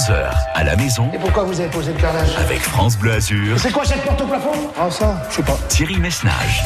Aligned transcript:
11h 0.00 0.30
à 0.54 0.64
la 0.64 0.76
maison 0.76 1.10
Et 1.12 1.18
pourquoi 1.18 1.44
vous 1.44 1.60
avez 1.60 1.68
posé 1.68 1.92
le 1.92 2.00
carrelage? 2.00 2.34
avec 2.38 2.60
France 2.60 2.96
Bleu 2.96 3.12
Azur, 3.12 3.58
C'est 3.58 3.70
quoi 3.70 3.84
cette 3.84 4.02
porte 4.02 4.18
au 4.22 4.26
plafond? 4.26 4.50
Ah 4.80 4.90
ça, 4.90 5.22
je 5.28 5.36
sais 5.36 5.42
pas. 5.42 5.58
Thierry 5.68 5.98
Messnage. 5.98 6.64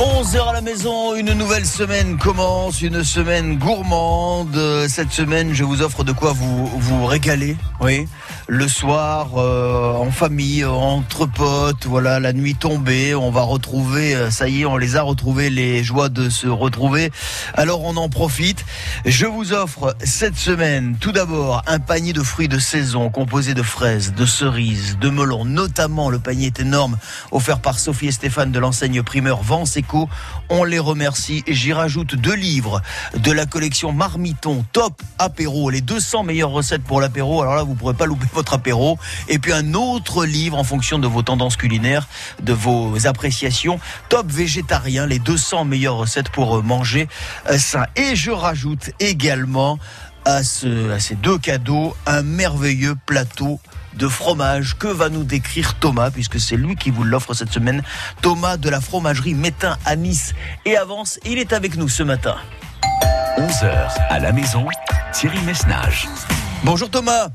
11h 0.00 0.48
à 0.48 0.52
la 0.52 0.60
maison, 0.60 1.14
une 1.14 1.32
nouvelle 1.32 1.66
semaine 1.66 2.16
commence, 2.16 2.82
une 2.82 3.04
semaine 3.04 3.56
gourmande. 3.56 4.58
Cette 4.88 5.12
semaine, 5.12 5.52
je 5.52 5.64
vous 5.64 5.82
offre 5.82 6.02
de 6.02 6.12
quoi 6.12 6.32
vous 6.32 6.66
vous 6.66 7.06
régaler. 7.06 7.56
Oui, 7.80 8.08
le 8.48 8.68
soir, 8.68 9.30
euh, 9.36 9.94
en 9.94 10.10
famille, 10.10 10.64
entre 10.64 11.26
potes, 11.26 11.86
voilà, 11.86 12.20
la 12.20 12.32
nuit 12.32 12.54
tombée, 12.54 13.14
on 13.14 13.30
va 13.30 13.42
retrouver, 13.42 14.14
euh, 14.14 14.30
ça 14.30 14.48
y 14.48 14.62
est, 14.62 14.64
on 14.64 14.76
les 14.76 14.96
a 14.96 15.02
retrouvés, 15.02 15.50
les 15.50 15.84
joies 15.84 16.08
de 16.08 16.28
se 16.28 16.48
retrouver. 16.48 17.12
Alors 17.54 17.84
on 17.84 17.96
en 17.96 18.08
profite. 18.08 18.64
Je 19.04 19.26
vous 19.26 19.52
offre 19.52 19.96
cette 20.02 20.36
semaine, 20.36 20.96
tout 21.00 21.12
d'abord, 21.12 21.62
un 21.66 21.78
panier 21.78 22.12
de 22.12 22.22
fruits 22.22 22.48
de 22.48 22.58
saison 22.58 23.10
composé 23.10 23.54
de 23.54 23.62
fraises, 23.62 24.14
de 24.14 24.26
cerises, 24.26 24.98
de 24.98 25.10
melons, 25.10 25.44
notamment 25.44 26.10
le 26.10 26.18
panier 26.18 26.46
est 26.46 26.60
énorme, 26.60 26.98
offert 27.30 27.60
par 27.60 27.78
Sophie 27.78 28.08
et 28.08 28.12
Stéphane 28.12 28.52
de 28.52 28.58
l'enseigne 28.58 29.02
primeur 29.02 29.42
Vence 29.42 29.76
On 30.48 30.64
les 30.64 30.78
remercie. 30.78 31.44
J'y 31.46 31.72
rajoute 31.72 32.14
deux 32.14 32.34
livres 32.34 32.82
de 33.16 33.32
la 33.32 33.46
collection 33.46 33.92
Marmiton 33.92 34.64
Top 34.72 35.02
Apéro, 35.18 35.70
les 35.70 35.80
200 35.80 36.24
meilleures 36.24 36.50
recettes 36.50 36.82
pour 36.82 37.00
l'apéro. 37.00 37.42
Alors 37.42 37.54
là, 37.54 37.62
vous 37.62 37.74
pourrez 37.74 37.94
pas 37.94 38.06
louper 38.06 38.26
votre 38.32 38.54
apéro. 38.54 38.98
Et 39.28 39.38
puis 39.38 39.52
un 39.52 39.74
autre 39.74 40.24
livre 40.24 40.58
en 40.58 40.64
fonction 40.64 40.98
de 40.98 41.06
vos 41.06 41.22
tendances 41.22 41.56
culinaires, 41.56 42.08
de 42.42 42.52
vos 42.52 43.06
appréciations. 43.06 43.80
Top 44.08 44.30
végétarien, 44.30 45.06
les 45.06 45.18
200 45.18 45.64
meilleures 45.64 45.96
recettes 45.96 46.30
pour 46.30 46.58
euh, 46.58 46.62
manger 46.62 47.08
euh, 47.50 47.58
sain. 47.58 47.86
Et 47.96 48.16
je 48.16 48.30
rajoute 48.30 48.90
également 49.00 49.78
à 50.24 50.44
ces 50.44 51.16
deux 51.16 51.38
cadeaux 51.38 51.96
un 52.06 52.22
merveilleux 52.22 52.94
plateau 53.06 53.58
de 53.94 54.08
fromage 54.08 54.76
que 54.78 54.88
va 54.88 55.08
nous 55.08 55.24
décrire 55.24 55.74
Thomas 55.74 56.10
puisque 56.10 56.40
c'est 56.40 56.56
lui 56.56 56.76
qui 56.76 56.90
vous 56.90 57.04
l'offre 57.04 57.34
cette 57.34 57.52
semaine. 57.52 57.82
Thomas 58.20 58.56
de 58.56 58.68
la 58.68 58.80
fromagerie 58.80 59.34
Métain 59.34 59.76
à 59.84 59.96
Nice 59.96 60.34
et 60.64 60.76
avance. 60.76 61.18
Il 61.24 61.38
est 61.38 61.52
avec 61.52 61.76
nous 61.76 61.88
ce 61.88 62.02
matin. 62.02 62.36
11h 63.38 63.90
à 64.08 64.18
la 64.18 64.32
maison, 64.32 64.66
Thierry 65.12 65.40
Messnage. 65.42 66.08
Bonjour 66.64 66.90
Thomas 66.90 67.28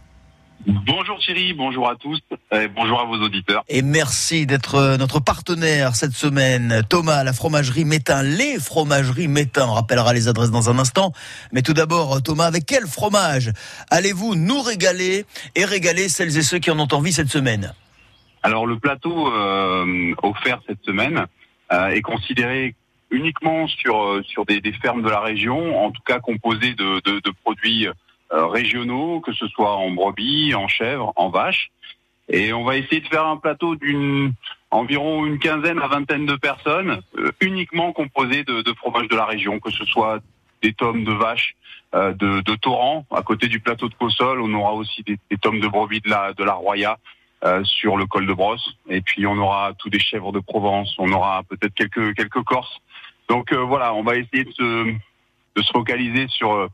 Bonjour 0.65 1.19
Thierry, 1.19 1.53
bonjour 1.53 1.87
à 1.89 1.95
tous, 1.95 2.19
et 2.51 2.67
bonjour 2.67 2.99
à 2.99 3.05
vos 3.05 3.15
auditeurs. 3.23 3.63
et 3.69 3.81
merci 3.81 4.45
d'être 4.45 4.75
euh, 4.75 4.97
notre 4.97 5.19
partenaire 5.19 5.95
cette 5.95 6.11
semaine. 6.13 6.81
Thomas, 6.89 7.23
la 7.23 7.31
fromagerie 7.31 7.85
Métain, 7.85 8.21
les 8.23 8.59
fromageries 8.59 9.27
Métain. 9.29 9.67
On 9.69 9.73
rappellera 9.73 10.13
les 10.13 10.27
adresses 10.27 10.51
dans 10.51 10.69
un 10.69 10.77
instant. 10.79 11.13
Mais 11.53 11.61
tout 11.61 11.73
d'abord, 11.73 12.21
Thomas, 12.21 12.45
avec 12.45 12.65
quel 12.65 12.85
fromage 12.85 13.51
allez-vous 13.91 14.35
nous 14.35 14.61
régaler 14.61 15.25
et 15.55 15.63
régaler 15.63 16.09
celles 16.09 16.37
et 16.37 16.41
ceux 16.41 16.59
qui 16.59 16.71
en 16.71 16.79
ont 16.79 16.87
envie 16.91 17.13
cette 17.13 17.29
semaine? 17.29 17.73
Alors 18.43 18.65
le 18.65 18.77
plateau 18.77 19.31
euh, 19.31 20.13
offert 20.23 20.59
cette 20.67 20.83
semaine 20.83 21.27
euh, 21.71 21.89
est 21.89 22.01
considéré 22.01 22.75
uniquement 23.09 23.67
sur 23.67 24.21
sur 24.27 24.45
des, 24.45 24.59
des 24.59 24.73
fermes 24.73 25.01
de 25.01 25.09
la 25.09 25.21
région, 25.21 25.81
en 25.85 25.91
tout 25.91 26.01
cas 26.05 26.19
composé 26.19 26.73
de, 26.73 27.01
de, 27.05 27.21
de 27.21 27.31
produits 27.43 27.87
régionaux, 28.31 29.21
que 29.21 29.31
ce 29.33 29.47
soit 29.47 29.75
en 29.75 29.91
brebis, 29.91 30.53
en 30.55 30.67
chèvre, 30.67 31.13
en 31.15 31.29
vache. 31.29 31.71
Et 32.29 32.51
on 32.53 32.63
va 32.63 32.75
essayer 32.75 33.01
de 33.01 33.07
faire 33.07 33.25
un 33.25 33.37
plateau 33.37 33.75
d'une 33.75 34.33
environ 34.71 35.25
une 35.25 35.39
quinzaine 35.39 35.79
à 35.79 35.87
vingtaine 35.87 36.25
de 36.25 36.35
personnes, 36.35 37.01
euh, 37.17 37.31
uniquement 37.41 37.93
composé 37.93 38.43
de, 38.43 38.61
de 38.61 38.73
fromages 38.73 39.07
de 39.07 39.15
la 39.15 39.25
région, 39.25 39.59
que 39.59 39.71
ce 39.71 39.85
soit 39.85 40.19
des 40.61 40.73
tomes 40.73 41.03
de 41.03 41.13
vache, 41.13 41.55
euh, 41.95 42.13
de, 42.13 42.41
de 42.41 42.55
torrent. 42.55 43.05
À 43.11 43.21
côté 43.21 43.47
du 43.47 43.59
plateau 43.59 43.87
de 43.87 43.93
Cossol, 43.93 44.41
on 44.41 44.53
aura 44.53 44.73
aussi 44.73 45.03
des, 45.03 45.17
tomes 45.41 45.59
de 45.59 45.67
brebis 45.67 46.01
de 46.01 46.09
la, 46.09 46.33
de 46.33 46.43
la 46.43 46.53
Roya 46.53 46.97
euh, 47.45 47.63
sur 47.63 47.95
le 47.97 48.05
col 48.05 48.25
de 48.25 48.33
Brosse. 48.33 48.75
Et 48.89 49.01
puis 49.01 49.25
on 49.25 49.37
aura 49.37 49.73
tous 49.77 49.89
des 49.89 49.99
chèvres 49.99 50.31
de 50.31 50.39
Provence, 50.39 50.93
on 50.97 51.11
aura 51.11 51.43
peut-être 51.43 51.73
quelques, 51.73 52.15
quelques 52.15 52.43
Corses. 52.43 52.77
Donc 53.29 53.53
euh, 53.53 53.63
voilà, 53.63 53.93
on 53.93 54.03
va 54.03 54.15
essayer 54.15 54.43
de 54.43 54.51
se, 54.51 54.93
de 55.55 55.61
se 55.61 55.71
focaliser 55.71 56.27
sur, 56.27 56.51
euh, 56.51 56.67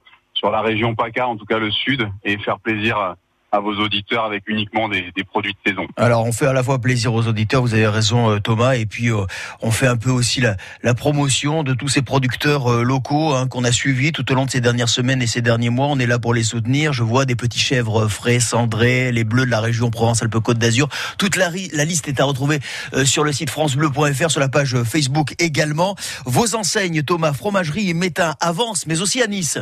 sur 0.44 0.52
la 0.52 0.62
région 0.62 0.94
PACA, 0.94 1.26
en 1.26 1.38
tout 1.38 1.46
cas 1.46 1.58
le 1.58 1.72
sud, 1.72 2.06
et 2.26 2.38
faire 2.38 2.60
plaisir 2.60 2.98
à, 2.98 3.16
vos 3.62 3.76
auditeurs 3.76 4.26
avec 4.26 4.44
uniquement 4.48 4.90
des, 4.90 5.14
produits 5.32 5.54
de 5.54 5.70
saison. 5.70 5.88
Alors, 5.96 6.26
on 6.26 6.34
fait 6.34 6.48
à 6.48 6.54
la 6.54 6.64
fois 6.64 6.80
plaisir 6.80 7.14
aux 7.14 7.28
auditeurs, 7.28 7.62
vous 7.62 7.76
avez 7.76 7.88
raison 7.88 8.32
euh, 8.32 8.40
Thomas, 8.40 8.74
et 8.74 8.88
puis 8.88 9.10
euh, 9.10 9.26
on 9.62 9.70
fait 9.70 9.86
un 9.86 9.96
peu 9.96 10.10
aussi 10.10 10.42
la, 10.42 10.94
promotion 10.96 11.64
de 11.64 11.74
tous 11.74 11.88
ces 11.88 12.02
producteurs 12.02 12.70
euh, 12.70 12.84
locaux 12.84 13.36
hein, 13.36 13.48
qu'on 13.48 13.64
a 13.64 13.72
suivis 13.72 14.12
tout 14.12 14.30
au 14.32 14.36
long 14.36 14.46
de 14.46 14.50
ces 14.50 14.60
dernières 14.60 14.90
semaines 14.90 15.22
et 15.22 15.28
ces 15.28 15.42
derniers 15.42 15.70
mois. 15.70 15.86
On 15.88 16.00
est 16.00 16.08
là 16.08 16.18
pour 16.18 16.34
les 16.34 16.44
soutenir. 16.44 16.94
Je 16.94 17.04
vois 17.04 17.26
des 17.26 17.36
petits 17.36 17.60
chèvres 17.60 18.08
frais, 18.08 18.40
cendrés, 18.40 19.12
les 19.12 19.24
bleus 19.24 19.46
de 19.46 19.52
la 19.52 19.62
région 19.62 19.92
Provence-Alpes-Côte 19.92 20.58
d'Azur. 20.58 20.90
Toute 21.18 21.38
la, 21.38 21.50
liste 21.52 22.08
est 22.08 22.20
à 22.20 22.26
retrouver 22.26 22.60
sur 23.06 23.24
le 23.24 23.32
site 23.32 23.52
francebleu.fr, 23.52 24.32
sur 24.32 24.42
la 24.42 24.50
page 24.50 24.76
Facebook 24.84 25.36
également. 25.40 25.96
Vos 26.26 26.56
enseignes, 26.56 27.04
Thomas, 27.04 27.34
fromagerie 27.34 27.92
et 27.92 27.94
Métain 27.94 28.34
avancent, 28.42 28.88
mais 28.88 29.00
aussi 29.00 29.22
à 29.22 29.28
Nice. 29.28 29.60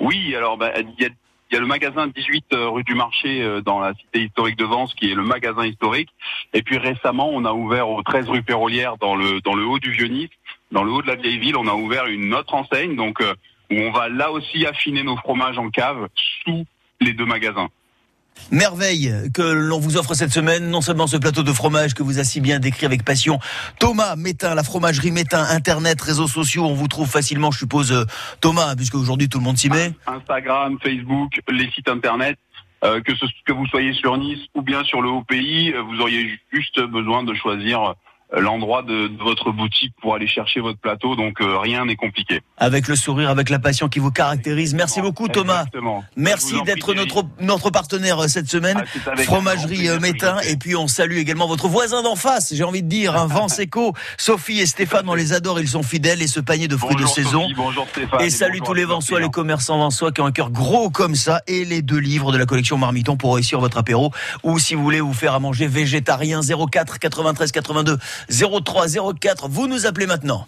Oui, 0.00 0.34
alors 0.34 0.56
bah, 0.56 0.72
il 0.78 1.02
y, 1.02 1.06
a, 1.06 1.60
le 1.60 1.66
magasin 1.66 2.08
18 2.08 2.46
euh, 2.52 2.68
rue 2.68 2.82
du 2.84 2.94
Marché 2.94 3.42
euh, 3.42 3.60
dans 3.60 3.78
la 3.78 3.94
cité 3.94 4.24
historique 4.24 4.56
de 4.56 4.64
Vence 4.64 4.92
qui 4.94 5.10
est 5.10 5.14
le 5.14 5.22
magasin 5.22 5.64
historique. 5.64 6.10
Et 6.52 6.62
puis 6.62 6.78
récemment, 6.78 7.30
on 7.32 7.44
a 7.44 7.52
ouvert 7.52 7.88
au 7.88 8.02
13 8.02 8.28
rue 8.28 8.42
Pérolière 8.42 8.96
dans 8.98 9.14
le 9.14 9.40
dans 9.40 9.54
le 9.54 9.64
haut 9.64 9.78
du 9.78 9.92
Vieux-Nice, 9.92 10.30
dans 10.72 10.82
le 10.82 10.90
haut 10.90 11.02
de 11.02 11.06
la 11.06 11.14
vieille 11.14 11.38
ville, 11.38 11.56
on 11.56 11.68
a 11.68 11.74
ouvert 11.74 12.06
une 12.06 12.34
autre 12.34 12.54
enseigne 12.54 12.96
donc 12.96 13.20
euh, 13.20 13.34
où 13.70 13.76
on 13.76 13.92
va 13.92 14.08
là 14.08 14.32
aussi 14.32 14.66
affiner 14.66 15.02
nos 15.02 15.16
fromages 15.16 15.58
en 15.58 15.70
cave 15.70 16.08
sous 16.44 16.64
les 17.00 17.12
deux 17.12 17.26
magasins. 17.26 17.68
Merveille 18.50 19.12
que 19.32 19.42
l'on 19.42 19.78
vous 19.78 19.96
offre 19.96 20.14
cette 20.14 20.32
semaine, 20.32 20.68
non 20.68 20.80
seulement 20.80 21.06
ce 21.06 21.16
plateau 21.16 21.42
de 21.42 21.52
fromage 21.52 21.94
que 21.94 22.02
vous 22.02 22.18
a 22.18 22.24
si 22.24 22.40
bien 22.40 22.58
décrit 22.58 22.86
avec 22.86 23.04
passion. 23.04 23.38
Thomas 23.78 24.16
Métain, 24.16 24.54
la 24.54 24.62
fromagerie 24.62 25.10
Métain, 25.12 25.44
Internet, 25.50 26.00
réseaux 26.00 26.28
sociaux, 26.28 26.64
on 26.64 26.74
vous 26.74 26.88
trouve 26.88 27.08
facilement, 27.08 27.50
je 27.50 27.58
suppose, 27.58 27.92
euh, 27.92 28.04
Thomas, 28.40 28.74
puisque 28.76 28.94
aujourd'hui 28.96 29.28
tout 29.28 29.38
le 29.38 29.44
monde 29.44 29.58
s'y 29.58 29.70
met. 29.70 29.92
Instagram, 30.06 30.78
Facebook, 30.82 31.40
les 31.48 31.70
sites 31.70 31.88
internet. 31.88 32.38
euh, 32.84 33.00
que, 33.00 33.14
ce, 33.16 33.24
que 33.46 33.52
vous 33.52 33.66
soyez 33.66 33.94
sur 33.94 34.16
Nice 34.18 34.40
ou 34.54 34.62
bien 34.62 34.84
sur 34.84 35.00
le 35.00 35.08
haut 35.08 35.24
pays, 35.24 35.72
euh, 35.72 35.80
vous 35.82 36.00
auriez 36.00 36.38
juste 36.52 36.80
besoin 36.80 37.22
de 37.24 37.32
choisir 37.34 37.94
l'endroit 38.40 38.82
de, 38.82 39.08
de 39.08 39.22
votre 39.22 39.50
boutique 39.50 39.92
pour 40.00 40.14
aller 40.14 40.26
chercher 40.26 40.60
votre 40.60 40.78
plateau. 40.78 41.16
Donc 41.16 41.40
euh, 41.40 41.58
rien 41.58 41.84
n'est 41.84 41.96
compliqué. 41.96 42.40
Avec 42.56 42.88
le 42.88 42.96
sourire, 42.96 43.30
avec 43.30 43.50
la 43.50 43.58
passion 43.58 43.88
qui 43.88 43.98
vous 43.98 44.10
caractérise. 44.10 44.74
Merci 44.74 45.00
beaucoup 45.00 45.28
Thomas. 45.28 45.60
Exactement. 45.60 46.04
Merci 46.16 46.60
d'être 46.62 46.94
notre, 46.94 47.24
notre 47.40 47.70
partenaire 47.70 48.24
euh, 48.24 48.28
cette 48.28 48.48
semaine. 48.48 48.84
Ah, 49.06 49.16
Fromagerie 49.16 49.88
euh, 49.88 50.00
Métain. 50.00 50.38
Et 50.40 50.56
puis 50.56 50.76
on 50.76 50.88
salue 50.88 51.16
également 51.16 51.46
votre 51.46 51.68
voisin 51.68 52.02
d'en 52.02 52.16
face, 52.16 52.54
j'ai 52.54 52.64
envie 52.64 52.82
de 52.82 52.88
dire, 52.88 53.16
un 53.20 53.26
Vence 53.26 53.60
Eco. 53.60 53.94
Sophie 54.18 54.60
et 54.60 54.66
Stéphane, 54.66 55.08
on 55.08 55.14
les 55.14 55.32
adore, 55.32 55.60
ils 55.60 55.68
sont 55.68 55.82
fidèles. 55.82 56.22
Et 56.22 56.26
ce 56.26 56.40
panier 56.40 56.68
de 56.68 56.76
fruits 56.76 56.94
Bonjour 56.94 57.08
de 57.08 57.14
saison. 57.14 57.42
Sophie, 57.42 57.54
bonjour 57.54 57.88
Stéphane. 57.88 58.20
Et 58.20 58.30
salut 58.30 58.60
tous 58.60 58.74
les 58.74 58.84
Vensois, 58.84 59.20
les 59.20 59.30
commerçants 59.30 59.78
Vensois 59.78 60.12
qui 60.12 60.20
ont 60.20 60.26
un 60.26 60.32
cœur 60.32 60.50
gros 60.50 60.90
comme 60.90 61.14
ça 61.14 61.42
et 61.46 61.64
les 61.64 61.82
deux 61.82 61.98
livres 61.98 62.32
de 62.32 62.38
la 62.38 62.46
collection 62.46 62.78
Marmiton 62.78 63.16
pour 63.16 63.34
réussir 63.34 63.60
votre 63.60 63.78
apéro 63.78 64.12
ou 64.42 64.58
si 64.58 64.74
vous 64.74 64.82
voulez 64.82 65.00
vous 65.00 65.12
faire 65.12 65.34
à 65.34 65.40
manger 65.40 65.66
végétarien 65.66 66.40
04 66.42 66.98
93 66.98 67.52
82 67.52 67.98
03 68.30 68.86
04. 69.20 69.48
Vous 69.48 69.66
nous 69.66 69.86
appelez 69.86 70.06
maintenant. 70.06 70.46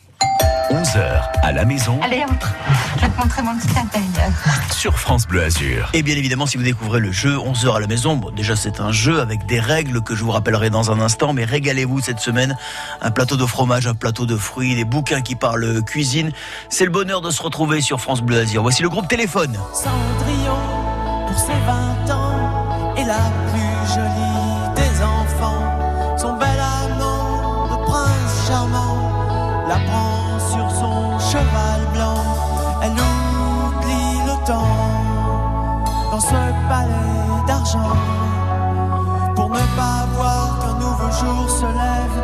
11h 0.71 1.23
à 1.43 1.53
la 1.53 1.65
maison 1.65 2.01
Allez, 2.03 2.25
entre. 2.25 2.53
Je 2.97 3.03
vais 3.03 3.09
te 3.09 3.17
montrer 3.21 3.43
mon 3.43 3.57
petit 3.57 3.79
intérieur. 3.79 4.33
sur 4.73 4.99
France 4.99 5.25
Bleu 5.29 5.45
Azur. 5.45 5.89
Et 5.93 6.03
bien 6.03 6.17
évidemment, 6.17 6.47
si 6.47 6.57
vous 6.57 6.65
découvrez 6.65 6.99
le 6.99 7.13
jeu 7.13 7.37
11h 7.37 7.77
à 7.77 7.79
la 7.81 7.87
maison, 7.87 8.17
bon, 8.17 8.33
déjà 8.33 8.57
c'est 8.57 8.81
un 8.81 8.91
jeu 8.91 9.21
avec 9.21 9.47
des 9.47 9.61
règles 9.61 10.01
que 10.03 10.17
je 10.17 10.25
vous 10.25 10.33
rappellerai 10.33 10.71
dans 10.71 10.91
un 10.91 10.99
instant, 11.01 11.33
mais 11.33 11.45
régalez-vous 11.45 12.01
cette 12.01 12.19
semaine. 12.19 12.57
Un 13.01 13.13
plateau 13.13 13.37
de 13.37 13.47
fromage, 13.47 13.87
un 13.87 13.95
plateau 13.95 14.27
de 14.27 14.37
fruits, 14.37 14.75
des 14.75 14.85
bouquins 14.85 15.21
qui 15.23 15.37
parlent 15.37 15.85
cuisine. 15.85 16.33
C'est 16.69 16.85
le 16.85 16.91
bonheur 16.91 17.21
de 17.21 17.31
se 17.31 17.41
retrouver 17.43 17.81
sur 17.81 18.01
France 18.01 18.21
Bleu 18.23 18.41
Azur. 18.41 18.63
Voici 18.63 18.83
le 18.83 18.89
groupe 18.89 19.07
Téléphone. 19.07 19.57
Cendrillon 19.73 20.59
pour 21.29 21.39
ses 21.39 21.53
20 22.09 22.13
ans 22.13 22.95
est 22.97 23.05
la 23.05 23.21
plus 23.53 23.95
jolie 23.95 24.26
dans 36.17 36.21
ce 36.21 36.43
palais 36.69 37.47
d'argent. 37.47 37.93
Pour 39.35 39.51
ne 39.51 39.65
pas 39.77 40.07
voir 40.17 40.59
qu'un 40.61 40.75
nouveau 40.85 41.11
jour 41.21 41.51
se 41.51 41.67
lève, 41.67 42.19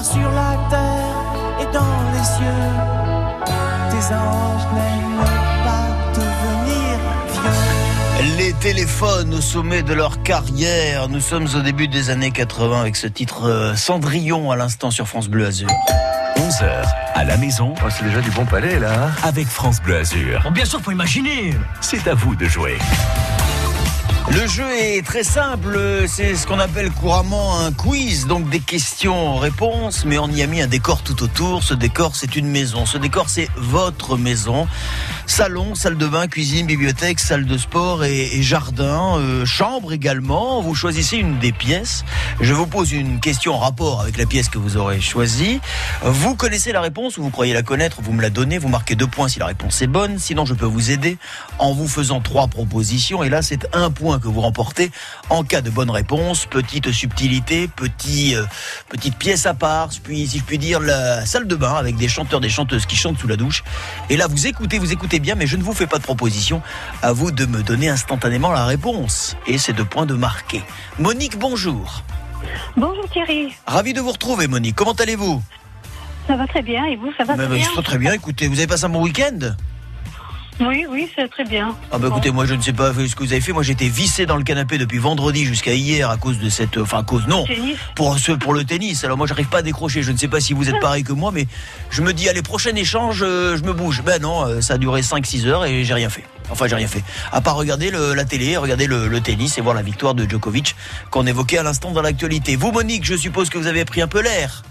Car 0.00 0.04
sur 0.06 0.30
la 0.30 0.56
terre 0.70 1.60
et 1.60 1.72
dans 1.74 2.12
les 2.12 2.24
cieux, 2.24 2.70
tes 3.90 4.14
anges 4.14 4.66
n'aiment 4.74 5.24
pas 5.62 5.88
devenir 6.14 6.98
vieux. 7.32 8.36
Les 8.38 8.52
téléphones 8.54 9.34
au 9.34 9.40
sommet 9.42 9.82
de 9.82 9.92
leur 9.92 10.22
carrière. 10.22 11.08
Nous 11.10 11.20
sommes 11.20 11.48
au 11.54 11.60
début 11.60 11.86
des 11.86 12.08
années 12.08 12.30
80 12.30 12.80
avec 12.80 12.96
ce 12.96 13.08
titre 13.08 13.46
euh, 13.46 13.76
Cendrillon 13.76 14.50
à 14.50 14.56
l'instant 14.56 14.90
sur 14.90 15.06
France 15.06 15.28
Bleu 15.28 15.44
Azur. 15.46 15.68
11h 16.36 16.64
à 17.14 17.24
la 17.24 17.36
maison 17.36 17.74
Oh, 17.84 17.88
c'est 17.90 18.04
déjà 18.04 18.22
du 18.22 18.30
bon 18.30 18.46
palais 18.46 18.78
là. 18.78 19.10
avec 19.22 19.48
France 19.48 19.82
Bleu 19.82 19.98
Azur. 19.98 20.40
Bon, 20.44 20.50
bien 20.50 20.64
sûr, 20.64 20.80
faut 20.80 20.92
imaginer. 20.92 21.54
C'est 21.82 22.08
à 22.08 22.14
vous 22.14 22.34
de 22.36 22.46
jouer. 22.46 22.78
Le 24.28 24.46
jeu 24.46 24.70
est 24.78 25.04
très 25.04 25.24
simple, 25.24 26.04
c'est 26.06 26.36
ce 26.36 26.46
qu'on 26.46 26.60
appelle 26.60 26.90
couramment 26.92 27.58
un 27.58 27.72
quiz, 27.72 28.26
donc 28.26 28.48
des 28.48 28.60
questions-réponses, 28.60 30.04
mais 30.04 30.18
on 30.18 30.28
y 30.28 30.42
a 30.42 30.46
mis 30.46 30.62
un 30.62 30.68
décor 30.68 31.02
tout 31.02 31.24
autour. 31.24 31.64
Ce 31.64 31.74
décor, 31.74 32.14
c'est 32.14 32.36
une 32.36 32.46
maison. 32.46 32.86
Ce 32.86 32.96
décor, 32.96 33.28
c'est 33.28 33.48
votre 33.56 34.16
maison. 34.16 34.68
Salon, 35.26 35.74
salle 35.74 35.96
de 35.96 36.06
bain, 36.06 36.28
cuisine, 36.28 36.66
bibliothèque, 36.66 37.18
salle 37.18 37.44
de 37.44 37.58
sport 37.58 38.04
et, 38.04 38.40
jardin, 38.42 39.16
euh, 39.18 39.44
chambre 39.44 39.92
également. 39.92 40.60
Vous 40.60 40.74
choisissez 40.74 41.16
une 41.16 41.38
des 41.38 41.52
pièces. 41.52 42.04
Je 42.40 42.52
vous 42.54 42.66
pose 42.66 42.92
une 42.92 43.20
question 43.20 43.54
en 43.54 43.58
rapport 43.58 44.00
avec 44.00 44.16
la 44.16 44.26
pièce 44.26 44.48
que 44.48 44.58
vous 44.58 44.76
aurez 44.76 45.00
choisie. 45.00 45.60
Vous 46.02 46.36
connaissez 46.36 46.72
la 46.72 46.80
réponse 46.80 47.18
ou 47.18 47.22
vous 47.22 47.30
croyez 47.30 47.52
la 47.52 47.62
connaître, 47.62 48.00
vous 48.00 48.12
me 48.12 48.22
la 48.22 48.30
donnez, 48.30 48.58
vous 48.58 48.68
marquez 48.68 48.94
deux 48.94 49.06
points 49.08 49.28
si 49.28 49.40
la 49.40 49.46
réponse 49.46 49.82
est 49.82 49.88
bonne. 49.88 50.18
Sinon, 50.18 50.44
je 50.44 50.54
peux 50.54 50.66
vous 50.66 50.90
aider 50.92 51.18
en 51.58 51.72
vous 51.72 51.88
faisant 51.88 52.20
trois 52.20 52.46
propositions. 52.46 53.24
Et 53.24 53.28
là, 53.28 53.42
c'est 53.42 53.66
un 53.74 53.90
point 53.90 54.09
que 54.18 54.28
vous 54.28 54.40
remportez 54.40 54.90
en 55.28 55.44
cas 55.44 55.60
de 55.60 55.70
bonne 55.70 55.90
réponse. 55.90 56.46
Petite 56.46 56.90
subtilité, 56.92 57.68
petit, 57.68 58.34
euh, 58.34 58.44
petite 58.88 59.16
pièce 59.16 59.46
à 59.46 59.54
part, 59.54 59.90
puis 60.02 60.26
si 60.26 60.38
je 60.38 60.44
puis 60.44 60.58
dire 60.58 60.80
la 60.80 61.24
salle 61.26 61.46
de 61.46 61.54
bain 61.54 61.74
avec 61.74 61.96
des 61.96 62.08
chanteurs, 62.08 62.40
des 62.40 62.48
chanteuses 62.48 62.86
qui 62.86 62.96
chantent 62.96 63.18
sous 63.18 63.28
la 63.28 63.36
douche. 63.36 63.62
Et 64.08 64.16
là, 64.16 64.26
vous 64.26 64.46
écoutez, 64.46 64.78
vous 64.78 64.92
écoutez 64.92 65.20
bien, 65.20 65.34
mais 65.34 65.46
je 65.46 65.56
ne 65.56 65.62
vous 65.62 65.74
fais 65.74 65.86
pas 65.86 65.98
de 65.98 66.02
proposition. 66.02 66.62
À 67.02 67.12
vous 67.12 67.30
de 67.30 67.46
me 67.46 67.62
donner 67.62 67.88
instantanément 67.88 68.50
la 68.50 68.64
réponse. 68.64 69.36
Et 69.46 69.58
c'est 69.58 69.72
deux 69.72 69.84
points 69.84 70.06
de 70.06 70.14
marquer. 70.14 70.62
Monique, 70.98 71.38
bonjour. 71.38 72.02
Bonjour 72.76 73.08
Thierry, 73.10 73.52
Ravi 73.66 73.92
de 73.92 74.00
vous 74.00 74.12
retrouver, 74.12 74.48
Monique. 74.48 74.74
Comment 74.74 74.92
allez-vous? 74.92 75.42
Ça 76.26 76.36
va 76.36 76.46
très 76.46 76.62
bien 76.62 76.84
et 76.86 76.96
vous, 76.96 77.12
ça 77.18 77.24
va 77.24 77.36
Mais, 77.36 77.46
très 77.46 77.54
bien 77.56 77.64
je 77.64 77.70
suis 77.70 77.82
très 77.82 77.98
bien. 77.98 78.12
Écoutez, 78.12 78.48
vous 78.48 78.58
avez 78.58 78.66
passé 78.66 78.84
un 78.84 78.88
bon 78.88 79.02
week-end? 79.02 79.54
Oui, 80.60 80.84
oui, 80.90 81.08
c'est 81.16 81.28
très 81.30 81.44
bien. 81.44 81.74
Ah 81.90 81.98
bah 81.98 82.08
écoutez, 82.08 82.30
moi 82.30 82.44
je 82.44 82.54
ne 82.54 82.60
sais 82.60 82.72
pas 82.74 82.92
ce 82.92 83.14
que 83.16 83.24
vous 83.24 83.32
avez 83.32 83.40
fait. 83.40 83.52
Moi 83.52 83.62
j'étais 83.62 83.88
vissé 83.88 84.26
dans 84.26 84.36
le 84.36 84.42
canapé 84.44 84.76
depuis 84.76 84.98
vendredi 84.98 85.44
jusqu'à 85.44 85.72
hier 85.72 86.10
à 86.10 86.16
cause 86.18 86.38
de 86.38 86.48
cette, 86.50 86.76
enfin 86.76 86.98
à 86.98 87.02
cause 87.02 87.26
non, 87.26 87.44
Tennis. 87.44 87.76
pour 87.94 88.18
ce 88.18 88.32
pour 88.32 88.52
le 88.52 88.64
tennis. 88.64 89.02
Alors 89.04 89.16
moi 89.16 89.26
j'arrive 89.26 89.48
pas 89.48 89.58
à 89.58 89.62
décrocher. 89.62 90.02
Je 90.02 90.12
ne 90.12 90.16
sais 90.18 90.28
pas 90.28 90.40
si 90.40 90.52
vous 90.52 90.68
êtes 90.68 90.78
pareil 90.80 91.02
que 91.02 91.12
moi, 91.12 91.30
mais 91.32 91.46
je 91.90 92.02
me 92.02 92.12
dis 92.12 92.28
allez 92.28 92.42
prochain 92.42 92.74
échange, 92.76 93.22
euh, 93.22 93.56
je 93.56 93.62
me 93.64 93.72
bouge. 93.72 94.02
Ben 94.04 94.20
non, 94.20 94.44
euh, 94.46 94.60
ça 94.60 94.74
a 94.74 94.78
duré 94.78 95.00
5-6 95.02 95.46
heures 95.46 95.64
et 95.64 95.82
j'ai 95.84 95.94
rien 95.94 96.10
fait. 96.10 96.24
Enfin 96.50 96.66
j'ai 96.66 96.76
rien 96.76 96.88
fait. 96.88 97.02
À 97.32 97.40
part 97.40 97.56
regarder 97.56 97.90
le- 97.90 98.12
la 98.12 98.24
télé, 98.24 98.56
regarder 98.56 98.86
le, 98.86 99.08
le 99.08 99.20
tennis 99.20 99.56
et 99.56 99.60
voir 99.62 99.74
la 99.74 99.82
victoire 99.82 100.14
de 100.14 100.28
Djokovic 100.28 100.76
qu'on 101.10 101.26
évoquait 101.26 101.58
à 101.58 101.62
l'instant 101.62 101.90
dans 101.92 102.02
l'actualité. 102.02 102.56
Vous 102.56 102.70
Monique, 102.72 103.04
je 103.06 103.14
suppose 103.16 103.48
que 103.48 103.56
vous 103.58 103.66
avez 103.66 103.84
pris 103.84 104.02
un 104.02 104.08
peu 104.08 104.20
l'air. 104.20 104.62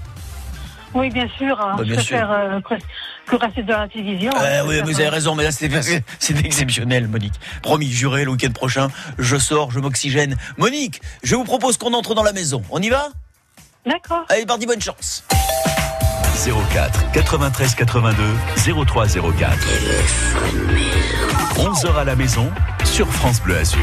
Oui, 0.94 1.10
bien 1.12 1.28
sûr. 1.38 1.60
hein, 1.62 1.76
Bah, 1.78 1.84
bien 1.84 1.96
je 1.96 2.00
sûr. 2.02 2.18
préfère 2.18 2.32
euh, 2.32 2.60
que- 2.62 3.36
rester 3.36 3.62
dans 3.64 3.78
la 3.80 3.88
télévision. 3.88 4.32
Euh, 4.36 4.62
hein, 4.62 4.66
oui, 4.68 4.82
vous 4.84 5.00
avez 5.00 5.10
raison, 5.10 5.36
mais 5.36 5.44
là 5.44 5.52
c'était 5.52 6.04
c'est 6.20 6.46
exceptionnel, 6.46 7.08
Monique. 7.08 7.36
Promis, 7.62 7.92
juré, 7.92 8.26
le 8.26 8.32
week-end 8.32 8.52
prochain, 8.52 8.88
je 9.20 9.38
sors, 9.38 9.72
je 9.72 9.80
m'oxygène. 9.80 10.36
Monique, 10.58 11.00
je 11.24 11.36
vous 11.36 11.44
propose 11.44 11.78
qu'on 11.78 11.94
entre 11.94 12.16
dans 12.16 12.24
la 12.24 12.34
maison. 12.34 12.64
On 12.72 12.82
y 12.82 12.90
va? 12.90 13.10
D'accord. 13.86 14.26
Allez, 14.30 14.46
parti, 14.48 14.66
bonne 14.66 14.82
chance. 14.82 15.24
04 16.74 17.12
93 17.12 17.76
82 17.76 18.24
03 18.86 19.08
04. 19.08 19.58
11h 21.58 21.96
à 21.98 22.04
la 22.06 22.16
maison 22.16 22.50
sur 22.86 23.08
France 23.12 23.42
Bleu 23.42 23.58
Azur. 23.58 23.80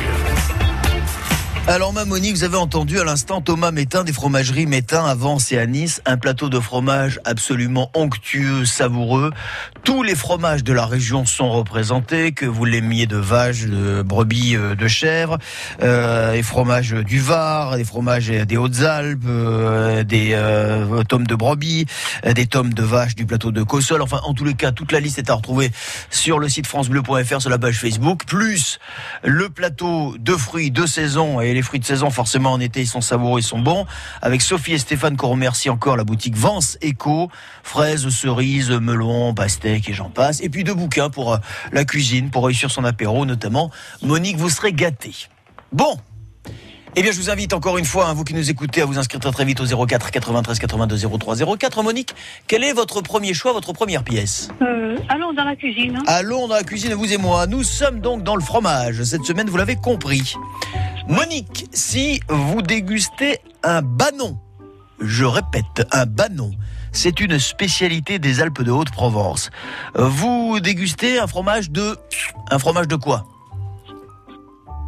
Alors, 1.69 1.93
ma 1.93 2.05
Monique, 2.05 2.37
vous 2.37 2.45
avez 2.45 2.57
entendu 2.57 3.01
à 3.01 3.05
l'instant 3.05 3.41
Thomas 3.41 3.73
Métain 3.73 4.05
des 4.05 4.13
fromageries 4.13 4.67
Métain 4.67 5.05
à 5.05 5.17
Vence 5.17 5.51
et 5.51 5.59
à 5.59 5.67
Nice. 5.67 6.01
Un 6.07 6.17
plateau 6.17 6.49
de 6.49 6.61
fromage 6.61 7.19
absolument 7.25 7.91
onctueux, 7.93 8.65
savoureux. 8.65 9.33
Tous 9.83 10.05
les 10.05 10.15
fromages 10.15 10.63
de 10.63 10.73
la 10.73 10.87
région 10.87 11.27
sont 11.27 11.51
représentés, 11.51 12.31
que 12.31 12.47
vous 12.47 12.65
l'aimiez 12.65 13.09
de 13.09 13.17
vache, 13.17 13.65
de 13.65 14.03
brebis, 14.03 14.55
euh, 14.55 14.77
de 14.77 14.87
chèvre, 14.87 15.39
euh, 15.83 16.35
les 16.35 16.45
fromages 16.45 16.93
du 16.93 17.19
Var, 17.19 17.77
les 17.77 17.85
fromages 17.85 18.29
des 18.29 18.57
Hautes-Alpes, 18.57 19.25
euh, 19.27 20.05
des 20.05 20.31
euh, 20.35 21.03
tomes 21.03 21.27
de 21.27 21.35
brebis, 21.35 21.87
euh, 22.27 22.33
des 22.33 22.47
tomes 22.47 22.75
de 22.75 22.83
vache 22.85 23.17
du 23.17 23.27
plateau 23.27 23.51
de 23.51 23.65
Cossol. 23.65 24.03
Enfin, 24.03 24.21
en 24.23 24.35
tous 24.35 24.45
les 24.45 24.55
cas, 24.55 24.71
toute 24.71 24.93
la 24.93 25.01
liste 25.01 25.19
est 25.19 25.31
à 25.31 25.35
retrouver 25.35 25.73
sur 26.11 26.39
le 26.39 26.49
site 26.49 26.69
francebleu.fr, 26.69 27.41
sur 27.41 27.51
la 27.51 27.59
page 27.59 27.81
Facebook, 27.81 28.25
plus 28.25 28.79
le 29.25 29.49
plateau 29.49 30.15
de 30.17 30.33
fruits 30.35 30.71
de 30.71 30.87
saison. 30.87 31.41
Et 31.41 31.56
les 31.57 31.63
fruits 31.63 31.81
de 31.81 31.85
saison, 31.85 32.11
forcément, 32.11 32.53
en 32.53 32.61
été, 32.61 32.83
ils 32.83 32.87
sont 32.87 33.01
savoureux, 33.01 33.41
ils 33.41 33.45
sont 33.45 33.59
bons. 33.59 33.87
Avec 34.23 34.43
Sophie 34.43 34.75
et 34.75 34.79
Stéphane, 34.79 35.17
qu'on 35.17 35.29
remercie 35.29 35.71
encore, 35.71 35.97
la 35.97 36.05
boutique 36.05 36.37
Vence 36.37 36.79
Eco, 36.85 37.31
fraises, 37.63 38.09
cerises, 38.09 38.71
melons, 38.71 39.33
pastèques 39.35 39.89
et 39.89 39.95
j'en 39.95 40.11
passe. 40.11 40.41
Et 40.43 40.49
puis 40.51 40.65
deux 40.65 40.75
bouquins 40.75 41.11
pour 41.11 41.33
euh, 41.33 41.39
la 41.73 41.85
cuisine, 41.85 42.31
pour 42.31 42.45
réussir 42.45 42.71
son 42.71 42.85
apéro, 42.85 43.25
notamment. 43.25 43.71
Monique, 44.03 44.37
vous 44.37 44.51
serez 44.51 44.73
gâtée. 44.73 45.15
Bon. 45.73 45.97
Eh 46.99 47.03
bien, 47.03 47.13
je 47.13 47.19
vous 47.19 47.29
invite 47.29 47.53
encore 47.53 47.77
une 47.77 47.85
fois, 47.85 48.07
hein, 48.07 48.15
vous 48.15 48.25
qui 48.25 48.33
nous 48.33 48.49
écoutez, 48.51 48.81
à 48.81 48.87
vous 48.87 48.99
inscrire 48.99 49.21
très 49.21 49.31
très 49.31 49.45
vite 49.45 49.61
au 49.61 49.87
04 49.87 50.11
93 50.11 50.59
82 50.59 50.97
03 51.19 51.57
04. 51.59 51.83
Monique, 51.83 52.15
quel 52.47 52.65
est 52.65 52.73
votre 52.73 53.03
premier 53.03 53.35
choix, 53.35 53.53
votre 53.53 53.75
première 53.75 54.03
pièce? 54.03 54.49
Euh, 54.63 54.97
allons 55.11 55.35
dans 55.35 55.45
la 55.45 55.57
cuisine. 55.57 55.97
hein. 55.99 56.03
Allons 56.07 56.49
dans 56.49 56.55
la 56.55 56.63
cuisine, 56.63 56.95
vous 56.95 57.13
et 57.13 57.19
moi. 57.19 57.47
Nous 57.47 57.65
sommes 57.65 58.01
donc 58.01 58.23
dans 58.23 58.35
le 58.35 58.41
fromage. 58.43 59.03
Cette 59.03 59.25
semaine, 59.25 59.51
vous 59.51 59.59
l'avez 59.59 59.77
compris. 59.77 60.37
Monique, 61.07 61.67
si 61.71 62.21
vous 62.31 62.63
dégustez 62.63 63.41
un 63.63 63.83
banon, 63.83 64.39
je 64.99 65.27
répète, 65.27 65.87
un 65.93 66.07
banon, 66.07 66.53
c'est 66.93 67.21
une 67.21 67.39
spécialité 67.39 68.19
des 68.19 68.41
Alpes 68.41 68.63
de 68.63 68.71
Haute-Provence. 68.71 69.51
Vous 69.95 70.61
dégustez 70.61 71.19
un 71.19 71.27
fromage 71.27 71.71
de... 71.71 71.95
Un 72.51 72.59
fromage 72.59 72.89
de 72.89 72.97
quoi? 72.97 73.27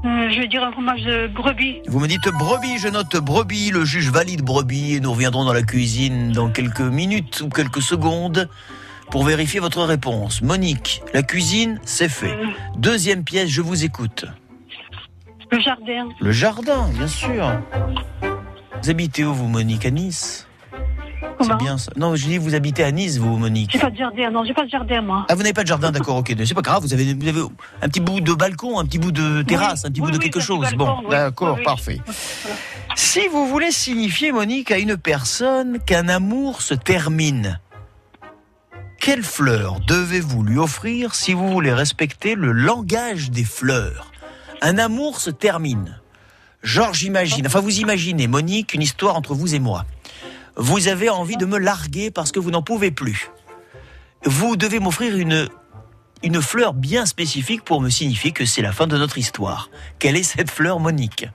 Euh, 0.05 0.31
je 0.31 0.41
vais 0.41 0.47
dire 0.49 0.63
un 0.63 0.71
fromage 0.73 1.03
de 1.03 1.27
brebis. 1.29 1.81
Vous 1.89 1.99
me 1.99 2.07
dites 2.07 2.29
brebis, 2.39 2.79
je 2.79 2.89
note 2.89 3.17
brebis, 3.17 3.71
le 3.71 3.85
juge 3.85 4.11
valide 4.11 4.43
brebis 4.43 4.95
et 4.95 5.01
nous 5.01 5.11
reviendrons 5.13 5.45
dans 5.45 5.53
la 5.53 5.63
cuisine 5.63 6.33
dans 6.33 6.51
quelques 6.51 6.81
minutes 6.81 7.41
ou 7.41 7.49
quelques 7.49 7.83
secondes. 7.83 8.49
pour 9.11 9.25
vérifier 9.25 9.59
votre 9.59 9.83
réponse. 9.85 10.43
Monique, 10.43 11.03
la 11.15 11.23
cuisine, 11.23 11.81
c'est 11.83 12.11
fait. 12.11 12.31
Euh, 12.33 12.47
Deuxième 12.77 13.25
pièce, 13.25 13.49
je 13.49 13.63
vous 13.63 13.85
écoute. 13.85 14.27
le 15.51 15.61
jardin. 15.61 16.09
Le 16.21 16.31
jardin, 16.31 16.89
bien 16.93 17.07
sûr. 17.07 17.51
Vous 18.83 18.91
habitez 18.91 19.25
où, 19.25 19.33
vous, 19.33 19.49
Monique 19.49 19.87
À 19.87 19.91
Nice? 19.91 20.48
C'est 21.41 21.57
bien 21.57 21.79
ça. 21.79 21.91
Non, 21.97 22.15
je 22.17 22.27
dis, 22.27 22.39
vous 22.39 22.55
habitez 22.55 22.85
à 22.85 22.91
Nice, 22.91 23.19
vous, 23.19 23.37
Monique 23.39 23.71
J'ai 23.73 23.79
pas 23.79 23.91
de 23.91 23.97
jardin, 23.97 24.31
non, 24.31 24.45
j'ai 24.45 24.55
pas 24.55 24.65
de 24.65 24.71
jardin, 24.71 25.01
moi. 25.03 25.27
Ah, 25.29 25.35
vous 25.35 25.43
n'avez 25.43 25.53
pas 25.53 25.63
de 25.63 25.69
jardin, 25.69 25.91
d'accord, 25.91 26.17
ok. 26.17 26.35
C'est 26.45 26.55
pas 26.55 26.63
grave, 26.63 26.83
vous 26.83 26.93
avez, 26.93 27.15
vous 27.15 27.29
avez 27.29 27.41
un 27.83 27.89
petit 27.89 28.01
bout 28.01 28.21
de 28.21 28.33
balcon, 28.35 28.79
un 28.79 28.85
petit 28.85 28.99
bout 28.99 29.13
de 29.13 29.43
terrasse, 29.43 29.85
un 29.85 29.91
petit 29.91 30.01
Oui, 30.01 30.11
bout 30.11 30.19
de 30.19 30.23
quelque 30.23 30.41
chose. 30.41 30.61
balcon, 30.61 30.77
bon, 30.77 30.97
oui. 31.05 31.11
d'accord, 31.11 31.59
parfait. 31.65 32.01
Si 32.97 33.27
vous 33.29 33.47
voulez 33.47 33.71
signifier, 33.73 34.33
Monique, 34.33 34.71
à 34.71 34.79
une 34.79 34.97
personne 34.97 35.79
qu'un 35.85 36.09
amour 36.09 36.63
se 36.63 36.75
termine, 36.75 37.59
quelle 39.01 39.23
fleur 39.23 39.79
devez-vous 39.87 40.43
lui 40.43 40.59
offrir 40.59 41.15
si 41.15 41.33
vous 41.33 41.49
voulez 41.49 41.73
respecter 41.73 42.35
le 42.35 42.53
langage 42.53 43.31
des 43.31 43.45
fleurs? 43.45 44.11
Un 44.61 44.79
amour 44.79 45.21
se 45.21 45.31
termine. 45.31 46.01
Georges 46.65 47.05
imagine, 47.05 47.47
enfin 47.47 47.61
vous 47.61 47.79
imaginez, 47.79 48.27
Monique, 48.27 48.75
une 48.75 48.83
histoire 48.83 49.15
entre 49.15 49.35
vous 49.35 49.55
et 49.55 49.61
moi. 49.61 49.85
Vous 50.59 50.89
avez 50.89 51.09
envie 51.09 51.37
de 51.37 51.47
me 51.47 51.59
larguer 51.59 52.11
parce 52.11 52.33
que 52.33 52.41
vous 52.41 52.51
n'en 52.51 52.63
pouvez 52.63 52.91
plus. 52.91 53.31
Vous 54.25 54.57
devez 54.57 54.81
m'offrir 54.81 55.17
une, 55.17 55.49
une 56.25 56.43
fleur 56.43 56.75
bien 56.75 57.07
spécifique 57.07 57.65
pour 57.65 57.81
me 57.81 57.89
signifier 57.89 58.33
que 58.33 58.45
c'est 58.45 58.63
la 58.63 58.73
fin 58.73 58.87
de 58.89 58.99
notre 58.99 59.19
histoire. 59.19 59.71
Quelle 60.01 60.17
est 60.17 60.25
cette 60.25 60.51
fleur, 60.51 60.81
Monique 60.81 61.27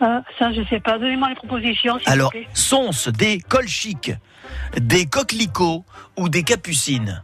Ah, 0.00 0.22
ça, 0.38 0.52
je 0.52 0.62
sais 0.70 0.78
pas. 0.80 0.98
Donnez-moi 0.98 1.30
les 1.30 1.34
propositions, 1.34 1.98
Alors, 2.06 2.30
vous 2.32 2.38
plaît. 2.38 2.48
sont-ce 2.54 3.10
des 3.10 3.40
colchiques, 3.40 4.12
des 4.76 5.06
coquelicots 5.06 5.84
ou 6.16 6.28
des 6.28 6.44
capucines 6.44 7.22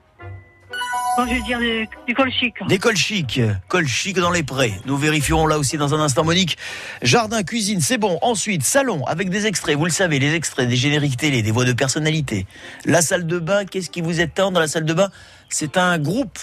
je 1.24 1.34
vais 1.34 1.40
dire 1.42 1.58
des, 1.58 1.88
des 2.06 2.14
colchiques. 2.14 2.56
Des 2.68 2.78
colchiques, 2.78 3.40
colchiques 3.68 4.18
dans 4.18 4.30
les 4.30 4.42
prés. 4.42 4.74
Nous 4.84 4.96
vérifierons 4.96 5.46
là 5.46 5.58
aussi 5.58 5.76
dans 5.78 5.94
un 5.94 6.00
instant, 6.00 6.24
Monique. 6.24 6.58
Jardin, 7.02 7.42
cuisine, 7.42 7.80
c'est 7.80 7.98
bon. 7.98 8.18
Ensuite, 8.22 8.62
salon 8.62 9.04
avec 9.06 9.30
des 9.30 9.46
extraits. 9.46 9.76
Vous 9.76 9.84
le 9.84 9.90
savez, 9.90 10.18
les 10.18 10.34
extraits 10.34 10.68
des 10.68 10.76
génériques 10.76 11.16
télé, 11.16 11.42
des 11.42 11.50
voix 11.52 11.64
de 11.64 11.72
personnalité. 11.72 12.46
La 12.84 13.02
salle 13.02 13.26
de 13.26 13.38
bain, 13.38 13.64
qu'est-ce 13.64 13.90
qui 13.90 14.00
vous 14.00 14.20
attend 14.20 14.50
dans 14.50 14.60
la 14.60 14.68
salle 14.68 14.84
de 14.84 14.94
bain? 14.94 15.08
C'est 15.48 15.76
un 15.76 15.96
groupe, 15.98 16.38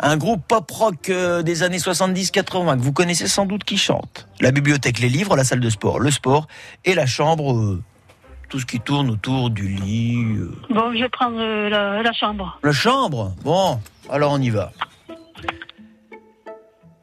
un 0.00 0.16
groupe 0.16 0.42
pop 0.46 0.68
rock 0.70 1.10
euh, 1.10 1.42
des 1.42 1.62
années 1.62 1.78
70-80 1.78 2.76
que 2.76 2.82
vous 2.82 2.92
connaissez 2.92 3.28
sans 3.28 3.46
doute 3.46 3.62
qui 3.64 3.78
chante. 3.78 4.26
La 4.40 4.50
bibliothèque, 4.50 4.98
les 4.98 5.08
livres, 5.08 5.36
la 5.36 5.44
salle 5.44 5.60
de 5.60 5.70
sport, 5.70 6.00
le 6.00 6.10
sport 6.10 6.48
et 6.84 6.94
la 6.94 7.06
chambre, 7.06 7.54
euh, 7.54 7.80
tout 8.48 8.58
ce 8.58 8.66
qui 8.66 8.80
tourne 8.80 9.10
autour 9.10 9.50
du 9.50 9.68
lit. 9.68 10.16
euh. 10.38 10.52
Bon, 10.70 10.92
je 10.92 10.98
vais 11.02 11.08
prendre 11.08 11.36
euh, 11.38 11.68
la, 11.68 12.02
la 12.02 12.12
chambre. 12.12 12.58
La 12.64 12.72
chambre? 12.72 13.32
Bon, 13.44 13.78
alors 14.10 14.32
on 14.32 14.40
y 14.40 14.50
va. 14.50 14.72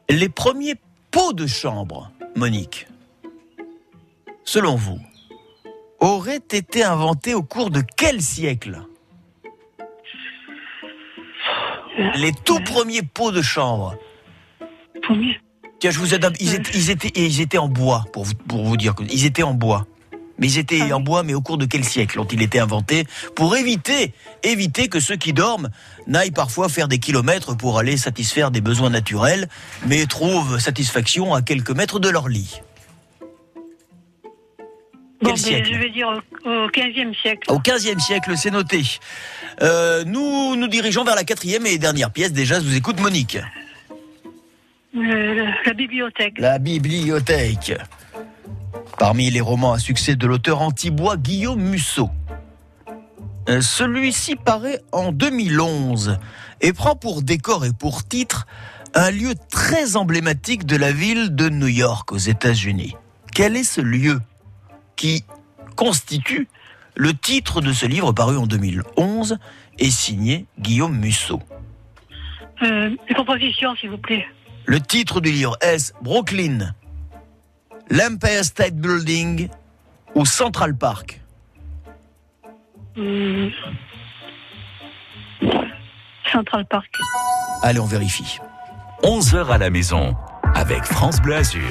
Les 0.08 0.28
premiers 0.28 0.76
pots 1.10 1.32
de 1.32 1.46
chambre, 1.46 2.10
Monique, 2.34 2.86
selon 4.44 4.76
vous, 4.76 5.00
auraient 6.00 6.36
été 6.36 6.84
inventés 6.84 7.34
au 7.34 7.42
cours 7.42 7.70
de 7.70 7.82
quel 7.96 8.20
siècle? 8.22 8.80
Les 12.16 12.32
tout 12.32 12.60
premiers 12.60 13.02
pots 13.02 13.32
de 13.32 13.42
chambre. 13.42 13.96
Premier. 15.02 15.40
Tiens, 15.78 15.90
je 15.90 15.98
vous 15.98 16.14
aide. 16.14 16.26
Ils 16.40 16.54
étaient, 16.54 16.70
ils 16.74 16.90
étaient, 16.90 17.08
et 17.08 17.26
ils 17.26 17.40
étaient 17.40 17.58
en 17.58 17.68
bois, 17.68 18.04
pour 18.12 18.24
vous, 18.24 18.34
pour 18.34 18.64
vous 18.64 18.76
dire 18.76 18.94
ils 19.10 19.24
étaient 19.24 19.42
en 19.42 19.54
bois. 19.54 19.86
Mais 20.38 20.48
ils 20.48 20.58
étaient 20.58 20.80
Ah 20.90 20.96
en 20.96 21.00
bois, 21.00 21.22
mais 21.22 21.34
au 21.34 21.40
cours 21.40 21.58
de 21.58 21.66
quel 21.66 21.84
siècle 21.84 22.20
ont-ils 22.20 22.42
été 22.42 22.58
inventés 22.58 23.06
pour 23.34 23.56
éviter, 23.56 24.12
éviter 24.42 24.88
que 24.88 25.00
ceux 25.00 25.16
qui 25.16 25.32
dorment 25.32 25.70
n'aillent 26.06 26.30
parfois 26.30 26.68
faire 26.68 26.88
des 26.88 26.98
kilomètres 26.98 27.56
pour 27.56 27.78
aller 27.78 27.96
satisfaire 27.96 28.50
des 28.50 28.60
besoins 28.60 28.90
naturels, 28.90 29.48
mais 29.86 30.06
trouvent 30.06 30.58
satisfaction 30.58 31.34
à 31.34 31.42
quelques 31.42 31.70
mètres 31.70 31.98
de 31.98 32.08
leur 32.08 32.28
lit. 32.28 32.60
Quel 35.20 35.30
ben, 35.30 35.36
siècle 35.36 35.70
je 35.72 35.78
vais 35.78 35.90
dire 35.90 36.08
au, 36.44 36.68
15e 36.68 37.18
siècle. 37.20 37.50
Au 37.50 37.58
15e 37.58 37.98
siècle, 37.98 38.32
c'est 38.36 38.50
noté. 38.50 38.82
Euh, 39.62 40.04
nous 40.04 40.56
nous 40.56 40.68
dirigeons 40.68 41.04
vers 41.04 41.14
la 41.14 41.24
quatrième 41.24 41.66
et 41.66 41.78
dernière 41.78 42.10
pièce. 42.10 42.32
Déjà, 42.32 42.60
je 42.60 42.66
vous 42.66 42.76
écoute, 42.76 43.00
Monique. 43.00 43.38
Euh, 44.94 45.46
la 45.64 45.72
bibliothèque. 45.72 46.38
La 46.38 46.58
bibliothèque. 46.58 47.72
Parmi 48.98 49.30
les 49.30 49.40
romans 49.40 49.72
à 49.72 49.78
succès 49.78 50.16
de 50.16 50.26
l'auteur 50.26 50.62
antibois 50.62 51.16
Guillaume 51.16 51.60
Musso. 51.60 52.10
Euh, 53.48 53.60
Celui-ci 53.60 54.36
paraît 54.36 54.80
en 54.92 55.12
2011 55.12 56.18
et 56.60 56.72
prend 56.72 56.96
pour 56.96 57.22
décor 57.22 57.64
et 57.64 57.72
pour 57.72 58.06
titre 58.06 58.46
un 58.94 59.10
lieu 59.10 59.34
très 59.50 59.96
emblématique 59.96 60.64
de 60.64 60.76
la 60.76 60.90
ville 60.90 61.34
de 61.34 61.48
New 61.48 61.68
York 61.68 62.10
aux 62.12 62.16
États-Unis. 62.18 62.94
Quel 63.34 63.56
est 63.56 63.64
ce 63.64 63.80
lieu 63.82 64.20
qui 64.96 65.24
constitue 65.76 66.48
le 66.94 67.12
titre 67.12 67.60
de 67.60 67.72
ce 67.72 67.84
livre 67.84 68.12
paru 68.12 68.38
en 68.38 68.46
2011 68.46 69.36
et 69.78 69.90
signé 69.90 70.46
Guillaume 70.58 70.96
Musso? 70.96 71.40
Euh, 72.62 72.90
les 73.06 73.14
propositions, 73.14 73.76
s'il 73.76 73.90
vous 73.90 73.98
plaît. 73.98 74.24
Le 74.64 74.80
titre 74.80 75.20
du 75.20 75.30
livre 75.30 75.58
est 75.60 75.92
Brooklyn, 76.00 76.72
l'Empire 77.90 78.44
State 78.44 78.74
Building 78.74 79.48
ou 80.14 80.24
Central 80.24 80.76
Park? 80.76 81.20
Hum. 82.96 83.50
Central 86.32 86.66
Park. 86.66 86.90
Allez, 87.62 87.80
on 87.80 87.86
vérifie. 87.86 88.38
11h 89.02 89.48
à 89.48 89.58
la 89.58 89.70
maison 89.70 90.16
avec 90.54 90.84
France 90.84 91.20
Bleu 91.20 91.36
Azur. 91.36 91.62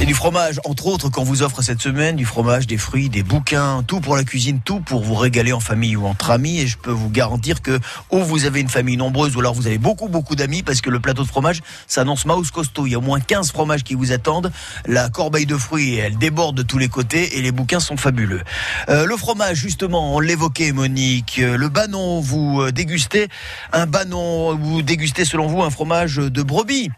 C'est 0.00 0.06
du 0.06 0.14
fromage, 0.14 0.58
entre 0.64 0.86
autres, 0.86 1.10
qu'on 1.10 1.24
vous 1.24 1.42
offre 1.42 1.60
cette 1.60 1.82
semaine, 1.82 2.16
du 2.16 2.24
fromage, 2.24 2.66
des 2.66 2.78
fruits, 2.78 3.10
des 3.10 3.22
bouquins, 3.22 3.82
tout 3.86 4.00
pour 4.00 4.16
la 4.16 4.24
cuisine, 4.24 4.58
tout 4.64 4.80
pour 4.80 5.02
vous 5.02 5.14
régaler 5.14 5.52
en 5.52 5.60
famille 5.60 5.94
ou 5.94 6.06
entre 6.06 6.30
amis. 6.30 6.58
Et 6.58 6.66
je 6.66 6.78
peux 6.78 6.90
vous 6.90 7.10
garantir 7.10 7.60
que, 7.60 7.78
ou 8.10 8.20
vous 8.20 8.46
avez 8.46 8.62
une 8.62 8.70
famille 8.70 8.96
nombreuse, 8.96 9.36
ou 9.36 9.40
alors 9.40 9.52
vous 9.52 9.66
avez 9.66 9.76
beaucoup, 9.76 10.08
beaucoup 10.08 10.36
d'amis, 10.36 10.62
parce 10.62 10.80
que 10.80 10.88
le 10.88 11.00
plateau 11.00 11.22
de 11.22 11.28
fromage 11.28 11.60
s'annonce 11.86 12.24
mouse 12.24 12.50
costaud. 12.50 12.86
Il 12.86 12.92
y 12.92 12.94
a 12.94 12.98
au 12.98 13.02
moins 13.02 13.20
15 13.20 13.52
fromages 13.52 13.84
qui 13.84 13.92
vous 13.92 14.10
attendent. 14.10 14.50
La 14.86 15.10
corbeille 15.10 15.44
de 15.44 15.58
fruits, 15.58 15.96
elle 15.96 16.16
déborde 16.16 16.56
de 16.56 16.62
tous 16.62 16.78
les 16.78 16.88
côtés, 16.88 17.36
et 17.36 17.42
les 17.42 17.52
bouquins 17.52 17.78
sont 17.78 17.98
fabuleux. 17.98 18.40
Euh, 18.88 19.04
le 19.04 19.18
fromage, 19.18 19.58
justement, 19.58 20.16
on 20.16 20.20
l'évoquait, 20.20 20.72
Monique. 20.72 21.40
Euh, 21.40 21.58
Le 21.58 21.68
banon, 21.68 22.20
vous 22.20 22.62
euh, 22.62 22.72
dégustez 22.72 23.28
un 23.74 23.84
banon, 23.84 24.56
vous 24.56 24.80
dégustez, 24.80 25.26
selon 25.26 25.46
vous, 25.46 25.60
un 25.60 25.68
fromage 25.68 26.16
de 26.16 26.42
brebis. 26.42 26.88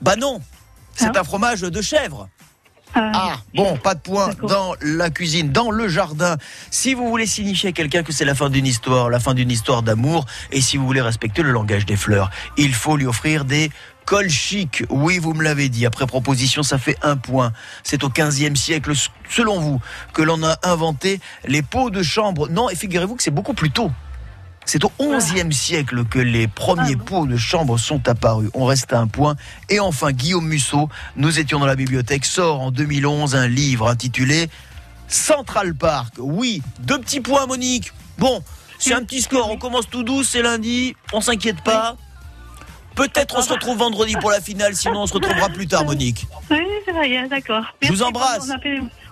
Banon, 0.00 0.40
c'est 0.98 1.16
Ah. 1.16 1.20
un 1.20 1.24
fromage 1.24 1.60
de 1.62 1.80
chèvre. 1.82 2.28
Ah, 2.94 3.10
Ah, 3.14 3.36
bon, 3.54 3.76
pas 3.76 3.94
de 3.94 4.00
point 4.00 4.30
dans 4.42 4.74
la 4.80 5.10
cuisine, 5.10 5.50
dans 5.52 5.70
le 5.70 5.88
jardin. 5.88 6.36
Si 6.70 6.94
vous 6.94 7.06
voulez 7.08 7.26
signifier 7.26 7.68
à 7.68 7.72
quelqu'un 7.72 8.02
que 8.02 8.12
c'est 8.12 8.24
la 8.24 8.34
fin 8.34 8.48
d'une 8.48 8.66
histoire, 8.66 9.10
la 9.10 9.20
fin 9.20 9.34
d'une 9.34 9.50
histoire 9.50 9.82
d'amour, 9.82 10.24
et 10.52 10.60
si 10.62 10.78
vous 10.78 10.86
voulez 10.86 11.02
respecter 11.02 11.42
le 11.42 11.50
langage 11.52 11.84
des 11.84 11.96
fleurs, 11.96 12.30
il 12.56 12.74
faut 12.74 12.96
lui 12.96 13.04
offrir 13.06 13.44
des 13.44 13.70
cols 14.06 14.30
chics. 14.30 14.84
Oui, 14.88 15.18
vous 15.18 15.34
me 15.34 15.42
l'avez 15.44 15.68
dit. 15.68 15.84
Après 15.84 16.06
proposition, 16.06 16.62
ça 16.62 16.78
fait 16.78 16.96
un 17.02 17.18
point. 17.18 17.52
C'est 17.84 18.04
au 18.04 18.08
15e 18.08 18.56
siècle, 18.56 18.92
selon 19.28 19.60
vous, 19.60 19.80
que 20.14 20.22
l'on 20.22 20.42
a 20.42 20.56
inventé 20.62 21.20
les 21.44 21.60
pots 21.60 21.90
de 21.90 22.02
chambre. 22.02 22.48
Non, 22.48 22.70
et 22.70 22.74
figurez-vous 22.74 23.16
que 23.16 23.22
c'est 23.22 23.30
beaucoup 23.30 23.54
plus 23.54 23.70
tôt. 23.70 23.92
C'est 24.70 24.84
au 24.84 24.92
11e 24.98 25.50
siècle 25.50 26.04
que 26.04 26.18
les 26.18 26.46
premiers 26.46 26.94
Ah 27.00 27.02
pots 27.02 27.26
de 27.26 27.38
chambre 27.38 27.78
sont 27.78 28.06
apparus. 28.06 28.50
On 28.52 28.66
reste 28.66 28.92
à 28.92 28.98
un 28.98 29.06
point. 29.06 29.34
Et 29.70 29.80
enfin, 29.80 30.12
Guillaume 30.12 30.46
Musso, 30.46 30.90
nous 31.16 31.38
étions 31.38 31.58
dans 31.58 31.64
la 31.64 31.74
bibliothèque, 31.74 32.26
sort 32.26 32.60
en 32.60 32.70
2011 32.70 33.34
un 33.34 33.48
livre 33.48 33.88
intitulé 33.88 34.50
Central 35.08 35.74
Park. 35.74 36.16
Oui, 36.18 36.60
deux 36.80 36.98
petits 36.98 37.20
points, 37.20 37.46
Monique. 37.46 37.94
Bon, 38.18 38.42
c'est 38.78 38.92
un 38.92 39.02
petit 39.04 39.22
score. 39.22 39.50
On 39.50 39.56
commence 39.56 39.88
tout 39.88 40.02
doux, 40.02 40.22
c'est 40.22 40.42
lundi. 40.42 40.94
On 41.14 41.22
s'inquiète 41.22 41.62
pas. 41.62 41.96
Peut-être 42.94 43.38
on 43.38 43.42
se 43.42 43.54
retrouve 43.54 43.78
vendredi 43.78 44.16
pour 44.20 44.30
la 44.30 44.42
finale, 44.42 44.76
sinon 44.76 45.00
on 45.00 45.06
se 45.06 45.14
retrouvera 45.14 45.48
plus 45.48 45.66
tard, 45.66 45.86
Monique. 45.86 46.26
Oui, 46.50 46.58
c'est 46.84 46.92
vrai, 46.92 47.26
d'accord. 47.30 47.64
Je 47.80 47.88
vous 47.88 48.02
embrasse. 48.02 48.50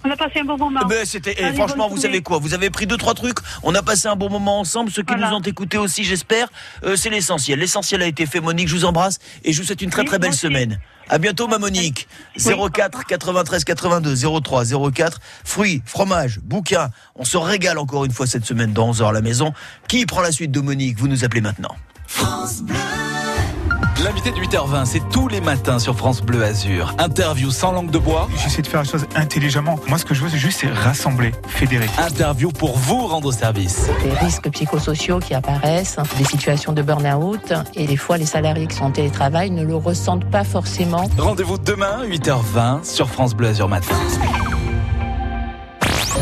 On 0.06 0.10
a, 0.10 0.16
passé 0.16 0.40
un 0.40 0.44
bon 0.44 0.56
moment. 0.56 0.80
Eh 0.90 1.04
c'était, 1.04 1.34
franchement, 1.54 1.88
vous 1.88 1.96
savez 1.96 2.22
quoi 2.22 2.38
Vous 2.38 2.54
avez 2.54 2.70
pris 2.70 2.86
deux 2.86 2.96
trois 2.96 3.14
trucs. 3.14 3.38
On 3.62 3.74
a 3.74 3.82
passé 3.82 4.06
un 4.08 4.16
bon 4.16 4.30
moment 4.30 4.60
ensemble. 4.60 4.90
Ceux 4.90 5.02
qui 5.02 5.14
Voilà. 5.14 5.30
nous 5.30 5.36
ont 5.36 5.40
écoutés 5.40 5.78
aussi, 5.78 6.04
j'espère. 6.04 6.48
Euh, 6.84 6.94
c'est 6.96 7.10
l'essentiel. 7.10 7.58
L'essentiel 7.58 8.02
a 8.02 8.06
été 8.06 8.24
fait. 8.26 8.40
Monique, 8.40 8.68
je 8.68 8.76
vous 8.76 8.84
embrasse 8.84 9.18
et 9.44 9.52
je 9.52 9.60
vous 9.60 9.66
souhaite 9.66 9.82
une 9.82 9.90
très 9.90 10.04
très 10.04 10.18
belle 10.18 10.34
semaine. 10.34 10.78
À 11.08 11.18
bientôt, 11.18 11.48
ma 11.48 11.58
Monique. 11.58 12.08
Oui. 12.44 12.54
04 12.72 13.04
93 13.06 13.64
82 13.64 14.40
03 14.42 14.64
04. 14.92 15.20
Fruits, 15.44 15.82
fromage, 15.84 16.40
bouquins. 16.42 16.90
On 17.14 17.24
se 17.24 17.36
régale 17.36 17.78
encore 17.78 18.04
une 18.04 18.12
fois 18.12 18.26
cette 18.26 18.44
semaine 18.44 18.72
dans 18.72 18.92
11h 18.92 19.08
à 19.08 19.12
la 19.12 19.22
maison. 19.22 19.52
Qui 19.88 20.06
prend 20.06 20.20
la 20.20 20.32
suite 20.32 20.50
de 20.52 20.60
Monique? 20.60 20.98
Vous 20.98 21.08
nous 21.08 21.24
appelez 21.24 21.40
maintenant. 21.40 21.74
L'invité 24.04 24.30
de 24.30 24.36
8h20, 24.36 24.84
c'est 24.84 25.08
tous 25.08 25.26
les 25.26 25.40
matins 25.40 25.78
sur 25.78 25.96
France 25.96 26.20
Bleu 26.20 26.44
Azur. 26.44 26.94
Interview 26.98 27.50
sans 27.50 27.72
langue 27.72 27.90
de 27.90 27.98
bois. 27.98 28.28
J'essaie 28.36 28.60
de 28.60 28.66
faire 28.66 28.82
les 28.82 28.88
choses 28.88 29.06
intelligemment. 29.16 29.80
Moi, 29.88 29.96
ce 29.96 30.04
que 30.04 30.14
je 30.14 30.22
veux, 30.22 30.28
c'est 30.28 30.36
juste 30.36 30.60
c'est 30.60 30.68
rassembler, 30.68 31.32
fédérer. 31.48 31.88
Interview 31.98 32.50
pour 32.50 32.76
vous 32.76 33.06
rendre 33.06 33.32
service. 33.32 33.88
Des 34.04 34.12
risques 34.12 34.50
psychosociaux 34.50 35.18
qui 35.18 35.32
apparaissent, 35.32 35.96
des 36.18 36.24
situations 36.24 36.72
de 36.72 36.82
burn-out, 36.82 37.54
et 37.74 37.86
des 37.86 37.96
fois 37.96 38.18
les 38.18 38.26
salariés 38.26 38.66
qui 38.66 38.76
sont 38.76 38.84
en 38.84 38.90
télétravail 38.90 39.50
ne 39.50 39.64
le 39.64 39.76
ressentent 39.76 40.30
pas 40.30 40.44
forcément. 40.44 41.08
Rendez-vous 41.16 41.56
demain, 41.56 42.04
8h20, 42.06 42.84
sur 42.84 43.08
France 43.08 43.34
Bleu 43.34 43.48
Azur 43.48 43.68
Matin. 43.68 43.96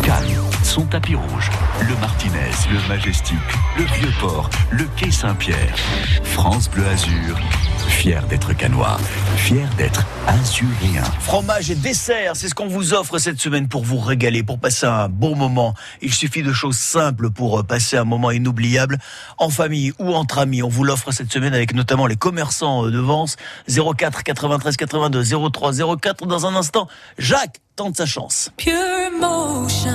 Cannes, 0.03 0.25
son 0.65 0.87
tapis 0.87 1.15
rouge, 1.15 1.51
le 1.87 1.95
Martinez, 2.01 2.51
le 2.73 2.89
Majestic, 2.89 3.37
le 3.77 3.85
Vieux-Port, 3.85 4.49
le 4.71 4.85
Quai 4.97 5.11
Saint-Pierre. 5.11 5.77
France 6.25 6.71
Bleu 6.71 6.87
Azur, 6.87 7.39
fier 7.87 8.27
d'être 8.29 8.55
canois, 8.55 8.97
fier 9.37 9.69
d'être 9.77 10.07
azuréen. 10.27 11.05
Fromage 11.21 11.71
et 11.71 11.75
dessert, 11.75 12.35
c'est 12.35 12.49
ce 12.49 12.55
qu'on 12.55 12.67
vous 12.67 12.95
offre 12.95 13.19
cette 13.19 13.41
semaine 13.41 13.69
pour 13.69 13.85
vous 13.85 13.99
régaler, 13.99 14.43
pour 14.43 14.59
passer 14.59 14.87
un 14.87 15.09
bon 15.09 15.37
moment. 15.37 15.75
Il 16.01 16.13
suffit 16.13 16.43
de 16.43 16.53
choses 16.53 16.79
simples 16.79 17.31
pour 17.31 17.61
euh, 17.61 17.63
passer 17.63 17.99
un 17.99 18.05
moment 18.05 18.31
inoubliable 18.31 18.99
en 19.39 19.51
famille 19.51 19.93
ou 19.99 20.15
entre 20.15 20.39
amis. 20.39 20.63
On 20.63 20.69
vous 20.69 20.85
l'offre 20.85 21.13
cette 21.13 21.31
semaine 21.31 21.53
avec 21.53 21.75
notamment 21.75 22.07
les 22.07 22.17
commerçants 22.17 22.87
euh, 22.87 22.91
de 22.91 22.99
Vence. 22.99 23.37
04 23.69 24.23
93 24.23 24.77
82 24.77 25.51
03 25.51 25.73
04. 26.01 26.27
Dans 26.27 26.47
un 26.47 26.55
instant, 26.57 26.89
Jacques 27.19 27.61
tente 27.77 27.97
sa 27.97 28.07
chance. 28.07 28.51
Pure 28.57 28.73
emotion, 29.09 29.91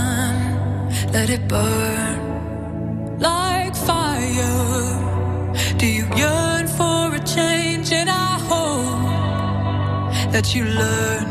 let 1.12 1.30
it 1.30 1.48
burn 1.48 3.20
like 3.20 3.76
fire. 3.76 4.98
Do 5.78 5.88
you 5.88 6.06
yearn 6.16 6.68
for 6.68 7.16
a 7.16 7.20
change? 7.26 7.92
And 7.92 8.10
I 8.10 8.38
hope 8.52 10.32
that 10.32 10.54
you 10.54 10.66
learn 10.66 11.26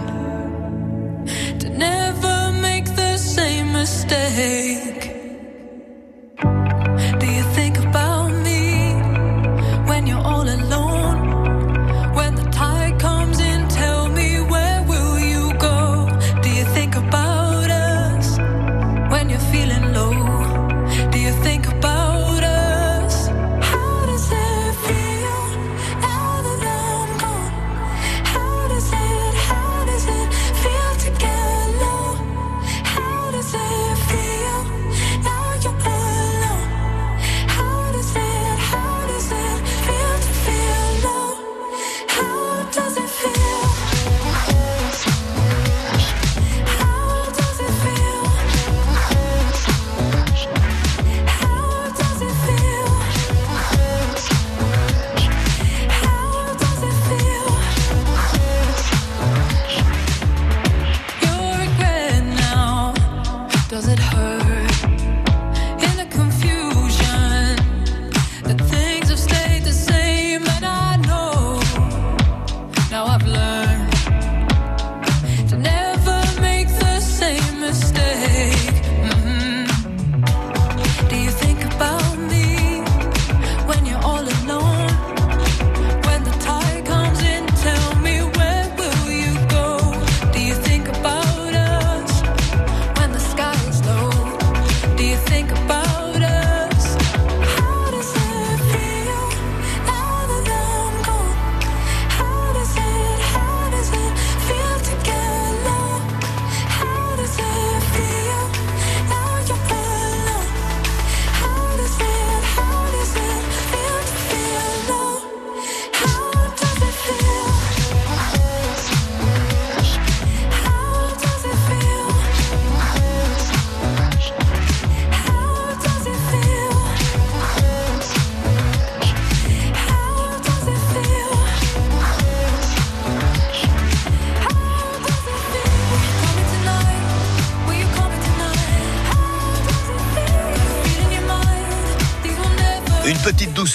to 1.60 1.68
never 1.70 2.52
make 2.60 2.86
the 2.96 3.16
same 3.16 3.72
mistake. 3.72 4.97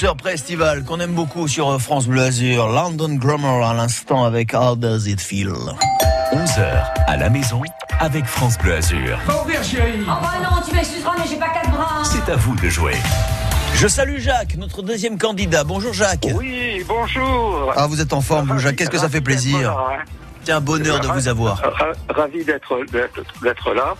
Douceur 0.03 0.17
pré-estivale 0.17 0.83
qu'on 0.83 0.99
aime 0.99 1.13
beaucoup 1.13 1.47
sur 1.47 1.69
euh, 1.69 1.79
France 1.79 2.07
Bleu 2.07 2.23
Azur. 2.23 2.67
London 2.67 3.15
Grammar 3.15 3.63
à 3.69 3.73
l'instant 3.73 4.25
avec 4.25 4.53
How 4.53 4.75
Does 4.75 5.07
It 5.07 5.21
Feel? 5.21 5.53
11h 6.33 6.83
à 7.07 7.15
la 7.15 7.29
maison 7.29 7.61
avec 8.01 8.25
France 8.25 8.57
Bleu 8.57 8.75
Azur. 8.75 9.17
Chérie. 9.63 10.01
Oh 10.01 10.07
bah 10.21 10.33
non, 10.43 10.61
tu 10.67 10.75
m'excuseras, 10.75 11.13
mais 11.17 11.23
j'ai 11.25 11.37
pas 11.37 11.47
quatre 11.53 11.71
bras. 11.71 12.03
C'est 12.03 12.29
à 12.29 12.35
vous 12.35 12.53
de 12.57 12.67
jouer. 12.67 12.95
Je 13.75 13.87
salue 13.87 14.17
Jacques, 14.17 14.57
notre 14.57 14.81
deuxième 14.81 15.17
candidat. 15.17 15.63
Bonjour 15.63 15.93
Jacques. 15.93 16.27
Oui, 16.35 16.83
bonjour. 16.85 17.71
Ah, 17.77 17.87
vous 17.87 18.01
êtes 18.01 18.11
en 18.11 18.19
forme, 18.19 18.51
vous, 18.51 18.59
Jacques. 18.59 18.75
Qu'est-ce 18.75 18.89
que 18.89 18.97
ça 18.97 19.07
fait 19.07 19.21
plaisir 19.21 19.71
hein. 19.71 20.03
C'est 20.43 20.51
un 20.51 20.59
bonheur 20.59 20.99
de 20.99 21.07
vous 21.07 21.29
avoir. 21.29 21.59
Ra- 21.59 21.93
Ravi 22.13 22.43
d'être 22.43 22.75
là. 23.73 23.95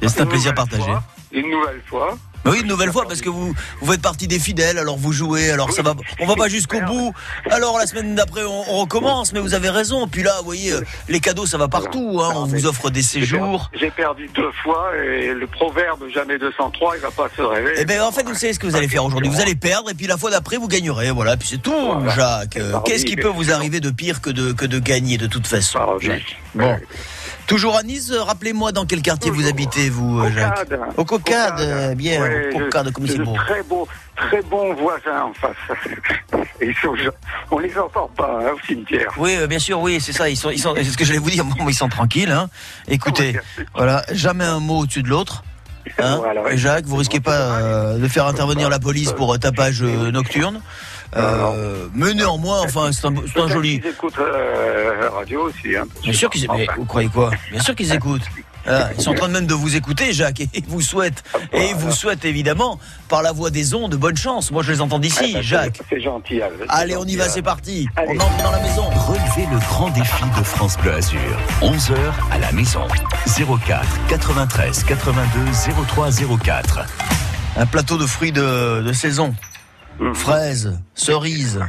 Et 0.00 0.08
c'est 0.08 0.22
un 0.22 0.26
plaisir 0.26 0.54
partagé. 0.54 0.82
fois, 0.82 1.02
Une 1.30 1.50
nouvelle 1.50 1.82
fois. 1.90 2.16
Mais 2.44 2.50
oui, 2.50 2.60
une 2.60 2.66
nouvelle 2.68 2.92
fois, 2.92 3.04
parce 3.06 3.20
que 3.20 3.28
vous, 3.28 3.54
vous 3.80 3.92
faites 3.92 4.02
partie 4.02 4.28
des 4.28 4.38
fidèles, 4.38 4.78
alors 4.78 4.96
vous 4.98 5.12
jouez, 5.12 5.50
alors 5.50 5.72
ça 5.72 5.82
va, 5.82 5.94
on 6.20 6.26
va 6.26 6.34
pas 6.36 6.48
jusqu'au 6.48 6.80
bout. 6.82 7.12
Alors 7.50 7.78
la 7.78 7.86
semaine 7.86 8.14
d'après, 8.14 8.42
on, 8.44 8.64
on 8.74 8.78
recommence, 8.80 9.32
mais 9.32 9.40
vous 9.40 9.54
avez 9.54 9.70
raison. 9.70 10.06
Puis 10.08 10.22
là, 10.22 10.34
vous 10.38 10.44
voyez, 10.44 10.72
euh, 10.72 10.80
les 11.08 11.20
cadeaux, 11.20 11.46
ça 11.46 11.58
va 11.58 11.68
partout, 11.68 12.20
hein. 12.22 12.32
On 12.36 12.44
vous 12.46 12.66
offre 12.66 12.90
des 12.90 13.02
séjours. 13.02 13.70
J'ai 13.78 13.90
perdu 13.90 14.28
deux 14.34 14.50
fois 14.62 14.90
et 14.96 15.32
le 15.32 15.46
proverbe 15.46 16.04
jamais 16.12 16.38
203, 16.38 16.96
il 16.96 17.00
va 17.02 17.10
pas 17.10 17.28
se 17.36 17.42
révéler. 17.42 17.76
Eh 17.78 17.84
ben, 17.84 18.02
en 18.02 18.12
fait, 18.12 18.24
vous 18.24 18.34
savez 18.34 18.52
ce 18.52 18.58
que 18.58 18.66
vous 18.66 18.76
allez 18.76 18.88
faire 18.88 19.04
aujourd'hui. 19.04 19.30
Vous 19.30 19.40
allez 19.40 19.54
perdre, 19.54 19.90
et 19.90 19.94
puis 19.94 20.06
la 20.06 20.16
fois 20.16 20.30
d'après, 20.30 20.56
vous 20.56 20.68
gagnerez. 20.68 21.10
Voilà, 21.10 21.36
puis 21.36 21.48
c'est 21.48 21.62
tout, 21.62 21.72
Voilà. 21.74 22.14
Jacques. 22.14 22.56
Euh, 22.56 22.72
Bah 22.72 22.82
Qu'est-ce 22.84 23.04
qui 23.04 23.16
peut 23.16 23.28
vous 23.28 23.50
arriver 23.52 23.80
de 23.80 23.90
pire 23.90 24.20
que 24.20 24.30
de, 24.30 24.52
que 24.52 24.66
de 24.66 24.78
gagner, 24.78 25.16
de 25.18 25.26
toute 25.26 25.46
façon, 25.46 25.78
Ah, 25.80 25.94
oui. 25.98 26.04
Jacques 26.06 26.36
Bon. 26.54 26.76
Toujours 27.46 27.76
à 27.76 27.82
Nice, 27.82 28.10
euh, 28.10 28.22
rappelez-moi 28.22 28.72
dans 28.72 28.86
quel 28.86 29.02
quartier 29.02 29.30
vous 29.30 29.46
habitez, 29.46 29.90
vous, 29.90 30.20
euh, 30.20 30.30
Jacques 30.30 30.54
Cocade. 30.68 30.80
Au 30.96 31.04
Cocade, 31.04 31.50
Cocade. 31.50 31.60
euh, 31.60 31.94
bien, 31.94 32.22
Ouais, 32.22 32.54
au 32.54 32.58
Cocade, 32.58 32.92
comme 32.92 33.06
c'est 33.06 33.18
de 33.18 33.24
beau. 33.24 33.34
Très 33.34 33.62
beau, 33.62 33.86
très 34.16 34.42
bons 34.42 34.72
voisins 34.74 35.24
en 35.24 35.32
face. 35.34 35.56
Ils 36.62 36.74
sont, 36.80 36.94
on 37.50 37.58
les 37.58 37.76
entend 37.76 38.08
pas 38.16 38.40
hein, 38.40 38.52
au 38.54 38.66
cimetière. 38.66 39.12
Oui, 39.18 39.36
bien 39.46 39.58
sûr, 39.58 39.80
oui, 39.80 40.00
c'est 40.00 40.12
ça. 40.12 40.28
Ils 40.30 40.36
sont, 40.36 40.50
ils 40.50 40.58
sont, 40.58 40.74
c'est 40.76 40.84
ce 40.84 40.96
que 40.96 41.04
j'allais 41.04 41.18
vous 41.18 41.30
dire. 41.30 41.44
Bon, 41.58 41.68
ils 41.68 41.74
sont 41.74 41.88
tranquilles. 41.88 42.30
Hein. 42.30 42.48
Écoutez, 42.88 43.38
Oui, 43.58 43.64
voilà, 43.74 44.04
jamais 44.12 44.44
un 44.44 44.60
mot 44.60 44.78
au-dessus 44.80 45.02
de 45.02 45.08
l'autre. 45.08 45.44
Hein. 45.98 46.16
Voilà, 46.16 46.42
ouais. 46.42 46.54
Et 46.54 46.56
Jacques, 46.56 46.86
vous 46.86 46.96
risquez 46.96 47.20
pas 47.20 47.32
euh, 47.60 47.98
de 47.98 48.08
faire 48.08 48.26
intervenir 48.26 48.70
la 48.70 48.78
police 48.78 49.12
pour 49.12 49.34
euh, 49.34 49.38
tapage 49.38 49.82
euh, 49.82 50.10
nocturne. 50.10 50.62
Euh, 51.16 51.86
mais 51.94 52.14
néanmoins, 52.14 52.62
enfin, 52.64 52.90
c'est 52.92 53.06
un, 53.06 53.14
c'est 53.32 53.40
un 53.40 53.48
joli. 53.48 53.80
Ils 53.84 53.90
écoutent 53.90 54.18
euh, 54.18 55.00
la 55.02 55.10
radio 55.10 55.42
aussi. 55.42 55.76
Hein, 55.76 55.84
Bien 56.02 56.12
sûr 56.12 56.30
qu'ils, 56.30 56.48
mais 56.50 56.66
vous 56.76 56.84
croyez 56.84 57.08
quoi 57.08 57.30
Bien 57.50 57.60
sûr 57.60 57.74
qu'ils 57.74 57.92
écoutent. 57.92 58.22
Ah, 58.66 58.88
ils 58.96 59.02
sont 59.02 59.10
en 59.10 59.14
train 59.14 59.28
même 59.28 59.46
de 59.46 59.52
vous 59.52 59.76
écouter, 59.76 60.14
Jacques, 60.14 60.40
et 60.40 60.48
ils 60.54 60.64
vous 60.64 60.80
souhaitent, 60.80 61.22
et 61.52 61.68
ils 61.68 61.74
vous 61.74 61.92
souhaitent 61.92 62.24
évidemment, 62.24 62.80
par 63.10 63.20
la 63.20 63.30
voix 63.30 63.50
des 63.50 63.74
ondes, 63.74 63.94
bonne 63.96 64.16
chance. 64.16 64.50
Moi, 64.50 64.62
je 64.62 64.72
les 64.72 64.80
entends 64.80 64.98
d'ici, 64.98 65.32
Ah, 65.34 65.34
bah, 65.34 65.42
Jacques. 65.42 65.80
C'est 65.90 66.00
gentil. 66.00 66.40
C'est 66.40 66.64
Allez, 66.70 66.96
on 66.96 67.04
y 67.04 67.14
va, 67.16 67.24
euh. 67.24 67.28
c'est 67.28 67.42
parti. 67.42 67.86
Allez. 67.94 68.16
On 68.18 68.22
entre 68.22 68.42
dans 68.42 68.50
la 68.52 68.60
maison. 68.60 68.84
Relevez 68.84 69.46
le 69.52 69.58
grand 69.68 69.90
défi 69.90 70.24
de 70.38 70.42
France 70.42 70.78
Bleu 70.78 70.94
Azur. 70.94 71.18
11h 71.60 71.94
à 72.30 72.38
la 72.38 72.52
maison. 72.52 72.80
04 73.26 73.84
93 74.08 74.84
82 74.84 75.40
03 75.86 76.08
04. 76.42 76.80
Un 77.58 77.66
plateau 77.66 77.98
de 77.98 78.06
fruits 78.06 78.32
de, 78.32 78.80
de 78.80 78.92
saison. 78.94 79.34
Fraises, 80.14 80.78
cerises, 80.94 81.60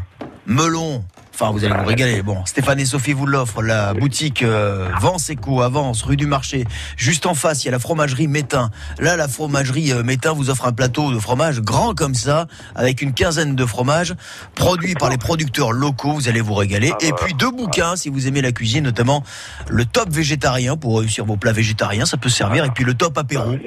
melons. 0.45 1.03
Enfin, 1.33 1.51
vous 1.51 1.65
allez 1.65 1.75
vous 1.75 1.85
régaler. 1.85 2.21
Bon, 2.21 2.45
Stéphane 2.45 2.79
et 2.79 2.85
Sophie 2.85 3.11
vous 3.11 3.25
l'offrent. 3.25 3.61
La 3.61 3.93
boutique 3.93 4.41
euh, 4.41 4.87
Vence 5.01 5.29
Eco, 5.29 5.61
Avance, 5.61 6.01
rue 6.03 6.15
du 6.15 6.27
Marché. 6.27 6.63
Juste 6.95 7.25
en 7.25 7.33
face, 7.33 7.63
il 7.63 7.65
y 7.65 7.67
a 7.67 7.71
la 7.71 7.79
fromagerie 7.79 8.29
Métain. 8.29 8.69
Là, 8.99 9.17
la 9.17 9.27
fromagerie 9.27 9.91
euh, 9.91 10.01
Métain 10.01 10.31
vous 10.31 10.49
offre 10.49 10.65
un 10.65 10.71
plateau 10.71 11.11
de 11.11 11.19
fromage 11.19 11.59
grand 11.59 11.93
comme 11.93 12.15
ça, 12.15 12.47
avec 12.73 13.01
une 13.01 13.13
quinzaine 13.13 13.53
de 13.53 13.65
fromages, 13.65 14.15
produits 14.55 14.93
par 14.93 15.09
les 15.09 15.17
producteurs 15.17 15.73
locaux. 15.73 16.13
Vous 16.13 16.29
allez 16.29 16.39
vous 16.39 16.53
régaler. 16.53 16.93
Et 17.01 17.11
puis 17.11 17.33
deux 17.33 17.51
bouquins, 17.51 17.97
si 17.97 18.07
vous 18.07 18.27
aimez 18.27 18.41
la 18.41 18.53
cuisine, 18.53 18.85
notamment 18.85 19.21
le 19.67 19.83
top 19.83 20.09
végétarien 20.09 20.77
pour 20.77 20.99
réussir 20.99 21.25
vos 21.25 21.35
plats 21.35 21.51
végétariens, 21.51 22.05
ça 22.05 22.15
peut 22.15 22.29
servir. 22.29 22.63
Et 22.63 22.69
puis 22.69 22.85
le 22.85 22.93
top 22.93 23.17
apéro. 23.17 23.57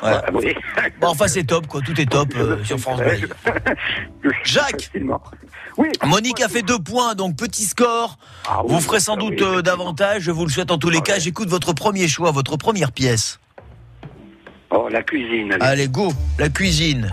Voilà. 0.00 0.22
Ah, 0.26 0.30
oui. 0.32 0.54
Bon, 1.00 1.08
enfin, 1.08 1.26
c'est 1.28 1.44
top, 1.44 1.66
quoi. 1.66 1.80
Tout 1.80 2.00
est 2.00 2.06
top 2.10 2.28
euh, 2.36 2.62
sur 2.64 2.78
France 2.78 3.00
Bleu. 3.00 3.28
Jacques. 4.44 4.90
Oui. 5.76 5.88
Monique 6.04 6.40
a 6.40 6.48
fait 6.48 6.62
deux 6.62 6.78
points, 6.78 7.14
donc 7.14 7.36
petit 7.36 7.64
score. 7.64 8.18
Ah 8.48 8.60
oui, 8.64 8.72
vous 8.72 8.80
ferez 8.80 9.00
sans 9.00 9.14
ah 9.14 9.18
doute 9.18 9.40
euh, 9.42 9.62
davantage. 9.62 10.22
Je 10.22 10.30
vous 10.30 10.44
le 10.44 10.50
souhaite 10.50 10.70
en 10.70 10.78
tous 10.78 10.90
les 10.90 11.00
cas. 11.00 11.18
J'écoute 11.18 11.48
votre 11.48 11.72
premier 11.72 12.08
choix, 12.08 12.30
votre 12.30 12.56
première 12.56 12.92
pièce. 12.92 13.38
Oh, 14.70 14.88
la 14.90 15.02
cuisine. 15.02 15.52
allez. 15.52 15.64
Allez, 15.64 15.88
go, 15.88 16.12
la 16.38 16.48
cuisine. 16.48 17.12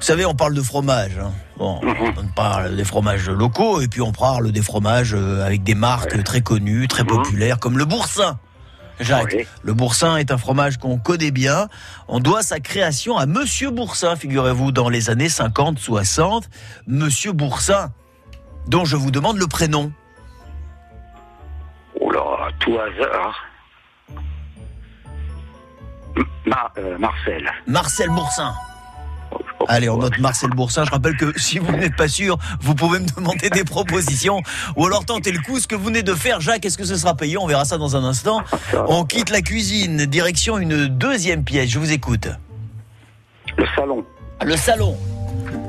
Vous 0.00 0.04
savez, 0.04 0.24
on 0.26 0.34
parle 0.34 0.54
de 0.54 0.62
fromage. 0.62 1.18
hein. 1.20 1.32
Bon, 1.56 1.80
Mhm. 1.82 2.12
on 2.16 2.26
parle 2.36 2.76
des 2.76 2.84
fromages 2.84 3.28
locaux 3.28 3.80
et 3.80 3.88
puis 3.88 4.00
on 4.00 4.12
parle 4.12 4.52
des 4.52 4.62
fromages 4.62 5.12
euh, 5.14 5.44
avec 5.44 5.64
des 5.64 5.74
marques 5.74 6.22
très 6.22 6.40
connues, 6.40 6.86
très 6.86 7.04
populaires, 7.04 7.58
comme 7.58 7.78
le 7.78 7.84
boursin. 7.84 8.38
Jacques. 9.00 9.34
Oui. 9.36 9.46
le 9.62 9.74
boursin 9.74 10.16
est 10.16 10.30
un 10.30 10.38
fromage 10.38 10.78
qu'on 10.78 10.98
connaît 10.98 11.30
bien. 11.30 11.68
On 12.08 12.20
doit 12.20 12.42
sa 12.42 12.60
création 12.60 13.16
à 13.16 13.26
Monsieur 13.26 13.70
Boursin, 13.70 14.16
figurez-vous, 14.16 14.72
dans 14.72 14.88
les 14.88 15.10
années 15.10 15.28
50-60. 15.28 16.44
Monsieur 16.86 17.32
Boursin, 17.32 17.92
dont 18.66 18.84
je 18.84 18.96
vous 18.96 19.10
demande 19.10 19.38
le 19.38 19.46
prénom. 19.46 19.92
Oh 22.00 22.10
là, 22.10 22.50
tout 22.58 22.78
hasard. 22.78 23.44
Euh, 26.78 26.98
Marcel. 26.98 27.50
Marcel 27.66 28.08
Boursin. 28.10 28.54
Allez, 29.68 29.88
on 29.88 29.98
note 29.98 30.18
Marcel 30.18 30.50
Boursin. 30.50 30.84
Je 30.84 30.90
rappelle 30.90 31.16
que 31.16 31.38
si 31.38 31.58
vous 31.58 31.72
n'êtes 31.72 31.96
pas 31.96 32.08
sûr, 32.08 32.38
vous 32.60 32.74
pouvez 32.74 33.00
me 33.00 33.06
demander 33.16 33.50
des 33.50 33.64
propositions 33.64 34.40
ou 34.76 34.86
alors 34.86 35.04
tenter 35.04 35.32
le 35.32 35.40
coup. 35.40 35.58
Ce 35.58 35.66
que 35.66 35.74
vous 35.74 35.84
venez 35.86 36.02
de 36.02 36.14
faire, 36.14 36.40
Jacques, 36.40 36.64
est-ce 36.64 36.78
que 36.78 36.84
ce 36.84 36.96
sera 36.96 37.14
payé 37.14 37.36
On 37.38 37.46
verra 37.46 37.64
ça 37.64 37.78
dans 37.78 37.96
un 37.96 38.04
instant. 38.04 38.42
On 38.86 39.04
quitte 39.04 39.30
la 39.30 39.42
cuisine, 39.42 40.06
direction 40.06 40.58
une 40.58 40.86
deuxième 40.86 41.44
pièce. 41.44 41.70
Je 41.70 41.78
vous 41.78 41.92
écoute. 41.92 42.28
Le 43.56 43.66
salon. 43.74 44.04
Le 44.44 44.56
salon. 44.56 44.96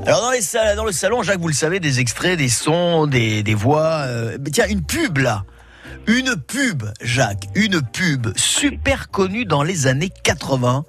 Alors 0.06 0.22
dans, 0.22 0.30
les 0.30 0.40
salles, 0.40 0.76
dans 0.76 0.84
le 0.84 0.92
salon, 0.92 1.22
Jacques, 1.22 1.40
vous 1.40 1.48
le 1.48 1.54
savez, 1.54 1.80
des 1.80 2.00
extraits, 2.00 2.38
des 2.38 2.48
sons, 2.48 3.06
des, 3.06 3.42
des 3.42 3.54
voix. 3.54 4.04
euh, 4.06 4.38
mais 4.40 4.50
tiens, 4.50 4.66
une 4.68 4.82
pub 4.82 5.18
là. 5.18 5.44
Une 6.06 6.36
pub, 6.36 6.84
Jacques. 7.02 7.48
Une 7.54 7.82
pub 7.82 8.28
super 8.36 9.10
connue 9.10 9.44
dans 9.44 9.62
les 9.62 9.86
années 9.86 10.10
80. 10.22 10.84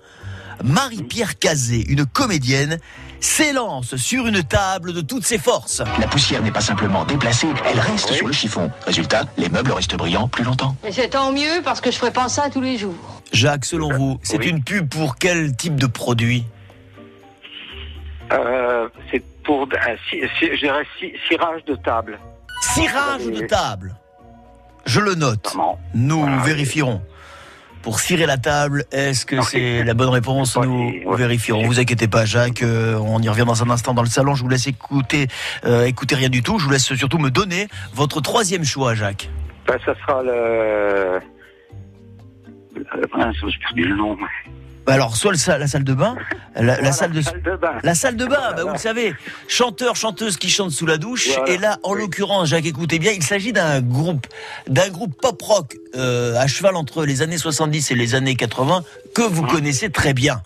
Marie-Pierre 0.63 1.37
Cazé, 1.39 1.85
une 1.89 2.05
comédienne, 2.05 2.79
s'élance 3.19 3.95
sur 3.95 4.27
une 4.27 4.43
table 4.43 4.93
de 4.93 5.01
toutes 5.01 5.25
ses 5.25 5.37
forces. 5.37 5.81
La 5.99 6.07
poussière 6.07 6.41
n'est 6.41 6.51
pas 6.51 6.61
simplement 6.61 7.05
déplacée, 7.05 7.47
elle 7.65 7.79
reste 7.79 8.11
sur 8.11 8.27
le 8.27 8.33
chiffon. 8.33 8.71
Résultat, 8.85 9.25
les 9.37 9.49
meubles 9.49 9.71
restent 9.71 9.95
brillants 9.95 10.27
plus 10.27 10.43
longtemps. 10.43 10.75
Et 10.85 10.91
c'est 10.91 11.09
tant 11.09 11.31
mieux 11.31 11.61
parce 11.63 11.81
que 11.81 11.91
je 11.91 11.97
ferai 11.97 12.11
pas 12.11 12.29
ça 12.29 12.49
tous 12.49 12.61
les 12.61 12.77
jours. 12.77 13.21
Jacques, 13.31 13.65
selon 13.65 13.93
vous, 13.93 14.19
c'est 14.23 14.45
une 14.45 14.63
pub 14.63 14.89
pour 14.89 15.17
quel 15.17 15.55
type 15.55 15.75
de 15.75 15.87
produit? 15.87 16.45
Euh, 18.31 18.87
c'est 19.11 19.23
pour 19.43 19.63
un 19.63 19.95
je 20.11 20.59
dirais 20.59 20.85
cirage 21.27 21.65
de 21.65 21.75
table. 21.75 22.19
Cirage 22.73 23.25
de 23.25 23.45
table. 23.45 23.95
Je 24.85 24.99
le 24.99 25.15
note. 25.15 25.55
Nous 25.93 26.25
vérifierons. 26.41 27.01
Pour 27.81 27.99
cirer 27.99 28.27
la 28.27 28.37
table, 28.37 28.85
est-ce 28.91 29.25
que 29.25 29.41
c'est 29.41 29.83
la 29.83 29.93
bonne 29.95 30.09
réponse 30.09 30.55
Nous 30.57 30.93
vérifierons. 31.15 31.65
Vous 31.65 31.79
inquiétez 31.79 32.07
pas, 32.07 32.25
Jacques. 32.25 32.61
euh, 32.61 32.95
on 32.95 33.19
y 33.21 33.27
revient 33.29 33.45
dans 33.45 33.63
un 33.63 33.69
instant 33.71 33.93
dans 33.95 34.03
le 34.03 34.07
salon. 34.09 34.35
Je 34.35 34.43
vous 34.43 34.49
laisse 34.49 34.67
écouter, 34.67 35.27
euh, 35.65 35.85
écouter 35.85 36.15
rien 36.15 36.29
du 36.29 36.43
tout. 36.43 36.59
Je 36.59 36.65
vous 36.65 36.71
laisse 36.71 36.93
surtout 36.93 37.17
me 37.17 37.31
donner 37.31 37.67
votre 37.93 38.21
troisième 38.21 38.63
choix, 38.63 38.93
Jacques. 38.93 39.29
Ben, 39.67 39.77
ça 39.83 39.95
sera 39.95 40.21
le. 40.21 41.19
le 42.75 43.07
mince, 43.17 43.35
j'ai 43.47 43.57
perdu 43.59 43.85
le 43.85 43.95
nom. 43.95 44.15
Bah 44.85 44.93
Alors, 44.93 45.15
soit 45.15 45.31
le 45.31 45.37
sa- 45.37 45.57
la 45.59 45.67
salle 45.67 45.83
de 45.83 45.93
bain, 45.93 46.15
la, 46.55 46.81
la 46.81 46.91
salle 46.91 47.11
de 47.11 47.21
salle 47.21 47.41
de 47.43 47.55
bain. 47.55 47.73
La 47.83 47.93
salle 47.93 48.15
de 48.15 48.25
bain, 48.25 48.53
bah, 48.55 48.63
vous 48.63 48.71
le 48.73 48.77
savez, 48.79 49.13
chanteur, 49.47 49.95
chanteuse 49.95 50.37
qui 50.37 50.49
chante 50.49 50.71
sous 50.71 50.85
la 50.87 50.97
douche. 50.97 51.29
Voilà. 51.37 51.51
Et 51.53 51.57
là, 51.57 51.77
en 51.83 51.93
l'occurrence, 51.93 52.49
Jacques, 52.49 52.65
écoutez 52.65 52.97
bien, 52.97 53.11
il 53.11 53.21
s'agit 53.23 53.53
d'un 53.53 53.79
groupe, 53.81 54.25
d'un 54.67 54.89
groupe 54.89 55.13
pop 55.21 55.39
rock 55.41 55.77
euh, 55.95 56.35
à 56.39 56.47
cheval 56.47 56.75
entre 56.75 57.05
les 57.05 57.21
années 57.21 57.37
70 57.37 57.91
et 57.91 57.95
les 57.95 58.15
années 58.15 58.35
80 58.35 58.83
que 59.13 59.21
vous 59.21 59.43
connaissez 59.43 59.89
très 59.91 60.13
bien. 60.13 60.41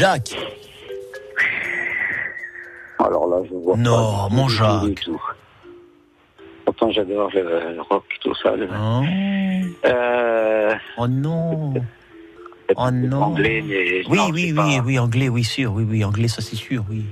Jacques, 0.00 0.34
Alors 2.98 3.26
là, 3.28 3.36
je 3.46 3.54
vois 3.54 3.76
Non, 3.76 4.28
pas. 4.30 4.34
mon 4.34 4.48
Jacques. 4.48 5.10
Pourtant, 6.64 6.90
j'adore 6.90 7.28
le, 7.34 7.74
le 7.74 7.82
rock, 7.82 8.04
tout 8.22 8.34
ça. 8.34 8.56
le- 8.56 8.66
Oh, 8.74 9.02
Euh, 9.84 10.74
oh 10.96 11.06
non. 11.06 11.74
Oh 12.76 12.90
non. 12.90 13.22
anglais, 13.24 13.62
mais 13.66 14.02
Oui, 14.08 14.16
non, 14.16 14.30
oui, 14.30 14.44
oui, 14.46 14.52
pas- 14.54 14.82
oui, 14.86 14.98
anglais, 14.98 15.28
oui, 15.28 15.44
sûr, 15.44 15.70
oui, 15.74 15.84
oui, 15.86 16.02
anglais, 16.02 16.28
ça 16.28 16.40
c'est 16.40 16.56
sûr, 16.56 16.82
oui. 16.88 17.04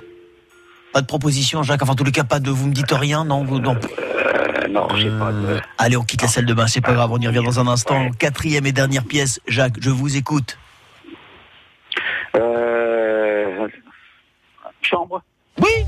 Pas 0.95 1.03
de 1.03 1.07
proposition, 1.07 1.63
Jacques. 1.63 1.83
Enfin, 1.83 1.93
en 1.93 1.97
tous 1.97 2.05
les 2.05 2.13
cas, 2.13 2.25
pas 2.25 2.41
de. 2.41 2.49
Vous 2.51 2.69
me 2.69 2.73
dites 2.73 2.91
rien, 2.93 3.23
non, 3.27 3.45
vous, 3.45 3.59
non. 3.61 3.77
Euh, 3.77 4.67
non, 4.69 4.89
j'ai 4.97 5.11
pas 5.11 5.31
de. 5.33 5.61
Allez, 5.77 5.99
on 5.99 6.05
quitte 6.05 6.23
la 6.23 6.29
salle 6.29 6.47
de 6.47 6.55
bain, 6.55 6.67
c'est 6.69 6.81
pas 6.81 6.95
grave, 6.95 7.11
on 7.13 7.19
y 7.19 7.27
revient 7.27 7.43
dans 7.45 7.61
un 7.61 7.67
instant. 7.69 8.09
Quatrième 8.19 8.65
et 8.65 8.73
dernière 8.73 9.05
pièce, 9.05 9.41
Jacques, 9.47 9.77
je 9.79 9.91
vous 9.91 10.17
écoute. 10.17 10.57
Euh, 12.37 13.67
chambre. 14.83 15.23
Oui. 15.61 15.85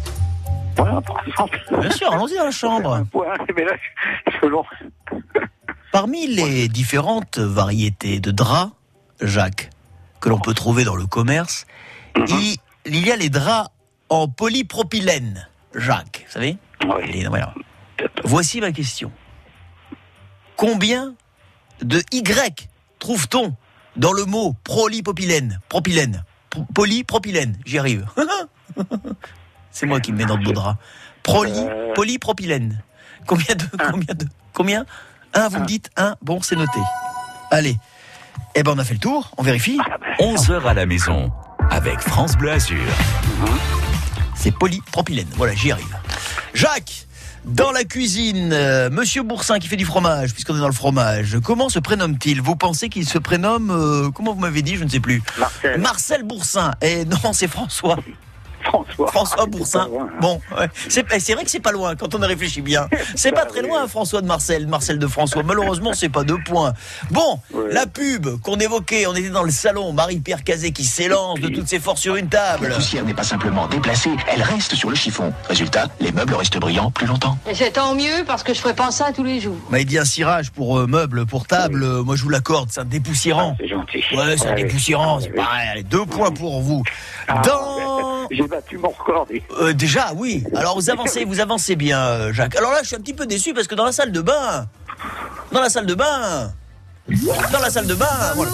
Voilà, 0.76 1.00
par 1.00 1.26
exemple. 1.26 1.60
Bien 1.80 1.90
sûr, 1.90 2.12
allons-y 2.12 2.36
dans 2.36 2.44
la 2.44 2.50
chambre. 2.50 3.04
Ouais, 3.14 3.26
mais 3.54 3.64
là, 3.64 3.72
c'est 4.40 4.48
long. 4.48 4.64
Parmi 5.92 6.26
les 6.28 6.68
différentes 6.68 7.38
variétés 7.38 8.20
de 8.20 8.30
draps, 8.30 8.72
Jacques, 9.20 9.70
que 10.20 10.28
l'on 10.28 10.38
peut 10.38 10.54
trouver 10.54 10.84
dans 10.84 10.94
le 10.96 11.06
commerce, 11.06 11.66
il, 12.16 12.56
il 12.86 13.06
y 13.06 13.10
a 13.12 13.16
les 13.16 13.28
draps 13.28 13.68
en 14.08 14.28
polypropylène, 14.28 15.48
Jacques, 15.74 16.24
vous 16.26 16.32
savez 16.32 16.56
Les- 17.12 17.26
voilà. 17.26 17.54
Voici 18.24 18.60
ma 18.60 18.72
question. 18.72 19.10
Combien 20.56 21.14
de 21.82 22.02
Y 22.12 22.68
trouve-t-on 22.98 23.54
dans 23.96 24.12
le 24.12 24.24
mot 24.24 24.54
polypropylène? 24.64 25.58
Propylène. 25.68 26.24
Polypropylène, 26.74 27.56
j'y 27.66 27.78
arrive. 27.78 28.06
C'est 29.70 29.86
moi 29.86 30.00
qui 30.00 30.12
me 30.12 30.18
mets 30.18 30.24
dans 30.26 30.36
le 30.36 30.44
beau 30.44 30.52
drap. 30.52 30.76
Poly, 31.22 31.66
polypropylène. 31.94 32.82
Combien 33.26 33.54
de, 33.54 33.64
combien 33.90 34.14
de, 34.14 34.26
combien? 34.52 34.84
Un, 35.34 35.48
vous 35.48 35.60
me 35.60 35.66
dites 35.66 35.90
un. 35.96 36.16
Bon, 36.22 36.40
c'est 36.42 36.56
noté. 36.56 36.80
Allez. 37.50 37.76
Eh 38.54 38.62
ben, 38.62 38.72
on 38.74 38.78
a 38.78 38.84
fait 38.84 38.94
le 38.94 39.00
tour. 39.00 39.30
On 39.36 39.42
vérifie. 39.42 39.78
11h 40.18 40.64
à 40.64 40.74
la 40.74 40.86
maison 40.86 41.30
avec 41.70 42.00
France 42.00 42.36
Bleu 42.36 42.50
Azur. 42.50 42.80
C'est 44.34 44.50
polypropylène. 44.50 45.28
Voilà, 45.36 45.54
j'y 45.54 45.70
arrive. 45.70 45.96
Jacques, 46.54 47.06
dans 47.44 47.70
la 47.70 47.84
cuisine, 47.84 48.52
euh, 48.52 48.90
Monsieur 48.90 49.22
Boursin 49.22 49.58
qui 49.58 49.68
fait 49.68 49.76
du 49.76 49.84
fromage, 49.84 50.32
puisqu'on 50.32 50.56
est 50.56 50.60
dans 50.60 50.66
le 50.66 50.74
fromage, 50.74 51.38
comment 51.44 51.68
se 51.68 51.78
prénomme-t-il? 51.78 52.40
Vous 52.40 52.56
pensez 52.56 52.88
qu'il 52.88 53.08
se 53.08 53.18
prénomme, 53.18 53.70
euh, 53.70 54.10
comment 54.10 54.34
vous 54.34 54.40
m'avez 54.40 54.62
dit, 54.62 54.76
je 54.76 54.84
ne 54.84 54.88
sais 54.88 55.00
plus 55.00 55.22
Marcel. 55.38 55.80
Marcel 55.80 56.22
Boursin. 56.22 56.72
Et 56.82 57.04
non, 57.04 57.32
c'est 57.32 57.48
François. 57.48 57.98
François. 58.62 59.06
François 59.08 59.46
Boursin. 59.46 59.88
Bon, 60.20 60.40
ouais. 60.58 60.68
c'est 60.88 61.04
c'est 61.20 61.34
vrai 61.34 61.44
que 61.44 61.50
c'est 61.50 61.60
pas 61.60 61.72
loin 61.72 61.96
quand 61.96 62.14
on 62.14 62.22
y 62.22 62.26
réfléchit 62.26 62.60
bien. 62.62 62.88
C'est 63.16 63.32
pas 63.32 63.44
Bah 63.44 63.50
très 63.50 63.62
loin, 63.62 63.86
François 63.88 64.20
de 64.22 64.26
Marcel, 64.26 64.66
Marcel 64.66 64.98
de 64.98 65.06
François. 65.06 65.42
Malheureusement, 65.42 65.92
c'est 65.94 66.08
pas 66.08 66.24
deux 66.24 66.38
points. 66.44 66.72
Bon, 67.10 67.40
la 67.70 67.86
pub 67.86 68.26
qu'on 68.42 68.56
évoquait, 68.56 69.06
on 69.06 69.14
était 69.14 69.30
dans 69.30 69.42
le 69.42 69.50
salon, 69.50 69.92
Marie-Pierre 69.92 70.44
Cazet 70.44 70.70
qui 70.72 70.84
s'élance 70.84 71.40
de 71.40 71.48
toutes 71.48 71.68
ses 71.68 71.78
forces 71.80 72.00
sur 72.00 72.16
une 72.16 72.28
table. 72.28 72.68
La 72.68 72.74
poussière 72.76 73.04
n'est 73.04 73.14
pas 73.14 73.22
simplement 73.24 73.66
déplacée, 73.66 74.10
elle 74.32 74.42
reste 74.42 74.74
sur 74.74 74.90
le 74.90 74.96
chiffon. 74.96 75.32
Résultat, 75.48 75.88
les 76.00 76.12
meubles 76.12 76.34
restent 76.34 76.58
brillants 76.58 76.90
plus 76.90 77.06
longtemps. 77.06 77.36
Et 77.48 77.54
c'est 77.54 77.72
tant 77.72 77.94
mieux 77.94 78.24
parce 78.26 78.42
que 78.42 78.54
je 78.54 78.60
ferai 78.60 78.74
pas 78.74 78.90
ça 78.90 79.12
tous 79.14 79.24
les 79.24 79.40
jours. 79.40 79.56
M'a 79.70 79.82
dit 79.82 79.98
un 79.98 80.04
cirage 80.04 80.50
pour 80.50 80.78
euh, 80.78 80.86
meubles, 80.86 81.26
pour 81.26 81.46
table. 81.46 81.84
moi, 82.02 82.16
je 82.16 82.22
vous 82.22 82.28
l'accorde, 82.30 82.68
c'est 82.72 82.80
un 82.80 82.84
dépoussiérant. 82.84 83.56
C'est 83.60 83.68
gentil. 83.68 84.04
Ouais, 84.14 84.36
c'est 84.36 84.46
un 84.48 84.50
Ouais, 84.54 84.62
dépoussiérant, 84.64 85.16
ouais, 85.18 85.24
c'est 85.24 85.30
pareil. 85.34 85.68
Allez, 85.72 85.82
deux 85.82 86.04
points 86.06 86.30
pour 86.30 86.60
vous. 86.60 86.82
Ah, 87.28 87.40
Dans... 87.44 88.09
J'ai 88.30 88.46
battu 88.46 88.78
mon 88.78 88.90
record. 88.90 89.26
Euh, 89.60 89.72
déjà, 89.72 90.12
oui. 90.14 90.44
Alors, 90.54 90.76
vous 90.76 90.88
avancez, 90.88 91.24
vous 91.24 91.40
avancez 91.40 91.74
bien, 91.74 92.00
euh, 92.00 92.32
Jacques. 92.32 92.56
Alors 92.56 92.70
là, 92.70 92.78
je 92.82 92.88
suis 92.88 92.96
un 92.96 93.00
petit 93.00 93.14
peu 93.14 93.26
déçu 93.26 93.52
parce 93.52 93.66
que 93.66 93.74
dans 93.74 93.84
la 93.84 93.92
salle 93.92 94.12
de 94.12 94.20
bain, 94.20 94.66
dans 95.50 95.60
la 95.60 95.68
salle 95.68 95.86
de 95.86 95.94
bain, 95.94 96.52
dans 97.52 97.60
la 97.60 97.70
salle 97.70 97.86
de 97.86 97.94
bain, 97.94 98.06
voilà. 98.36 98.50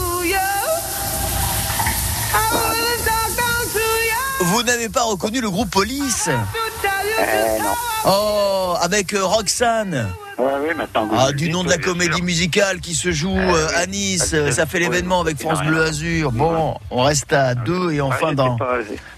Vous 4.41 4.63
n'avez 4.63 4.89
pas 4.89 5.03
reconnu 5.03 5.41
le 5.41 5.51
groupe 5.51 5.71
Police 5.71 6.29
Eh 6.29 7.63
non. 7.63 7.75
Oh, 8.07 8.75
avec 8.81 9.13
euh, 9.15 9.25
Roxane. 9.25 10.09
Ouais, 10.39 10.45
ouais, 10.45 10.75
maintenant. 10.75 11.09
Ah, 11.17 11.33
du 11.33 11.49
nom 11.49 11.65
de 11.65 11.71
la 11.71 11.79
comédie 11.79 12.21
musicale 12.21 12.81
qui 12.81 12.95
se 12.95 13.11
joue 13.11 13.37
euh, 13.37 13.69
à 13.75 13.87
Nice. 13.87 14.35
Ah, 14.35 14.53
Ça 14.53 14.67
fait 14.67 14.79
l'événement 14.79 15.21
avec 15.21 15.41
France. 15.41 15.63
Bleu 15.67 15.83
Azur. 15.83 16.31
Bon, 16.33 16.77
on 16.91 17.03
reste 17.03 17.33
à 17.33 17.55
deux 17.55 17.93
et 17.93 18.01
enfin 18.01 18.33
dans. 18.35 18.59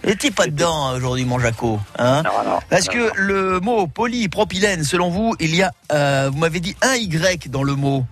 N'étiez 0.05 0.31
pas 0.31 0.47
dedans 0.47 0.95
aujourd'hui, 0.95 1.25
mon 1.25 1.39
Jaco. 1.39 1.81
Hein 1.99 2.23
Non, 2.23 2.31
non. 2.51 2.59
Parce 2.71 2.87
non, 2.87 2.93
que 2.93 3.11
le 3.17 3.61
mot 3.61 3.87
polypropylène, 3.89 4.85
selon 4.85 5.11
vous, 5.11 5.35
il 5.41 5.55
y 5.57 5.63
a, 5.63 5.73
euh, 5.93 6.31
vous 6.33 6.39
m'avez 6.39 6.61
dit 6.61 6.77
un 6.83 6.95
Y 6.95 7.49
dans 7.49 7.65
le 7.65 7.75
mot. 7.75 8.05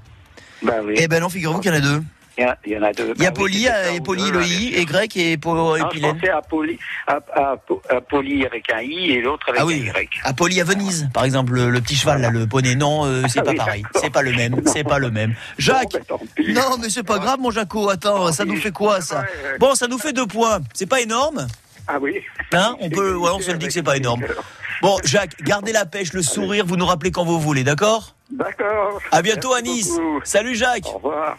Bah 0.62 0.75
oui. 0.85 0.95
Eh 0.97 1.07
ben 1.07 1.21
non, 1.21 1.29
figurez-vous 1.29 1.61
qu'il 1.61 1.71
y 1.71 1.75
en 1.75 1.79
a 1.79 1.81
deux. 1.81 2.03
Il 2.38 2.42
y, 2.42 2.44
a- 2.44 2.59
il 2.66 2.72
y 2.72 2.79
en 2.79 2.83
a 2.83 2.92
deux. 2.92 3.14
Il 3.16 3.22
y 3.22 3.27
a 3.27 3.33
poly 3.33 3.64
ça, 3.64 3.92
et 3.92 4.01
poly, 4.01 4.31
le 4.31 4.44
I, 4.44 4.75
et 4.75 4.85
grec 4.85 5.16
et 5.16 5.38
Non, 5.42 5.75
je 5.77 5.81
polypylène. 5.81 6.14
pensais 6.18 6.29
à 6.31 6.42
Poly, 6.42 6.79
à, 7.07 7.18
à, 7.35 7.57
à 7.88 8.01
Poly 8.03 8.44
avec 8.44 8.70
un 8.72 8.81
I 8.83 9.12
et 9.12 9.22
l'autre 9.22 9.46
avec 9.49 9.61
Ah 9.61 9.64
un 9.64 9.66
oui, 9.66 9.90
Y. 9.94 10.20
à 10.22 10.33
Poly 10.35 10.61
à 10.61 10.64
Venise, 10.64 11.09
par 11.14 11.25
exemple, 11.25 11.55
le, 11.55 11.70
le 11.70 11.81
petit 11.81 11.96
cheval, 11.96 12.20
là, 12.20 12.29
le 12.31 12.46
poney. 12.46 12.75
Non, 12.75 13.07
euh, 13.07 13.22
c'est 13.29 13.38
Ah 13.40 13.42
pas 13.44 13.51
oui, 13.53 13.57
pareil. 13.57 13.83
C'est 13.94 14.11
pas 14.11 14.20
le 14.22 14.33
même. 14.33 14.61
C'est 14.66 14.85
pas 14.85 14.99
le 14.99 15.11
même. 15.11 15.35
Jacques. 15.57 15.96
Bon, 16.09 16.18
ben. 16.37 16.53
Non, 16.55 16.77
mais 16.81 16.90
c'est 16.90 17.03
pas 17.03 17.18
grave, 17.18 17.38
mon 17.40 17.51
Jaco. 17.51 17.88
Attends, 17.88 18.31
ça 18.33 18.44
nous 18.44 18.57
fait 18.57 18.70
quoi, 18.72 19.01
ça. 19.01 19.25
Bon, 19.59 19.75
ça 19.75 19.87
nous 19.87 19.99
fait 19.99 20.12
deux 20.12 20.27
points. 20.27 20.61
C'est 20.75 20.87
pas 20.87 21.01
énorme 21.01 21.46
Ah 21.88 21.99
oui. 22.01 22.20
Hein 22.53 22.77
On 22.81 22.90
peut, 22.90 23.14
ouais, 23.14 23.31
on 23.33 23.40
se 23.40 23.51
le 23.51 23.57
dit 23.59 23.66
que 23.66 23.72
c'est 23.72 23.83
pas 23.83 23.96
énorme. 23.96 24.22
Bon, 24.83 24.99
Jacques, 25.05 25.40
gardez 25.42 25.72
la 25.72 25.87
pêche, 25.87 26.12
le 26.12 26.20
sourire, 26.22 26.66
vous 26.66 26.77
nous 26.77 26.85
rappelez 26.85 27.11
quand 27.11 27.25
vous 27.25 27.40
voulez, 27.40 27.64
d'accord 27.64 28.14
D'accord. 28.31 29.01
À 29.11 29.22
bientôt 29.22 29.55
à 29.55 29.62
Nice. 29.62 29.90
Salut 30.25 30.55
Jacques. 30.55 30.85
Au 30.87 30.99
revoir. 30.99 31.38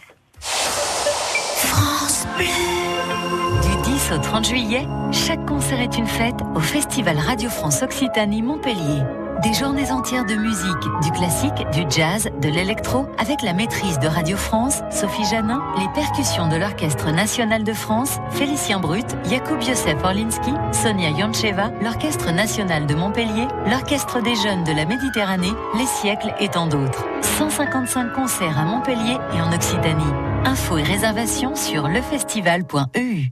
Du 3.62 3.90
10 3.90 4.12
au 4.12 4.18
30 4.18 4.44
juillet, 4.46 4.86
chaque 5.12 5.44
concert 5.46 5.80
est 5.80 5.96
une 5.98 6.06
fête 6.06 6.40
au 6.54 6.60
Festival 6.60 7.18
Radio 7.18 7.50
France 7.50 7.82
Occitanie 7.82 8.42
Montpellier. 8.42 9.02
Des 9.42 9.54
journées 9.54 9.92
entières 9.92 10.24
de 10.24 10.34
musique, 10.34 10.82
du 11.00 11.12
classique, 11.12 11.64
du 11.72 11.84
jazz, 11.88 12.28
de 12.42 12.48
l'électro, 12.48 13.06
avec 13.18 13.40
la 13.42 13.52
maîtrise 13.52 14.00
de 14.00 14.08
Radio 14.08 14.36
France, 14.36 14.82
Sophie 14.90 15.24
Janin, 15.30 15.62
les 15.78 15.88
percussions 15.94 16.48
de 16.48 16.56
l'Orchestre 16.56 17.12
National 17.12 17.62
de 17.62 17.72
France, 17.72 18.18
Félicien 18.30 18.80
Brut, 18.80 19.06
Jakub 19.30 19.62
Josef 19.62 20.02
Orlinski, 20.02 20.52
Sonia 20.72 21.10
Yoncheva, 21.10 21.70
l'Orchestre 21.80 22.32
National 22.32 22.86
de 22.86 22.94
Montpellier, 22.96 23.46
l'Orchestre 23.66 24.20
des 24.22 24.34
Jeunes 24.34 24.64
de 24.64 24.72
la 24.72 24.86
Méditerranée, 24.86 25.52
Les 25.78 25.86
Siècles 25.86 26.34
et 26.40 26.48
tant 26.48 26.66
d'autres. 26.66 27.04
155 27.22 28.12
concerts 28.14 28.58
à 28.58 28.64
Montpellier 28.64 29.18
et 29.36 29.40
en 29.40 29.52
Occitanie. 29.52 30.27
Infos 30.44 30.78
et 30.78 30.82
réservations 30.82 31.54
sur 31.54 31.88
lefestival.eu. 31.88 33.26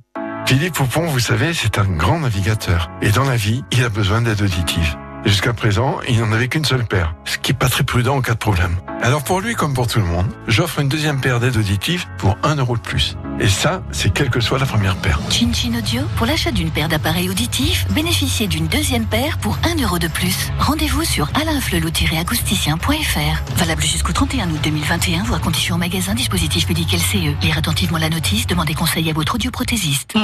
Philippe 0.47 0.75
Poupon, 0.75 1.07
vous 1.07 1.21
savez, 1.21 1.53
c'est 1.55 1.79
un 1.79 1.85
grand 1.85 2.21
navigateur. 2.21 2.91
Et 3.03 3.11
dans 3.11 3.25
la 3.25 3.37
vie, 3.37 3.63
il 3.73 3.85
a 3.85 3.89
besoin 3.89 4.23
d'aide 4.23 4.43
auditive. 4.43 4.97
Jusqu'à 5.25 5.53
présent, 5.53 5.99
il 6.09 6.21
n'en 6.21 6.31
avait 6.33 6.49
qu'une 6.49 6.65
seule 6.65 6.85
paire, 6.85 7.15
ce 7.25 7.39
qui 7.39 7.51
est 7.51 7.55
pas 7.55 7.69
très 7.69 7.83
prudent 7.83 8.17
en 8.17 8.21
cas 8.21 8.35
de 8.35 8.39
problème. 8.39 8.77
Alors 9.03 9.25
pour 9.25 9.41
lui 9.41 9.55
comme 9.55 9.75
pour 9.75 9.89
tout 9.89 9.99
le 9.99 10.05
monde, 10.05 10.27
j'offre 10.47 10.79
une 10.79 10.89
deuxième 10.89 11.21
paire 11.21 11.41
d'aides 11.41 11.57
auditives 11.57 12.07
pour 12.19 12.39
1 12.45 12.57
euro 12.57 12.77
de 12.77 12.83
plus. 12.83 13.17
Et 13.39 13.49
ça, 13.49 13.83
c'est 13.93 14.13
quelle 14.13 14.31
que 14.31 14.41
soit 14.41 14.59
la 14.59 14.65
première 14.65 14.97
paire. 14.97 15.21
Chin 15.31 15.53
Chin 15.53 15.75
Audio, 15.77 16.03
pour 16.17 16.27
l'achat 16.27 16.51
d'une 16.51 16.71
paire 16.71 16.89
d'appareils 16.89 17.29
auditifs, 17.29 17.87
bénéficiez 17.91 18.47
d'une 18.47 18.67
deuxième 18.67 19.05
paire 19.05 19.37
pour 19.39 19.59
1 19.63 19.83
euro 19.83 19.99
de 19.99 20.09
plus. 20.09 20.51
Rendez-vous 20.59 21.05
sur 21.05 21.29
alainflelou-acousticien.fr. 21.35 23.57
Valable 23.57 23.83
jusqu'au 23.83 24.13
31 24.13 24.51
août 24.51 24.61
2021, 24.63 25.25
voire 25.25 25.43
conditions 25.43 25.75
au 25.75 25.79
magasin 25.79 26.15
dispositif 26.15 26.67
médical 26.69 26.99
CE. 26.99 27.39
Lire 27.43 27.59
attentivement 27.59 27.99
la 27.99 28.09
notice, 28.09 28.47
demandez 28.47 28.75
conseil 28.75 29.11
à 29.11 29.13
votre 29.13 29.35
audioprothésiste. 29.35 30.15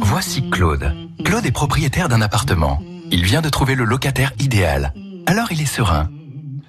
Voici 0.00 0.48
Claude. 0.48 0.94
Claude 1.24 1.44
est 1.44 1.52
propriétaire 1.52 2.08
d'un 2.08 2.22
appartement. 2.22 2.80
Il 3.10 3.24
vient 3.24 3.42
de 3.42 3.50
trouver 3.50 3.74
le 3.74 3.84
locataire 3.84 4.32
idéal. 4.38 4.94
Alors 5.26 5.52
il 5.52 5.60
est 5.60 5.66
serein. 5.66 6.08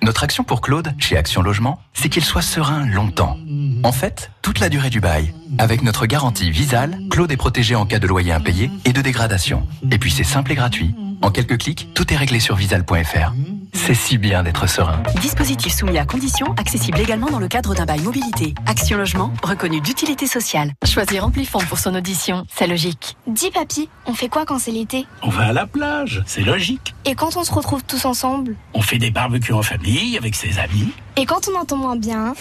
Notre 0.02 0.24
action 0.24 0.44
pour 0.44 0.62
Claude, 0.62 0.94
chez 1.00 1.18
Action 1.18 1.42
Logement, 1.42 1.80
c'est 1.94 2.10
qu'il 2.10 2.24
soit 2.24 2.42
serein 2.42 2.86
longtemps. 2.86 3.38
En 3.84 3.92
fait, 3.92 4.32
toute 4.46 4.60
la 4.60 4.70
durée 4.70 4.92
du 4.92 5.00
bail. 5.00 5.34
Avec 5.58 5.82
notre 5.82 6.06
garantie 6.06 6.52
Visal, 6.52 7.00
Claude 7.10 7.32
est 7.32 7.36
protégé 7.36 7.74
en 7.74 7.88
cas 7.88 7.98
de 7.98 8.06
loyer 8.06 8.32
impayé 8.32 8.70
et 8.86 8.94
de 8.94 9.02
dégradation. 9.02 9.68
Et 9.90 9.98
puis 9.98 10.12
c'est 10.12 10.24
simple 10.24 10.52
et 10.52 10.56
gratuit. 10.56 10.94
En 11.24 11.32
quelques 11.32 11.58
clics, 11.58 11.90
tout 11.96 12.14
est 12.14 12.16
réglé 12.16 12.40
sur 12.40 12.56
visal.fr. 12.56 13.34
C'est 13.74 13.96
si 13.96 14.20
bien 14.20 14.44
d'être 14.44 14.68
serein. 14.68 15.02
Dispositif 15.20 15.74
soumis 15.74 15.98
à 15.98 16.06
conditions, 16.06 16.54
accessible 16.60 17.00
également 17.00 17.32
dans 17.32 17.40
le 17.40 17.48
cadre 17.48 17.74
d'un 17.74 17.86
bail 17.88 18.02
mobilité. 18.02 18.54
Action 18.68 19.00
Logement, 19.00 19.34
reconnu 19.42 19.82
d'utilité 19.82 20.28
sociale. 20.28 20.74
Choisir 20.86 21.26
Amplifon 21.26 21.58
pour 21.68 21.80
son 21.80 21.96
audition, 21.96 22.46
c'est 22.56 22.68
logique. 22.68 23.18
Dis 23.26 23.50
papy, 23.50 23.90
on 24.06 24.14
fait 24.14 24.30
quoi 24.30 24.46
quand 24.46 24.60
c'est 24.60 24.72
l'été? 24.72 25.08
On 25.24 25.30
va 25.30 25.46
à 25.48 25.54
la 25.54 25.66
plage, 25.66 26.22
c'est 26.28 26.44
logique. 26.44 26.94
Et 27.06 27.16
quand 27.16 27.36
on 27.36 27.44
se 27.44 27.52
retrouve 27.52 27.84
tous 27.84 28.06
ensemble? 28.06 28.56
On 28.76 28.84
fait 28.84 29.00
des 29.00 29.10
barbecues 29.10 29.54
en 29.54 29.64
famille 29.64 30.20
avec 30.20 30.36
ses 30.36 30.60
amis. 30.60 30.94
Et 31.18 31.26
quand 31.26 31.48
on 31.48 31.58
entend 31.58 31.78
moins 31.78 31.96
bien 31.96 32.34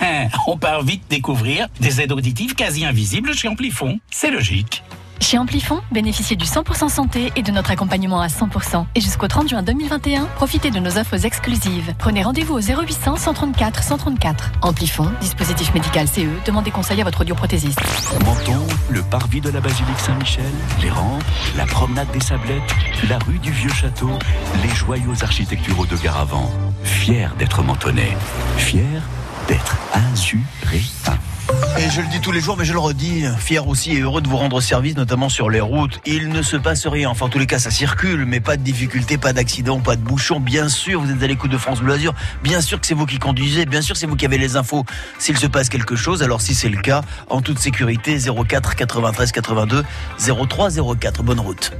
on 0.46 0.56
part 0.56 0.82
vite 0.82 1.02
découvrir 1.10 1.68
des 1.80 2.00
aides 2.00 2.12
auditives 2.12 2.54
quasi 2.54 2.84
invisibles 2.84 3.34
chez 3.34 3.48
Amplifon. 3.48 4.00
C'est 4.10 4.30
logique. 4.30 4.82
Chez 5.22 5.38
Amplifon, 5.38 5.80
bénéficiez 5.92 6.34
du 6.34 6.44
100% 6.44 6.88
santé 6.88 7.32
et 7.36 7.42
de 7.42 7.52
notre 7.52 7.70
accompagnement 7.70 8.20
à 8.20 8.26
100%. 8.26 8.86
Et 8.96 9.00
jusqu'au 9.00 9.28
30 9.28 9.50
juin 9.50 9.62
2021, 9.62 10.24
profitez 10.34 10.72
de 10.72 10.80
nos 10.80 10.98
offres 10.98 11.24
exclusives. 11.24 11.94
Prenez 11.96 12.24
rendez-vous 12.24 12.54
au 12.54 12.60
0800 12.60 13.16
134 13.16 13.84
134. 13.84 14.50
Amplifon, 14.62 15.08
dispositif 15.20 15.72
médical 15.74 16.08
CE, 16.08 16.26
demandez 16.44 16.72
conseil 16.72 17.00
à 17.00 17.04
votre 17.04 17.20
audioprothésiste. 17.20 17.80
Menton, 18.24 18.66
le 18.90 19.00
parvis 19.02 19.40
de 19.40 19.50
la 19.50 19.60
basilique 19.60 20.00
Saint-Michel, 20.00 20.42
les 20.82 20.90
rampes, 20.90 21.22
la 21.56 21.66
promenade 21.66 22.10
des 22.10 22.20
Sablettes, 22.20 22.74
la 23.08 23.18
rue 23.18 23.38
du 23.38 23.52
Vieux 23.52 23.72
Château, 23.72 24.10
les 24.60 24.74
joyaux 24.74 25.14
architecturaux 25.22 25.86
de 25.86 25.96
Garavant. 25.98 26.50
Fier 26.82 27.32
d'être 27.38 27.62
mentonné, 27.62 28.16
fier 28.56 29.00
d'être 29.46 29.76
azuréen. 29.92 30.42
Et 31.78 31.90
je 31.90 32.00
le 32.00 32.06
dis 32.06 32.20
tous 32.20 32.32
les 32.32 32.40
jours, 32.40 32.56
mais 32.56 32.64
je 32.64 32.72
le 32.72 32.78
redis, 32.78 33.24
fier 33.38 33.66
aussi 33.66 33.92
et 33.92 34.00
heureux 34.00 34.20
de 34.20 34.28
vous 34.28 34.36
rendre 34.36 34.60
service, 34.60 34.94
notamment 34.94 35.28
sur 35.28 35.50
les 35.50 35.60
routes. 35.60 36.00
Il 36.06 36.28
ne 36.28 36.42
se 36.42 36.56
passe 36.56 36.86
rien. 36.86 37.10
Enfin, 37.10 37.26
en 37.26 37.28
tous 37.28 37.38
les 37.38 37.46
cas, 37.46 37.58
ça 37.58 37.70
circule, 37.70 38.24
mais 38.24 38.40
pas 38.40 38.56
de 38.56 38.62
difficultés, 38.62 39.18
pas 39.18 39.32
d'accident, 39.32 39.80
pas 39.80 39.96
de 39.96 40.02
bouchons. 40.02 40.38
Bien 40.38 40.68
sûr, 40.68 41.00
vous 41.00 41.10
êtes 41.10 41.22
à 41.22 41.26
l'écoute 41.26 41.50
de 41.50 41.58
France 41.58 41.80
Bleu 41.80 41.94
Azur. 41.94 42.14
Bien 42.44 42.60
sûr 42.60 42.80
que 42.80 42.86
c'est 42.86 42.94
vous 42.94 43.06
qui 43.06 43.18
conduisez. 43.18 43.66
Bien 43.66 43.82
sûr, 43.82 43.96
c'est 43.96 44.06
vous 44.06 44.16
qui 44.16 44.26
avez 44.26 44.38
les 44.38 44.56
infos 44.56 44.84
s'il 45.18 45.36
se 45.36 45.46
passe 45.46 45.68
quelque 45.68 45.96
chose. 45.96 46.22
Alors, 46.22 46.40
si 46.40 46.54
c'est 46.54 46.68
le 46.68 46.80
cas, 46.80 47.02
en 47.28 47.40
toute 47.40 47.58
sécurité, 47.58 48.18
04 48.18 48.76
93 48.76 49.32
82 49.32 49.84
03 50.48 50.70
04. 51.00 51.22
Bonne 51.22 51.40
route. 51.40 51.72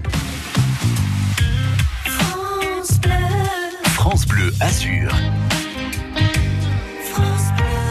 France 3.95 4.27
Bleu 4.27 4.53
Azur. 4.61 5.15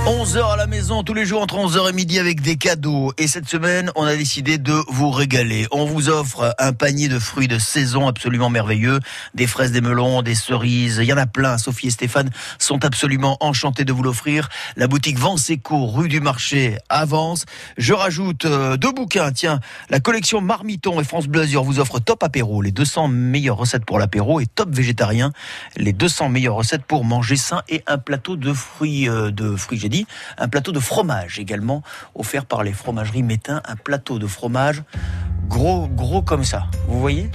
11h 0.07 0.53
à 0.53 0.55
la 0.55 0.65
maison, 0.65 1.03
tous 1.03 1.13
les 1.13 1.27
jours 1.27 1.43
entre 1.43 1.57
11h 1.57 1.91
et 1.91 1.93
midi 1.93 2.17
avec 2.17 2.41
des 2.41 2.55
cadeaux. 2.55 3.13
Et 3.19 3.27
cette 3.27 3.47
semaine, 3.47 3.91
on 3.95 4.03
a 4.03 4.15
décidé 4.15 4.57
de 4.57 4.73
vous 4.87 5.11
régaler. 5.11 5.67
On 5.69 5.85
vous 5.85 6.09
offre 6.09 6.55
un 6.57 6.73
panier 6.73 7.07
de 7.07 7.19
fruits 7.19 7.47
de 7.47 7.59
saison 7.59 8.07
absolument 8.07 8.49
merveilleux. 8.49 8.99
Des 9.35 9.45
fraises, 9.45 9.71
des 9.71 9.79
melons, 9.79 10.23
des 10.23 10.33
cerises. 10.33 10.97
Il 11.03 11.05
y 11.05 11.13
en 11.13 11.17
a 11.17 11.27
plein. 11.27 11.59
Sophie 11.59 11.87
et 11.87 11.91
Stéphane 11.91 12.31
sont 12.57 12.83
absolument 12.83 13.37
enchantés 13.41 13.85
de 13.85 13.93
vous 13.93 14.01
l'offrir. 14.01 14.49
La 14.75 14.87
boutique 14.87 15.19
Vanseco, 15.19 15.85
rue 15.85 16.07
du 16.07 16.19
Marché, 16.19 16.79
avance. 16.89 17.45
Je 17.77 17.93
rajoute 17.93 18.45
euh, 18.45 18.77
deux 18.77 18.91
bouquins. 18.91 19.31
Tiens, 19.31 19.59
la 19.91 19.99
collection 19.99 20.41
Marmiton 20.41 20.99
et 20.99 21.03
France 21.03 21.27
Bleu 21.27 21.41
Azur 21.41 21.63
vous 21.63 21.79
offre 21.79 21.99
Top 21.99 22.23
Apéro, 22.23 22.63
les 22.63 22.71
200 22.71 23.07
meilleures 23.07 23.57
recettes 23.57 23.85
pour 23.85 23.99
l'apéro, 23.99 24.39
et 24.39 24.47
Top 24.47 24.73
Végétarien, 24.73 25.31
les 25.77 25.93
200 25.93 26.29
meilleures 26.29 26.55
recettes 26.55 26.85
pour 26.85 27.05
manger 27.05 27.35
sain 27.35 27.61
et 27.69 27.83
un 27.85 27.99
plateau 27.99 28.35
de 28.35 28.51
fruits, 28.51 29.07
euh, 29.07 29.29
de 29.29 29.55
fruits, 29.55 29.90
un 30.37 30.47
plateau 30.47 30.71
de 30.71 30.79
fromage 30.79 31.39
également, 31.39 31.81
offert 32.15 32.45
par 32.45 32.63
les 32.63 32.73
fromageries 32.73 33.23
Métain, 33.23 33.61
un 33.65 33.75
plateau 33.75 34.19
de 34.19 34.27
fromage 34.27 34.83
gros, 35.47 35.87
gros 35.87 36.21
comme 36.21 36.43
ça. 36.43 36.67
Vous 36.87 36.99
voyez? 36.99 37.29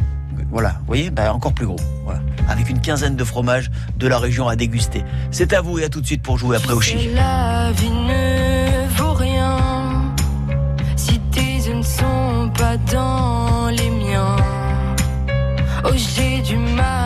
Voilà, 0.50 0.76
vous 0.80 0.86
voyez, 0.86 1.10
ben, 1.10 1.30
encore 1.30 1.54
plus 1.54 1.66
gros. 1.66 1.80
Voilà. 2.04 2.20
Avec 2.48 2.68
une 2.68 2.80
quinzaine 2.80 3.16
de 3.16 3.24
fromages 3.24 3.70
de 3.96 4.06
la 4.06 4.18
région 4.18 4.48
à 4.48 4.56
déguster. 4.56 5.04
C'est 5.30 5.52
à 5.52 5.60
vous 5.60 5.78
et 5.78 5.84
à 5.84 5.88
tout 5.88 6.00
de 6.00 6.06
suite 6.06 6.22
pour 6.22 6.38
jouer 6.38 6.56
après 6.56 6.72
au 6.72 6.80
chi. 6.80 7.10
La 7.14 7.72
vie 7.72 7.90
ne 7.90 8.88
vaut 8.96 9.14
rien 9.14 9.56
si 10.96 11.20
ne 11.74 11.82
sont 11.82 12.50
pas 12.56 12.76
dans 12.92 13.68
les 13.70 13.90
miens. 13.90 14.36
Oh, 15.84 15.90
du 16.44 16.56
mal 16.56 17.05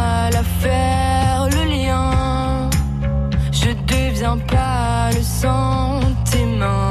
tes 5.40 6.44
mains. 6.44 6.90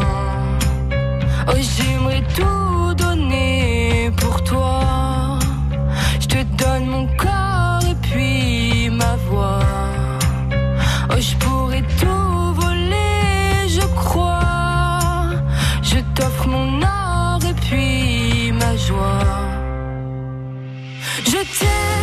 Oh, 1.47 1.53
j'aimerais 1.55 2.23
tout 2.35 2.93
donner 2.95 4.11
pour 4.17 4.43
toi. 4.43 5.39
Je 6.19 6.27
te 6.27 6.43
donne 6.57 6.87
mon 6.87 7.07
corps 7.15 7.81
et 7.91 7.95
puis 8.01 8.89
ma 8.89 9.15
voix. 9.27 9.59
Oh, 11.11 11.15
je 11.19 11.35
pourrais 11.35 11.83
tout 11.99 12.53
voler, 12.55 13.67
je 13.67 13.85
crois. 13.95 15.29
Je 15.83 15.99
t'offre 16.15 16.47
mon 16.47 16.81
or 16.81 17.39
et 17.47 17.53
puis 17.53 18.51
ma 18.51 18.75
joie. 18.75 19.25
Je 21.25 21.41
t'aime, 21.57 21.98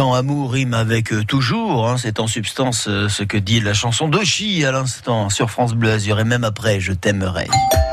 Quand 0.00 0.14
amour 0.14 0.52
rime 0.52 0.72
avec 0.72 1.12
euh, 1.12 1.24
toujours, 1.24 1.86
hein, 1.86 1.96
c'est 1.98 2.20
en 2.20 2.26
substance 2.26 2.88
euh, 2.88 3.10
ce 3.10 3.22
que 3.22 3.36
dit 3.36 3.60
la 3.60 3.74
chanson 3.74 4.08
d'Oshi 4.08 4.64
à 4.64 4.72
l'instant 4.72 5.28
sur 5.28 5.50
France 5.50 5.74
Bleu 5.74 5.92
Azur 5.92 6.18
et 6.18 6.24
même 6.24 6.42
après 6.42 6.80
je 6.80 6.94
t'aimerai. 6.94 7.48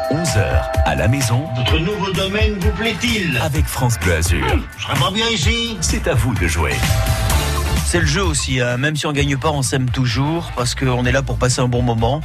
11h 0.10 0.72
à 0.86 0.96
la 0.96 1.10
maison 1.10 1.44
Votre 1.58 1.80
nouveau 1.80 2.10
domaine 2.14 2.54
vous 2.62 2.72
plaît-il? 2.72 3.38
Avec 3.44 3.66
France 3.66 4.00
Bleu 4.00 4.14
Azur. 4.14 4.48
Je 4.78 4.84
serais 4.86 4.98
pas 4.98 5.12
bien 5.12 5.28
ici 5.28 5.76
C'est 5.82 6.08
à 6.08 6.14
vous 6.14 6.34
de 6.34 6.48
jouer. 6.48 6.76
C'est 7.86 8.00
le 8.00 8.06
jeu 8.06 8.24
aussi, 8.24 8.62
hein. 8.62 8.78
même 8.78 8.96
si 8.96 9.06
on 9.06 9.12
gagne 9.12 9.36
pas, 9.36 9.52
on 9.52 9.62
s'aime 9.62 9.90
toujours 9.90 10.50
parce 10.56 10.76
qu'on 10.76 11.06
est 11.06 11.12
là 11.12 11.24
pour 11.24 11.38
passer 11.38 11.60
un 11.60 11.68
bon 11.68 11.82
moment. 11.82 12.22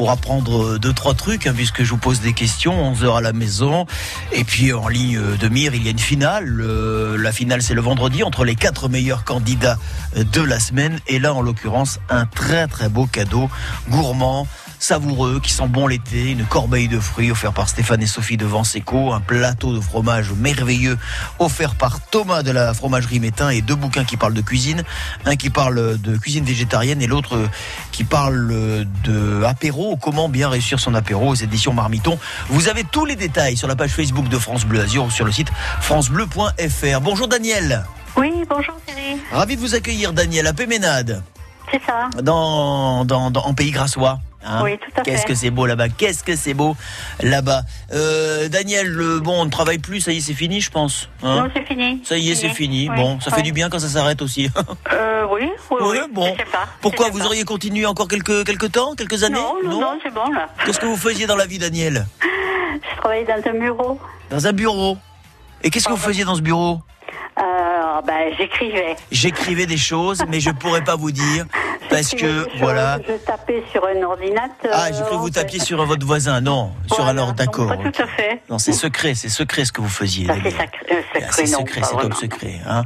Pour 0.00 0.10
apprendre 0.10 0.64
euh, 0.64 0.78
deux 0.78 0.94
trois 0.94 1.12
trucs, 1.12 1.46
hein, 1.46 1.52
puisque 1.54 1.82
je 1.82 1.90
vous 1.90 1.98
pose 1.98 2.22
des 2.22 2.32
questions, 2.32 2.72
11 2.72 3.04
heures 3.04 3.16
à 3.16 3.20
la 3.20 3.34
maison, 3.34 3.84
et 4.32 4.44
puis 4.44 4.72
en 4.72 4.88
ligne 4.88 5.18
euh, 5.18 5.36
de 5.36 5.48
mire, 5.48 5.74
il 5.74 5.84
y 5.84 5.88
a 5.88 5.90
une 5.90 5.98
finale. 5.98 6.62
Euh, 6.62 7.18
la 7.18 7.32
finale, 7.32 7.60
c'est 7.60 7.74
le 7.74 7.82
vendredi 7.82 8.22
entre 8.22 8.46
les 8.46 8.54
quatre 8.54 8.88
meilleurs 8.88 9.24
candidats 9.24 9.76
de 10.16 10.40
la 10.40 10.58
semaine, 10.58 11.00
et 11.06 11.18
là, 11.18 11.34
en 11.34 11.42
l'occurrence, 11.42 12.00
un 12.08 12.24
très 12.24 12.66
très 12.66 12.88
beau 12.88 13.04
cadeau 13.04 13.50
gourmand. 13.90 14.46
Savoureux, 14.80 15.40
qui 15.42 15.52
sent 15.52 15.68
bon 15.68 15.86
l'été, 15.86 16.30
une 16.30 16.46
corbeille 16.46 16.88
de 16.88 16.98
fruits 16.98 17.30
offert 17.30 17.52
par 17.52 17.68
Stéphane 17.68 18.02
et 18.02 18.06
Sophie 18.06 18.38
de 18.38 18.46
Vanseco, 18.46 19.12
un 19.12 19.20
plateau 19.20 19.74
de 19.74 19.80
fromage 19.80 20.32
merveilleux 20.32 20.96
offert 21.38 21.74
par 21.74 22.00
Thomas 22.00 22.42
de 22.42 22.50
la 22.50 22.72
fromagerie 22.72 23.20
Métain 23.20 23.50
et 23.50 23.60
deux 23.60 23.74
bouquins 23.74 24.04
qui 24.04 24.16
parlent 24.16 24.32
de 24.32 24.40
cuisine, 24.40 24.82
un 25.26 25.36
qui 25.36 25.50
parle 25.50 26.00
de 26.00 26.16
cuisine 26.16 26.44
végétarienne 26.44 27.02
et 27.02 27.06
l'autre 27.06 27.38
qui 27.92 28.04
parle 28.04 28.86
de 29.04 29.42
apéro, 29.44 29.98
comment 29.98 30.30
bien 30.30 30.48
réussir 30.48 30.80
son 30.80 30.94
apéro 30.94 31.28
aux 31.28 31.34
éditions 31.34 31.74
Marmiton. 31.74 32.18
Vous 32.48 32.68
avez 32.68 32.84
tous 32.84 33.04
les 33.04 33.16
détails 33.16 33.58
sur 33.58 33.68
la 33.68 33.76
page 33.76 33.90
Facebook 33.90 34.28
de 34.28 34.38
France 34.38 34.64
Bleu 34.64 34.80
Azur 34.80 35.04
ou 35.04 35.10
sur 35.10 35.26
le 35.26 35.32
site 35.32 35.50
francebleu.fr. 35.82 37.00
Bonjour 37.02 37.28
Daniel. 37.28 37.84
Oui, 38.16 38.32
bonjour 38.48 38.74
Thierry. 38.86 39.20
Ravi 39.30 39.56
de 39.56 39.60
vous 39.60 39.74
accueillir 39.74 40.12
Daniel 40.12 40.46
à 40.46 40.52
Péménade, 40.52 41.22
C'est 41.72 41.82
ça. 41.84 42.08
dans, 42.22 43.04
dans, 43.04 43.30
dans- 43.30 43.42
en 43.44 43.54
pays 43.54 43.70
grassois. 43.70 44.18
hein. 44.44 44.60
Oui, 44.64 44.76
tout 44.78 44.90
à 45.00 45.02
Qu'est-ce 45.02 45.24
que 45.26 45.34
c'est 45.34 45.50
beau 45.50 45.66
là-bas, 45.66 45.88
qu'est-ce 45.88 46.24
que 46.24 46.34
c'est 46.36 46.54
beau 46.54 46.76
là-bas? 47.22 47.62
Euh, 47.92 48.48
Daniel, 48.48 48.96
bon, 49.22 49.42
on 49.42 49.44
ne 49.44 49.50
travaille 49.50 49.78
plus, 49.78 50.00
ça 50.00 50.12
y 50.12 50.18
est, 50.18 50.20
c'est 50.20 50.34
fini, 50.34 50.60
je 50.60 50.70
pense. 50.70 51.08
hein? 51.22 51.42
Non, 51.44 51.50
c'est 51.54 51.64
fini. 51.66 52.00
ça 52.04 52.16
y 52.18 52.30
est, 52.30 52.34
c'est 52.34 52.48
fini. 52.48 52.88
Oui, 52.90 52.96
Bon, 52.96 53.20
ça 53.20 53.30
fait 53.30 53.42
du 53.42 53.52
bien 53.52 53.68
quand 53.70 53.78
ça 53.78 53.88
s'arrête 53.88 54.22
aussi. 54.22 54.50
Euh, 54.92 55.26
oui, 55.30 55.48
oui, 55.70 55.78
Oui, 55.82 55.98
bon. 56.12 56.32
Je 56.32 56.38
sais 56.44 56.50
pas. 56.50 56.66
Pourquoi 56.80 57.08
vous 57.10 57.18
pas. 57.20 57.26
auriez 57.26 57.44
continué 57.44 57.86
encore 57.86 58.08
quelques, 58.08 58.44
quelques 58.44 58.72
temps, 58.72 58.94
quelques 58.96 59.22
années? 59.22 59.34
Non, 59.36 59.54
non, 59.64 59.80
non, 59.80 59.98
c'est 60.02 60.12
bon 60.12 60.28
là. 60.32 60.48
Qu'est-ce 60.64 60.80
que 60.80 60.86
vous 60.86 60.96
faisiez 60.96 61.26
dans 61.26 61.36
la 61.36 61.46
vie, 61.46 61.58
Daniel? 61.58 62.06
Je 62.22 63.00
travaillais 63.00 63.24
dans 63.26 63.50
un 63.50 63.58
bureau. 63.58 64.00
Dans 64.30 64.46
un 64.46 64.52
bureau. 64.52 64.96
Et 65.62 65.70
qu'est-ce 65.70 65.86
que 65.86 65.92
vous 65.92 65.96
faisiez 65.98 66.24
dans 66.24 66.34
ce 66.34 66.40
bureau? 66.40 66.80
Euh, 67.38 68.00
ben, 68.06 68.32
j'écrivais. 68.36 68.96
J'écrivais 69.12 69.66
des 69.66 69.76
choses, 69.76 70.22
mais 70.28 70.40
je 70.40 70.50
pourrais 70.50 70.82
pas 70.84 70.96
vous 70.96 71.10
dire. 71.12 71.44
Parce 71.90 72.10
que, 72.10 72.46
voilà. 72.58 72.98
Je 73.06 73.14
tapais 73.24 73.62
sur 73.72 73.84
un 73.86 74.02
ordinateur. 74.02 74.70
Ah, 74.72 74.86
j'ai 74.92 75.02
cru 75.02 75.10
que 75.10 75.20
vous 75.20 75.30
tapiez 75.30 75.58
sur 75.60 75.84
votre 75.84 76.06
voisin. 76.06 76.40
Non, 76.40 76.72
sur 76.92 77.04
un 77.06 77.18
ordre, 77.18 77.34
d'accord. 77.34 77.68
Pas 77.76 77.90
tout 77.90 78.02
à 78.02 78.06
fait. 78.06 78.42
Non, 78.48 78.58
c'est 78.58 78.72
secret, 78.72 79.14
c'est 79.14 79.28
secret 79.28 79.64
ce 79.64 79.72
que 79.72 79.80
vous 79.80 79.88
faisiez. 79.88 80.26
C'est 80.44 80.50
sacré- 80.50 80.86
euh, 80.92 81.00
Ah, 81.14 81.18
secret, 81.18 81.30
C'est 81.32 81.46
secret, 81.46 81.80
top 82.00 82.14
secret. 82.14 82.60
Hein. 82.66 82.84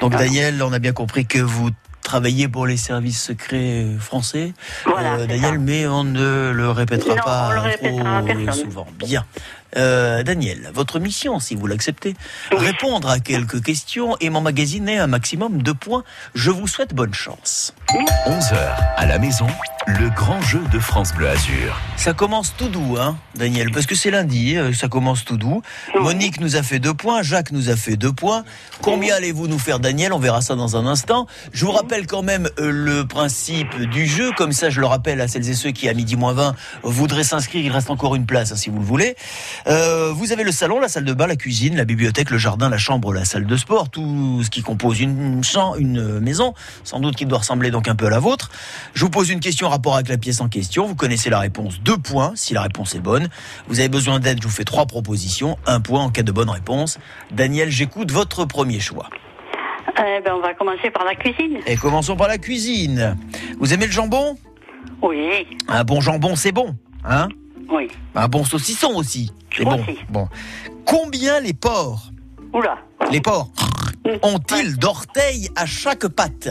Donc 0.00 0.12
Daniel, 0.16 0.62
on 0.62 0.72
a 0.72 0.78
bien 0.78 0.92
compris 0.92 1.26
que 1.26 1.38
vous 1.40 1.70
travaillez 2.02 2.48
pour 2.48 2.66
les 2.66 2.76
services 2.76 3.22
secrets 3.22 3.86
français, 3.98 4.52
Voilà, 4.84 5.14
euh, 5.14 5.26
Daniel, 5.26 5.54
ça. 5.54 5.58
mais 5.58 5.86
on 5.86 6.04
ne 6.04 6.50
le 6.52 6.70
répétera 6.70 7.14
Non, 7.16 7.22
pas 7.22 7.54
le 7.54 7.60
répétera 7.60 8.22
trop 8.22 8.52
souvent. 8.52 8.86
Bien. 8.98 9.24
Euh, 9.76 10.22
Daniel, 10.22 10.70
votre 10.72 11.00
mission, 11.00 11.40
si 11.40 11.56
vous 11.56 11.66
l'acceptez, 11.66 12.14
répondre 12.52 13.08
à 13.08 13.18
quelques 13.18 13.60
questions 13.64 14.16
et 14.20 14.30
m'emmagasiner 14.30 14.98
un 14.98 15.08
maximum 15.08 15.62
de 15.62 15.72
points. 15.72 16.04
Je 16.36 16.50
vous 16.52 16.68
souhaite 16.68 16.94
bonne 16.94 17.14
chance. 17.14 17.74
11h 17.88 18.56
à 18.96 19.06
la 19.06 19.18
maison, 19.18 19.46
le 19.86 20.08
grand 20.10 20.40
jeu 20.40 20.62
de 20.72 20.78
France 20.78 21.12
Bleu 21.14 21.28
Azur. 21.28 21.78
Ça 21.96 22.12
commence 22.12 22.54
tout 22.56 22.68
doux, 22.68 22.96
hein, 22.98 23.16
Daniel, 23.34 23.70
parce 23.70 23.86
que 23.86 23.94
c'est 23.94 24.10
lundi, 24.10 24.56
euh, 24.56 24.72
ça 24.72 24.88
commence 24.88 25.24
tout 25.24 25.36
doux. 25.36 25.62
Monique 25.94 26.40
nous 26.40 26.56
a 26.56 26.62
fait 26.62 26.78
deux 26.78 26.94
points, 26.94 27.22
Jacques 27.22 27.52
nous 27.52 27.68
a 27.70 27.76
fait 27.76 27.96
deux 27.96 28.12
points. 28.12 28.44
Combien 28.80 29.14
allez-vous 29.14 29.48
nous 29.48 29.58
faire, 29.58 29.78
Daniel? 29.80 30.12
On 30.12 30.18
verra 30.18 30.40
ça 30.40 30.54
dans 30.54 30.76
un 30.76 30.86
instant. 30.86 31.26
Je 31.52 31.64
vous 31.64 31.72
rappelle 31.72 32.06
quand 32.06 32.22
même 32.22 32.48
euh, 32.58 32.70
le 32.70 33.06
principe 33.06 33.76
du 33.76 34.06
jeu, 34.06 34.30
comme 34.36 34.52
ça 34.52 34.70
je 34.70 34.80
le 34.80 34.86
rappelle 34.86 35.20
à 35.20 35.28
celles 35.28 35.48
et 35.48 35.54
ceux 35.54 35.70
qui, 35.70 35.88
à 35.88 35.94
midi 35.94 36.16
moins 36.16 36.32
20, 36.32 36.54
voudraient 36.82 37.24
s'inscrire. 37.24 37.64
Il 37.64 37.70
reste 37.70 37.90
encore 37.90 38.14
une 38.14 38.26
place, 38.26 38.52
hein, 38.52 38.56
si 38.56 38.70
vous 38.70 38.78
le 38.78 38.84
voulez. 38.84 39.16
Euh, 39.66 40.12
vous 40.12 40.32
avez 40.32 40.44
le 40.44 40.52
salon, 40.52 40.80
la 40.80 40.88
salle 40.88 41.04
de 41.04 41.12
bain, 41.12 41.26
la 41.26 41.36
cuisine, 41.36 41.76
la 41.76 41.84
bibliothèque, 41.84 42.30
le 42.30 42.38
jardin, 42.38 42.68
la 42.68 42.78
chambre, 42.78 43.12
la 43.12 43.24
salle 43.24 43.46
de 43.46 43.56
sport, 43.56 43.90
tout 43.90 44.42
ce 44.42 44.50
qui 44.50 44.62
compose 44.62 45.00
une, 45.00 45.42
maison, 46.20 46.54
sans 46.82 47.00
doute 47.00 47.16
qui 47.16 47.26
doit 47.26 47.38
ressembler 47.38 47.70
donc 47.74 47.88
un 47.88 47.96
peu 47.96 48.06
à 48.06 48.10
la 48.10 48.20
vôtre. 48.20 48.50
Je 48.94 49.04
vous 49.04 49.10
pose 49.10 49.30
une 49.30 49.40
question 49.40 49.66
en 49.66 49.70
rapport 49.70 49.96
avec 49.96 50.08
la 50.08 50.16
pièce 50.16 50.40
en 50.40 50.48
question. 50.48 50.86
Vous 50.86 50.94
connaissez 50.94 51.28
la 51.28 51.40
réponse, 51.40 51.80
deux 51.80 51.98
points 51.98 52.32
si 52.36 52.54
la 52.54 52.62
réponse 52.62 52.94
est 52.94 53.00
bonne. 53.00 53.28
Vous 53.66 53.80
avez 53.80 53.88
besoin 53.88 54.20
d'aide, 54.20 54.38
je 54.40 54.46
vous 54.46 54.54
fais 54.54 54.64
trois 54.64 54.86
propositions, 54.86 55.58
un 55.66 55.80
point 55.80 56.00
en 56.00 56.10
cas 56.10 56.22
de 56.22 56.30
bonne 56.30 56.50
réponse. 56.50 56.98
Daniel, 57.32 57.70
j'écoute 57.70 58.12
votre 58.12 58.44
premier 58.44 58.78
choix. 58.78 59.10
Eh 59.98 60.20
ben, 60.24 60.34
on 60.36 60.40
va 60.40 60.54
commencer 60.54 60.88
par 60.92 61.04
la 61.04 61.16
cuisine. 61.16 61.58
Et 61.66 61.76
commençons 61.76 62.16
par 62.16 62.28
la 62.28 62.38
cuisine. 62.38 63.16
Vous 63.58 63.74
aimez 63.74 63.86
le 63.86 63.92
jambon? 63.92 64.36
Oui, 65.02 65.44
Un 65.66 65.82
bon 65.82 66.00
jambon, 66.00 66.36
c'est 66.36 66.52
bon, 66.52 66.76
hein? 67.04 67.28
Oui. 67.68 67.88
Un 68.14 68.28
bon 68.28 68.44
saucisson 68.44 68.92
aussi, 68.94 69.32
c'est 69.54 69.64
bon. 69.64 69.84
Bon. 70.10 70.28
Combien 70.84 71.40
les 71.40 71.54
porcs? 71.54 72.12
Oula. 72.52 72.78
Les 73.10 73.20
porcs 73.20 73.50
ont-ils 74.22 74.76
d'orteils 74.76 75.48
à 75.56 75.66
chaque 75.66 76.06
patte? 76.06 76.48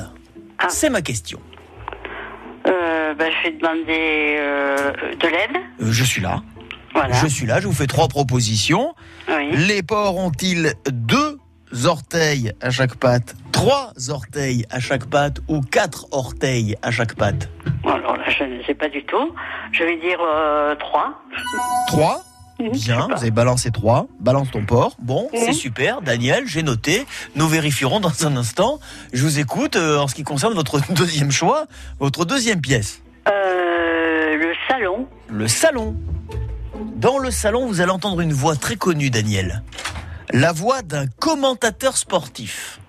C'est 0.70 0.90
ma 0.90 1.02
question. 1.02 1.40
Euh, 2.68 3.14
ben, 3.14 3.32
je 3.32 3.50
vais 3.50 3.58
demander 3.58 4.38
euh, 4.40 4.92
de 5.20 5.28
l'aide. 5.28 5.64
Euh, 5.82 5.92
je 5.92 6.04
suis 6.04 6.22
là. 6.22 6.42
Voilà. 6.94 7.14
Je 7.14 7.28
suis 7.28 7.46
là, 7.46 7.60
je 7.60 7.68
vous 7.68 7.74
fais 7.74 7.88
trois 7.88 8.08
propositions. 8.08 8.94
Oui. 9.28 9.52
Les 9.68 9.82
porcs 9.82 10.18
ont-ils 10.18 10.74
deux 10.92 11.40
orteils 11.86 12.54
à 12.62 12.70
chaque 12.70 12.96
patte, 12.96 13.36
trois 13.52 13.92
orteils 14.10 14.66
à 14.70 14.80
chaque 14.80 15.08
patte 15.10 15.40
ou 15.48 15.62
quatre 15.62 16.06
orteils 16.12 16.76
à 16.84 16.92
chaque 16.92 17.16
patte? 17.16 17.50
Alors 17.84 18.16
là, 18.16 18.30
je 18.30 18.44
ne 18.44 18.64
sais 18.64 18.76
pas 18.76 18.90
du 18.90 19.04
tout. 19.06 19.34
Je 19.72 19.84
vais 19.84 19.98
dire 19.98 20.20
3. 20.80 21.24
Trois? 21.88 22.22
Bien, 22.72 23.08
vous 23.08 23.14
avez 23.22 23.32
balancé 23.32 23.72
trois. 23.72 24.08
Balance 24.20 24.52
ton 24.52 24.66
porc. 24.66 24.96
Bon, 25.00 25.30
Mhm. 25.34 25.40
c'est 25.46 25.54
super. 25.54 26.02
Daniel, 26.02 26.44
j'ai 26.48 26.64
noté. 26.64 27.06
Nous 27.36 27.48
vérifierons 27.48 28.00
dans 28.00 28.26
un 28.26 28.36
instant. 28.38 28.80
Je 29.14 29.24
vous 29.24 29.40
écoute 29.40 29.76
euh, 29.76 29.98
en 30.00 30.08
ce 30.08 30.16
qui 30.16 30.24
concerne 30.24 30.54
votre 30.54 30.80
deuxième 30.94 31.32
choix, 31.32 31.66
votre 32.00 32.26
deuxième 32.26 32.62
pièce. 32.62 33.02
Euh, 33.28 34.36
le 34.38 34.54
salon. 34.68 35.08
Le 35.30 35.48
salon. 35.48 35.96
Dans 36.96 37.18
le 37.18 37.32
salon, 37.32 37.68
vous 37.68 37.82
allez 37.82 37.92
entendre 37.92 38.22
une 38.22 38.34
voix 38.34 38.56
très 38.56 38.76
connue, 38.76 39.10
Daniel. 39.10 39.64
La 40.32 40.52
voix 40.54 40.82
d'un 40.82 41.06
commentateur 41.20 41.98
sportif. 41.98 42.80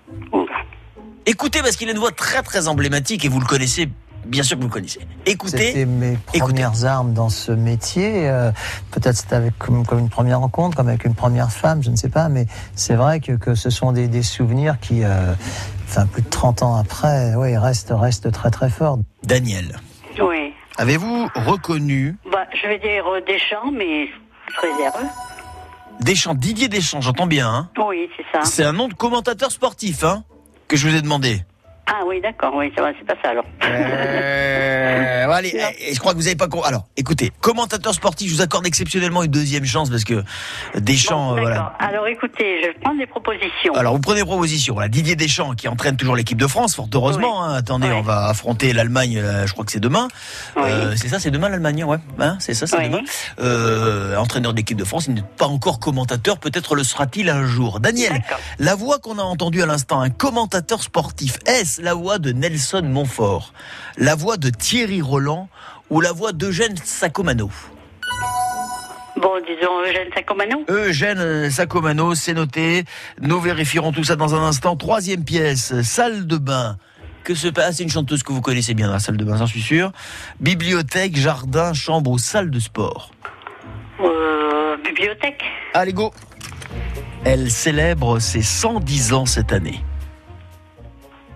Écoutez, 1.25 1.61
parce 1.61 1.75
qu'il 1.75 1.87
a 1.89 1.91
une 1.91 1.97
voix 1.97 2.11
très 2.11 2.41
très 2.43 2.67
emblématique 2.67 3.25
et 3.25 3.29
vous 3.29 3.39
le 3.39 3.45
connaissez, 3.45 3.89
bien 4.25 4.43
sûr 4.43 4.57
que 4.57 4.61
vous 4.61 4.67
le 4.67 4.73
connaissez. 4.73 4.99
Écoutez. 5.25 5.57
C'était 5.57 5.85
mes 5.85 6.17
premières 6.37 6.85
armes 6.85 7.13
dans 7.13 7.29
ce 7.29 7.51
métier. 7.51 8.27
euh, 8.29 8.51
Peut-être 8.91 9.15
c'était 9.15 9.35
avec 9.35 9.57
comme, 9.57 9.85
comme 9.85 9.99
une 9.99 10.09
première 10.09 10.39
rencontre, 10.39 10.75
comme 10.77 10.87
avec 10.89 11.05
une 11.05 11.15
première 11.15 11.51
femme, 11.51 11.83
je 11.83 11.89
ne 11.89 11.95
sais 11.95 12.09
pas, 12.09 12.29
mais 12.29 12.47
c'est 12.75 12.95
vrai 12.95 13.19
que, 13.19 13.33
que 13.33 13.55
ce 13.55 13.69
sont 13.69 13.91
des, 13.91 14.07
des 14.07 14.23
souvenirs 14.23 14.79
qui, 14.79 15.03
euh, 15.03 15.33
enfin 15.87 16.05
plus 16.05 16.21
de 16.21 16.29
30 16.29 16.63
ans 16.63 16.75
après, 16.75 17.33
oui, 17.35 17.57
restent, 17.57 17.93
restent 17.95 18.31
très 18.31 18.51
très 18.51 18.69
forts. 18.69 18.99
Daniel, 19.23 19.77
Oui. 20.19 20.53
avez-vous 20.77 21.27
reconnu? 21.35 22.17
Bah, 22.31 22.45
je 22.61 22.67
vais 22.67 22.79
dire 22.79 23.05
euh, 23.07 23.21
Deschamps, 23.27 23.71
mais 23.71 24.07
je 24.07 24.61
réserve. 24.61 25.03
Deschamps, 26.01 26.35
Didier 26.35 26.67
Deschamps, 26.67 27.01
j'entends 27.01 27.27
bien, 27.27 27.47
hein 27.49 27.69
Oui, 27.85 28.09
c'est 28.17 28.25
ça. 28.31 28.43
C'est 28.45 28.63
un 28.63 28.73
nom 28.73 28.87
de 28.87 28.93
commentateur 28.93 29.49
sportif, 29.51 30.03
hein 30.03 30.23
Que 30.67 30.75
je 30.75 30.87
vous 30.89 30.95
ai 30.95 31.01
demandé. 31.01 31.41
Ah 31.87 32.01
oui, 32.07 32.19
d'accord, 32.21 32.53
oui, 32.55 32.71
ça 32.75 32.81
va, 32.81 32.91
c'est 32.97 33.05
pas 33.05 33.13
ça 33.23 33.29
alors. 33.29 33.45
Euh, 33.63 35.29
allez, 35.35 35.55
eh, 35.79 35.93
je 35.93 35.99
crois 35.99 36.13
que 36.13 36.17
vous 36.17 36.23
n'avez 36.23 36.35
pas 36.35 36.47
compris. 36.47 36.67
Alors, 36.67 36.85
écoutez, 36.97 37.31
commentateur 37.41 37.93
sportif, 37.93 38.29
je 38.29 38.35
vous 38.35 38.41
accorde 38.41 38.65
exceptionnellement 38.65 39.21
une 39.23 39.31
deuxième 39.31 39.65
chance 39.65 39.89
parce 39.89 40.03
que 40.03 40.23
Deschamps, 40.75 41.35
euh, 41.35 41.41
voilà. 41.41 41.73
Alors 41.79 42.07
écoutez, 42.07 42.61
je 42.63 42.79
prendre 42.81 42.97
des 42.97 43.05
propositions. 43.05 43.73
Alors, 43.75 43.93
vous 43.93 43.99
prenez 44.01 44.21
proposition. 44.21 44.73
Voilà, 44.73 44.89
Didier 44.89 45.15
Deschamps 45.15 45.53
qui 45.53 45.67
entraîne 45.67 45.95
toujours 45.97 46.15
l'équipe 46.15 46.37
de 46.39 46.47
France, 46.47 46.75
fort 46.75 46.87
heureusement. 46.93 47.43
hein. 47.43 47.53
Attendez, 47.53 47.91
on 47.91 48.01
va 48.01 48.27
affronter 48.29 48.73
l'Allemagne. 48.73 49.17
euh, 49.17 49.45
je 49.45 49.53
crois 49.53 49.65
que 49.65 49.71
c'est 49.71 49.79
demain. 49.79 50.07
Euh, 50.57 50.93
c'est 50.95 51.07
ça, 51.09 51.19
c'est 51.19 51.31
demain 51.31 51.49
l'Allemagne, 51.49 51.83
ouais. 51.83 51.97
Hein, 52.19 52.37
c'est 52.39 52.53
ça, 52.53 52.65
c'est 52.65 52.89
demain. 52.89 53.01
Euh, 53.39 54.15
entraîneur 54.17 54.53
d'équipe 54.53 54.77
de 54.77 54.85
France, 54.85 55.05
il 55.07 55.13
n'est 55.13 55.23
pas 55.37 55.45
encore 55.47 55.79
commentateur. 55.79 56.39
Peut-être 56.39 56.75
le 56.75 56.83
sera-t-il 56.83 57.29
un 57.29 57.45
jour. 57.45 57.79
Daniel, 57.79 58.23
la 58.59 58.75
voix 58.75 58.97
qu'on 58.99 59.19
a 59.19 59.23
entendue 59.23 59.61
à 59.61 59.65
l'instant, 59.65 60.01
un 60.01 60.09
commentateur 60.09 60.81
sportif, 60.81 61.37
est-ce 61.45 61.74
la 61.81 61.93
voix 61.93 62.19
de 62.19 62.31
Nelson 62.31 62.83
Montfort, 62.83 63.53
la 63.97 64.15
voix 64.15 64.37
de 64.37 64.49
Thierry 64.49 65.01
Roland 65.01 65.49
ou 65.89 66.01
la 66.01 66.11
voix 66.11 66.31
d'Eugène 66.31 66.75
Sacomano 66.83 67.49
Bon, 69.17 69.31
disons 69.47 69.81
Eugène 69.81 70.09
Sacomano. 70.13 70.65
Eugène 70.67 71.49
Sacomano, 71.49 72.15
c'est 72.15 72.33
noté. 72.33 72.83
Nous 73.21 73.39
vérifierons 73.39 73.93
tout 73.93 74.03
ça 74.03 74.17
dans 74.17 74.35
un 74.35 74.43
instant. 74.45 74.75
Troisième 74.75 75.23
pièce, 75.23 75.81
salle 75.81 76.27
de 76.27 76.37
bain. 76.37 76.77
Que 77.23 77.33
se 77.33 77.47
passe? 77.47 77.77
C'est 77.77 77.83
une 77.83 77.89
chanteuse 77.89 78.23
que 78.23 78.33
vous 78.33 78.41
connaissez 78.41 78.73
bien 78.73 78.87
dans 78.87 78.93
la 78.93 78.99
salle 78.99 79.17
de 79.17 79.23
bain, 79.23 79.37
j'en 79.37 79.47
suis 79.47 79.61
sûr. 79.61 79.93
Bibliothèque, 80.41 81.15
jardin, 81.15 81.73
chambre 81.73 82.11
ou 82.11 82.17
salle 82.17 82.51
de 82.51 82.59
sport. 82.59 83.11
Euh, 84.01 84.75
bibliothèque. 84.83 85.43
Allez, 85.73 85.93
go 85.93 86.13
Elle 87.23 87.49
célèbre 87.49 88.19
ses 88.19 88.41
110 88.41 89.13
ans 89.13 89.25
cette 89.25 89.53
année. 89.53 89.79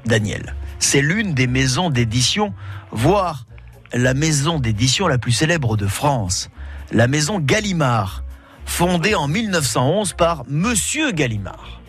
Daniel, 0.05 0.55
c'est 0.79 1.01
l'une 1.01 1.33
des 1.33 1.47
maisons 1.47 1.89
d'édition, 1.89 2.53
voire 2.91 3.45
la 3.93 4.13
maison 4.13 4.59
d'édition 4.59 5.07
la 5.07 5.17
plus 5.17 5.31
célèbre 5.31 5.77
de 5.77 5.87
France, 5.87 6.49
la 6.91 7.07
maison 7.07 7.39
Gallimard, 7.39 8.23
fondée 8.65 9.15
en 9.15 9.27
1911 9.27 10.13
par 10.13 10.43
Monsieur 10.47 11.11
Gallimard, 11.11 11.81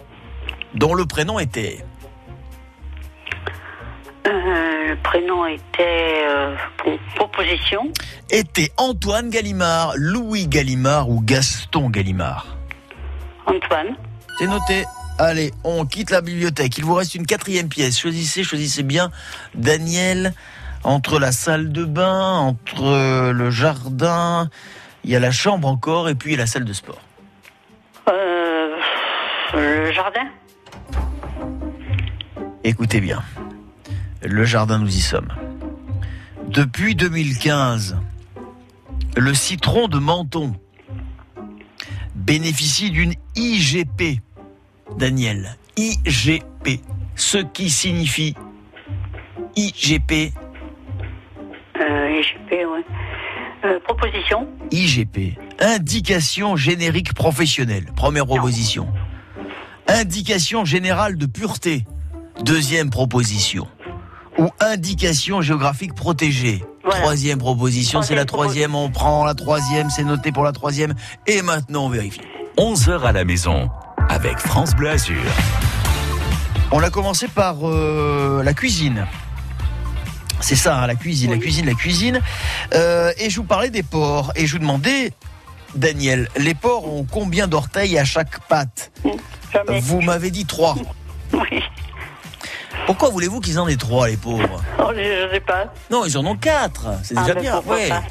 dont 0.74 0.94
le 0.94 1.06
prénom 1.06 1.38
était? 1.38 1.84
Euh, 4.26 4.88
le 4.88 4.96
prénom 5.02 5.46
était 5.46 6.24
euh, 6.28 6.56
proposition. 7.16 7.90
était 8.30 8.70
Antoine 8.76 9.30
Gallimard, 9.30 9.92
Louis 9.96 10.46
Gallimard 10.46 11.08
ou 11.08 11.20
Gaston 11.22 11.90
Gallimard? 11.90 12.56
Antoine. 13.46 13.96
C'est 14.38 14.46
noté. 14.46 14.84
Allez, 15.22 15.52
on 15.64 15.84
quitte 15.84 16.10
la 16.10 16.22
bibliothèque. 16.22 16.78
Il 16.78 16.86
vous 16.86 16.94
reste 16.94 17.14
une 17.14 17.26
quatrième 17.26 17.68
pièce. 17.68 18.00
Choisissez, 18.00 18.42
choisissez 18.42 18.82
bien. 18.82 19.10
Daniel, 19.54 20.32
entre 20.82 21.18
la 21.18 21.30
salle 21.30 21.72
de 21.72 21.84
bain, 21.84 22.38
entre 22.38 22.84
euh, 22.84 23.30
le 23.30 23.50
jardin, 23.50 24.48
il 25.04 25.10
y 25.10 25.16
a 25.16 25.20
la 25.20 25.30
chambre 25.30 25.68
encore, 25.68 26.08
et 26.08 26.14
puis 26.14 26.36
la 26.36 26.46
salle 26.46 26.64
de 26.64 26.72
sport. 26.72 27.02
Euh, 28.08 28.78
le 29.52 29.92
jardin? 29.92 30.26
Écoutez 32.64 33.02
bien. 33.02 33.22
Le 34.22 34.44
jardin, 34.44 34.78
nous 34.78 34.96
y 34.96 35.02
sommes. 35.02 35.34
Depuis 36.48 36.94
2015, 36.94 37.98
le 39.18 39.34
citron 39.34 39.86
de 39.86 39.98
Menton 39.98 40.54
bénéficie 42.14 42.90
d'une 42.90 43.12
IGP. 43.36 44.22
Daniel, 44.99 45.57
IGP. 45.76 46.80
Ce 47.16 47.38
qui 47.38 47.70
signifie 47.70 48.34
IGP. 49.57 50.32
Euh, 51.80 52.20
IGP, 52.20 52.51
ouais. 52.51 52.84
Euh, 53.64 53.78
proposition. 53.80 54.49
IGP. 54.70 55.38
Indication 55.61 56.57
générique 56.57 57.14
professionnelle. 57.14 57.86
Première 57.95 58.26
proposition. 58.26 58.88
Indication 59.86 60.64
générale 60.64 61.16
de 61.16 61.26
pureté. 61.26 61.84
Deuxième 62.43 62.91
proposition. 62.91 63.66
ou 64.38 64.49
indication 64.61 65.43
géographique 65.43 65.95
protégée. 65.95 66.64
Troisième 66.88 67.38
proposition, 67.38 68.01
c'est 68.01 68.14
la 68.14 68.24
troisième. 68.24 68.74
On 68.74 68.91
prend 68.91 69.24
la 69.26 69.34
troisième, 69.34 69.91
c'est 69.91 70.05
noté 70.05 70.32
pour 70.32 70.45
la 70.45 70.53
troisième. 70.53 70.95
Et 71.26 71.43
maintenant, 71.43 71.86
on 71.86 71.88
vérifie. 71.91 72.20
11h 72.57 73.03
à 73.03 73.12
la 73.12 73.24
maison 73.24 73.70
avec 74.11 74.38
France 74.38 74.74
Bleu 74.74 74.90
Azur. 74.90 75.22
On 76.72 76.82
a 76.82 76.90
commencé 76.90 77.28
par 77.28 77.56
euh, 77.68 78.42
la 78.44 78.54
cuisine. 78.54 79.06
C'est 80.40 80.56
ça, 80.56 80.78
hein, 80.78 80.86
la 80.86 80.94
cuisine, 80.94 81.30
la 81.32 81.38
cuisine, 81.38 81.66
la 81.66 81.74
cuisine. 81.74 82.20
Euh, 82.74 83.12
et 83.18 83.28
je 83.30 83.36
vous 83.36 83.44
parlais 83.46 83.70
des 83.70 83.82
porcs. 83.82 84.32
Et 84.36 84.46
je 84.46 84.52
vous 84.52 84.58
demandais, 84.58 85.12
Daniel, 85.74 86.28
les 86.36 86.54
porcs 86.54 86.86
ont 86.86 87.06
combien 87.11 87.46
d'orteils 87.48 87.98
à 87.98 88.04
chaque 88.04 88.40
patte 88.48 88.90
Vous 89.80 90.00
m'avez 90.00 90.30
dit 90.30 90.46
trois. 90.46 90.76
Oui. 91.32 91.62
Pourquoi 92.86 93.08
voulez-vous 93.11 93.38
qu'ils 93.38 93.61
en 93.61 93.68
aient 93.68 93.76
trois, 93.76 94.08
les 94.08 94.16
pauvres? 94.16 94.61
Oh, 94.80 94.90
je 94.96 95.00
je 95.28 95.32
sais 95.32 95.38
pas. 95.40 95.72
Non, 95.92 96.04
ils 96.04 96.18
en 96.18 96.26
ont 96.26 96.34
quatre. 96.34 96.86
C'est 97.04 97.14
Ah, 97.16 97.20
déjà 97.20 97.34
ben, 97.34 97.40
bien. 97.40 97.61
ouais. 97.61 97.88
pas? 97.88 98.02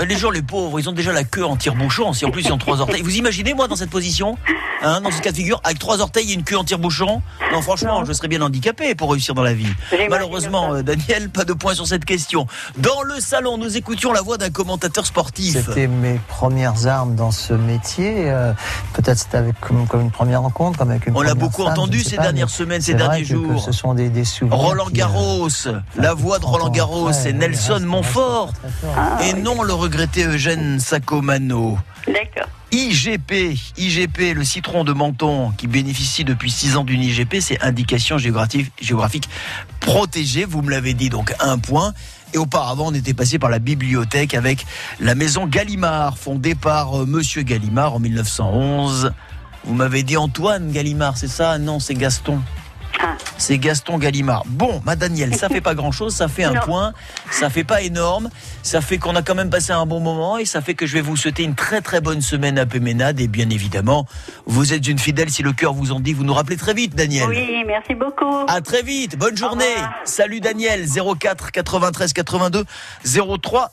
Euh, 0.00 0.04
Les 0.04 0.16
gens, 0.16 0.30
les 0.30 0.42
pauvres, 0.42 0.80
ils 0.80 0.88
ont 0.88 0.92
déjà 0.92 1.12
la 1.12 1.24
queue 1.24 1.44
en 1.44 1.56
tire-bouchon. 1.56 2.12
Si 2.12 2.24
en 2.24 2.30
plus 2.30 2.42
ils 2.46 2.52
ont 2.52 2.58
trois 2.58 2.80
orteils. 2.80 3.02
Vous 3.02 3.16
imaginez, 3.16 3.54
moi, 3.54 3.68
dans 3.68 3.76
cette 3.76 3.90
position, 3.90 4.36
hein, 4.82 5.00
dans 5.00 5.10
ce 5.10 5.20
cas 5.20 5.30
de 5.30 5.36
figure, 5.36 5.60
avec 5.64 5.78
trois 5.78 6.00
orteils 6.00 6.30
et 6.30 6.34
une 6.34 6.44
queue 6.44 6.56
en 6.56 6.64
tire-bouchon 6.64 7.22
Non, 7.52 7.62
franchement, 7.62 8.04
je 8.04 8.12
serais 8.12 8.28
bien 8.28 8.40
handicapé 8.42 8.94
pour 8.94 9.10
réussir 9.12 9.34
dans 9.34 9.42
la 9.42 9.54
vie. 9.54 9.68
Malheureusement, 10.10 10.74
euh, 10.74 10.82
Daniel, 10.82 11.30
pas 11.30 11.44
de 11.44 11.52
point 11.52 11.74
sur 11.74 11.86
cette 11.86 12.04
question. 12.04 12.46
Dans 12.78 13.02
le 13.02 13.20
salon, 13.20 13.58
nous 13.58 13.76
écoutions 13.76 14.12
la 14.12 14.20
voix 14.22 14.38
d'un 14.38 14.50
commentateur 14.50 15.06
sportif. 15.06 15.52
C'était 15.66 15.86
mes 15.86 16.18
premières 16.28 16.86
armes 16.86 17.14
dans 17.14 17.30
ce 17.30 17.52
métier. 17.52 18.30
euh, 18.30 18.52
Peut-être 18.94 19.18
c'était 19.18 19.38
avec 19.38 19.58
comme, 19.60 19.86
comme 19.86 20.00
une 20.02 20.10
première 20.10 20.42
rencontre, 20.42 20.78
comme 20.78 20.90
avec 20.90 21.06
une 21.06 21.16
On 21.16 21.22
l'a 21.22 21.34
beaucoup 21.34 21.62
femme, 21.62 21.72
entendu 21.72 22.02
ces 22.02 22.16
pas, 22.16 22.22
dernières 22.22 22.50
semaines, 22.50 22.80
ces 22.80 22.94
derniers 22.94 23.22
que- 23.22 23.28
que 23.28 23.34
jours. 23.34 23.62
ce 23.62 23.72
sont 23.72 23.94
des, 23.94 24.08
des 24.10 24.24
souvenirs. 24.24 24.58
Roland 24.58 24.84
qui, 24.86 24.92
euh, 24.92 24.96
Garros, 24.96 25.48
la 25.96 26.14
voix 26.14 26.38
de 26.38 26.44
Roland 26.44 26.70
Garros, 26.70 27.12
c'est 27.12 27.32
Nelson 27.32 27.80
Montfort, 27.84 28.52
et 29.24 29.32
non 29.34 29.51
le 29.60 29.74
regretté 29.74 30.24
Eugène 30.24 30.80
Sacomano. 30.80 31.78
D'accord. 32.06 32.48
IGP, 32.70 33.58
IGP, 33.76 34.34
le 34.34 34.44
citron 34.44 34.82
de 34.82 34.94
Menton 34.94 35.52
qui 35.58 35.66
bénéficie 35.66 36.24
depuis 36.24 36.50
6 36.50 36.78
ans 36.78 36.84
d'une 36.84 37.02
IGP, 37.02 37.36
c'est 37.40 37.62
indication 37.62 38.16
géographique, 38.16 38.72
géographique 38.80 39.28
protégée, 39.80 40.46
vous 40.46 40.62
me 40.62 40.70
l'avez 40.70 40.94
dit, 40.94 41.10
donc 41.10 41.34
un 41.38 41.58
point. 41.58 41.92
Et 42.32 42.38
auparavant, 42.38 42.86
on 42.86 42.94
était 42.94 43.12
passé 43.12 43.38
par 43.38 43.50
la 43.50 43.58
bibliothèque 43.58 44.32
avec 44.32 44.64
la 45.00 45.14
maison 45.14 45.46
Gallimard, 45.46 46.16
fondée 46.16 46.54
par 46.54 47.02
euh, 47.02 47.04
Monsieur 47.04 47.42
Gallimard 47.42 47.96
en 47.96 48.00
1911. 48.00 49.12
Vous 49.64 49.74
m'avez 49.74 50.02
dit 50.02 50.16
Antoine 50.16 50.72
Gallimard, 50.72 51.18
c'est 51.18 51.28
ça? 51.28 51.58
Non, 51.58 51.78
c'est 51.78 51.94
Gaston. 51.94 52.40
C'est 53.38 53.58
Gaston 53.58 53.98
Gallimard. 53.98 54.44
Bon, 54.46 54.80
ma 54.84 54.96
Danielle, 54.96 55.34
ça 55.34 55.48
fait 55.48 55.60
pas 55.60 55.74
grand 55.74 55.92
chose, 55.92 56.14
ça 56.14 56.28
fait 56.28 56.44
un 56.44 56.52
Non. 56.52 56.60
point, 56.60 56.92
ça 57.30 57.50
fait 57.50 57.64
pas 57.64 57.82
énorme, 57.82 58.30
ça 58.62 58.80
fait 58.80 58.98
qu'on 58.98 59.16
a 59.16 59.22
quand 59.22 59.34
même 59.34 59.50
passé 59.50 59.72
un 59.72 59.86
bon 59.86 60.00
moment 60.00 60.38
et 60.38 60.44
ça 60.44 60.60
fait 60.60 60.74
que 60.74 60.86
je 60.86 60.94
vais 60.94 61.00
vous 61.00 61.16
souhaiter 61.16 61.42
une 61.42 61.54
très 61.54 61.80
très 61.80 62.00
bonne 62.00 62.20
semaine 62.20 62.58
à 62.58 62.66
Péménade 62.66 63.18
et 63.20 63.26
bien 63.28 63.50
évidemment, 63.50 64.06
vous 64.46 64.72
êtes 64.72 64.86
une 64.86 64.98
fidèle 64.98 65.30
si 65.30 65.42
le 65.42 65.52
cœur 65.52 65.72
vous 65.74 65.92
en 65.92 66.00
dit, 66.00 66.12
vous 66.12 66.24
nous 66.24 66.34
rappelez 66.34 66.56
très 66.56 66.74
vite, 66.74 66.94
Daniel. 66.94 67.28
Oui, 67.28 67.64
merci 67.66 67.94
beaucoup. 67.94 68.44
À 68.48 68.60
très 68.60 68.82
vite, 68.82 69.18
bonne 69.18 69.36
journée. 69.36 69.64
Salut 70.04 70.40
Daniel, 70.40 70.86
04 71.18 71.50
93 71.50 72.12
82 72.12 72.64
03 73.42 73.72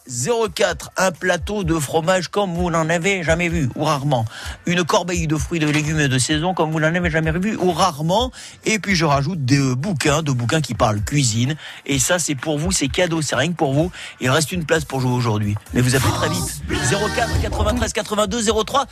04. 0.56 0.92
Un 0.98 1.12
plateau 1.12 1.64
de 1.64 1.76
fromage 1.76 2.28
comme 2.30 2.54
vous 2.54 2.70
n'en 2.72 2.90
avez 2.90 3.24
jamais 3.24 3.50
vu, 3.50 3.70
ou 3.76 3.84
rarement. 3.84 4.26
Une 4.66 4.84
corbeille 4.84 5.28
de 5.28 5.36
fruits, 5.36 5.60
de 5.60 5.70
légumes 5.70 6.08
de 6.08 6.18
saison 6.18 6.54
comme 6.54 6.72
vous 6.72 6.80
n'en 6.80 6.94
avez 6.96 7.10
jamais 7.10 7.32
vu, 7.32 7.56
ou 7.58 7.72
rarement. 7.72 8.32
Et 8.66 8.80
puis 8.80 8.96
je 8.96 9.06
rajoute 9.10 9.44
des 9.46 9.60
euh, 9.60 9.76
bouquins, 9.76 10.22
de 10.22 10.32
bouquins 10.32 10.62
qui 10.62 10.74
parlent 10.74 11.02
cuisine. 11.02 11.56
Et 11.86 12.00
ça, 12.00 12.20
c'est 12.20 12.36
pour 12.36 12.58
vous, 12.58 12.72
c'est 12.72 12.88
cadeau, 12.88 13.22
c'est 13.22 13.36
rien 13.36 13.50
que 13.50 13.58
pour 13.58 13.74
vous. 13.74 13.92
Il 14.22 14.30
reste 14.30 14.52
une 14.52 14.66
place 14.66 14.86
pour 14.86 15.02
jouer 15.02 15.12
aujourd'hui. 15.12 15.56
Mais 15.74 15.82
vous 15.82 15.96
appelez 15.96 16.14
très 16.14 16.30
vite. 16.30 16.62
04 16.70 17.42
93 17.42 17.94
82 17.94 18.44
03 18.66 18.86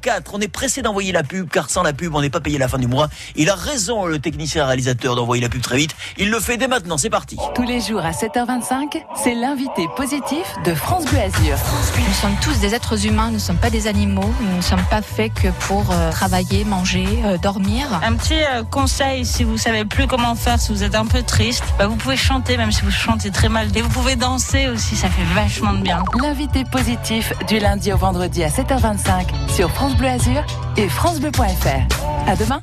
04. 0.00 0.34
On 0.34 0.40
est 0.40 0.48
pressé 0.48 0.82
d'envoyer 0.82 1.12
la 1.12 1.22
pub, 1.22 1.48
car 1.48 1.70
sans 1.70 1.82
la 1.82 1.92
pub, 1.92 2.14
on 2.14 2.20
n'est 2.20 2.30
pas 2.30 2.40
payé 2.40 2.58
la 2.58 2.68
fin 2.68 2.78
du 2.78 2.86
mois. 2.86 3.08
Il 3.36 3.48
a 3.50 3.54
raison, 3.54 4.06
le 4.06 4.18
technicien 4.18 4.66
réalisateur, 4.66 5.16
d'envoyer 5.16 5.42
la 5.42 5.48
pub 5.48 5.62
très 5.62 5.76
vite. 5.76 5.94
Il 6.18 6.30
le 6.30 6.40
fait 6.40 6.56
dès 6.56 6.68
maintenant, 6.68 6.98
c'est 6.98 7.10
parti. 7.10 7.36
Tous 7.54 7.62
les 7.62 7.80
jours 7.80 8.00
à 8.00 8.12
7h25, 8.12 9.02
c'est 9.22 9.34
l'invité 9.34 9.86
positif 9.96 10.44
de 10.64 10.74
France 10.74 11.04
Bleu 11.06 11.18
Azur. 11.18 11.56
Nous 11.96 12.14
sommes 12.14 12.36
tous 12.42 12.58
des 12.60 12.74
êtres 12.74 13.06
humains, 13.06 13.28
nous 13.28 13.34
ne 13.34 13.38
sommes 13.38 13.56
pas 13.56 13.70
des 13.70 13.86
animaux, 13.86 14.32
nous 14.40 14.56
ne 14.56 14.62
sommes 14.62 14.84
pas 14.90 15.02
faits 15.02 15.32
que 15.34 15.48
pour 15.66 15.84
euh, 15.90 16.10
travailler, 16.10 16.64
manger, 16.64 17.06
euh, 17.24 17.38
dormir. 17.38 17.86
Un 18.02 18.14
petit 18.14 18.42
euh, 18.42 18.62
conseil, 18.62 19.24
si 19.24 19.41
vous 19.44 19.58
savez 19.58 19.84
plus 19.84 20.06
comment 20.06 20.34
faire, 20.34 20.58
si 20.58 20.72
vous 20.72 20.82
êtes 20.82 20.94
un 20.94 21.06
peu 21.06 21.22
triste, 21.22 21.64
bah, 21.78 21.86
vous 21.86 21.96
pouvez 21.96 22.16
chanter 22.16 22.56
même 22.56 22.72
si 22.72 22.82
vous 22.82 22.90
chantez 22.90 23.30
très 23.30 23.48
mal. 23.48 23.68
Et 23.76 23.82
vous 23.82 23.88
pouvez 23.88 24.16
danser 24.16 24.68
aussi, 24.68 24.96
ça 24.96 25.08
fait 25.08 25.34
vachement 25.34 25.72
de 25.72 25.82
bien. 25.82 26.02
L'invité 26.20 26.64
positif 26.64 27.32
du 27.48 27.58
lundi 27.58 27.92
au 27.92 27.96
vendredi 27.96 28.42
à 28.44 28.48
7h25 28.48 29.26
sur 29.54 29.70
France 29.70 29.96
Bleu 29.96 30.08
Azur 30.08 30.44
et 30.76 30.88
francebleu.fr. 30.88 32.28
À 32.28 32.36
demain. 32.36 32.62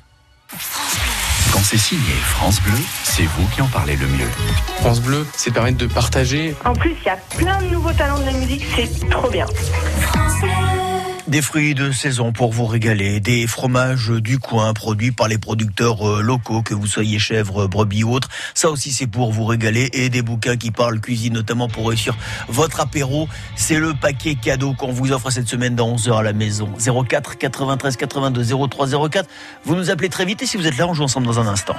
Quand 1.51 1.59
c'est 1.63 1.77
signé 1.77 2.13
France 2.23 2.61
Bleu, 2.61 2.77
c'est 3.03 3.23
vous 3.23 3.47
qui 3.47 3.61
en 3.61 3.67
parlez 3.67 3.95
le 3.95 4.07
mieux. 4.07 4.29
France 4.81 5.01
Bleu, 5.01 5.27
c'est 5.35 5.51
permettre 5.51 5.77
de 5.77 5.87
partager. 5.87 6.55
En 6.63 6.73
plus, 6.73 6.95
il 7.01 7.05
y 7.05 7.09
a 7.09 7.17
plein 7.37 7.61
de 7.61 7.67
nouveaux 7.67 7.93
talents 7.93 8.19
de 8.19 8.25
la 8.25 8.33
musique, 8.33 8.65
c'est 8.75 9.09
trop 9.09 9.29
bien. 9.29 9.45
Des 11.29 11.43
fruits 11.43 11.75
de 11.75 11.91
saison 11.91 12.31
pour 12.31 12.51
vous 12.51 12.65
régaler, 12.65 13.19
des 13.19 13.45
fromages 13.45 14.09
du 14.09 14.39
coin 14.39 14.73
produits 14.73 15.11
par 15.11 15.27
les 15.27 15.37
producteurs 15.37 16.09
euh, 16.09 16.21
locaux, 16.23 16.63
que 16.63 16.73
vous 16.73 16.87
soyez 16.87 17.19
chèvre, 17.19 17.67
brebis 17.67 18.03
ou 18.03 18.13
autre. 18.13 18.29
Ça 18.55 18.71
aussi, 18.71 18.91
c'est 18.91 19.05
pour 19.05 19.31
vous 19.31 19.45
régaler. 19.45 19.91
Et 19.93 20.09
des 20.09 20.23
bouquins 20.23 20.57
qui 20.57 20.71
parlent 20.71 20.99
cuisine, 20.99 21.33
notamment 21.33 21.67
pour 21.67 21.89
réussir 21.89 22.17
votre 22.47 22.79
apéro. 22.79 23.29
C'est 23.55 23.77
le 23.77 23.93
paquet 23.93 24.33
cadeau 24.33 24.73
qu'on 24.73 24.91
vous 24.91 25.11
offre 25.11 25.29
cette 25.29 25.47
semaine 25.47 25.75
dans 25.75 25.95
11h 25.95 26.17
à 26.17 26.23
la 26.23 26.33
maison. 26.33 26.67
04 26.79 27.37
93 27.37 27.95
82 27.95 28.67
03 28.67 29.09
04. 29.09 29.29
Vous 29.65 29.75
nous 29.75 29.91
appelez 29.91 30.09
très 30.09 30.25
vite 30.25 30.41
et 30.41 30.47
si 30.47 30.57
vous 30.57 30.65
êtes 30.65 30.79
là, 30.79 30.87
on 30.87 30.95
joue 30.95 31.03
ensemble 31.03 31.27
dans 31.27 31.39
un 31.39 31.45
instant. 31.45 31.75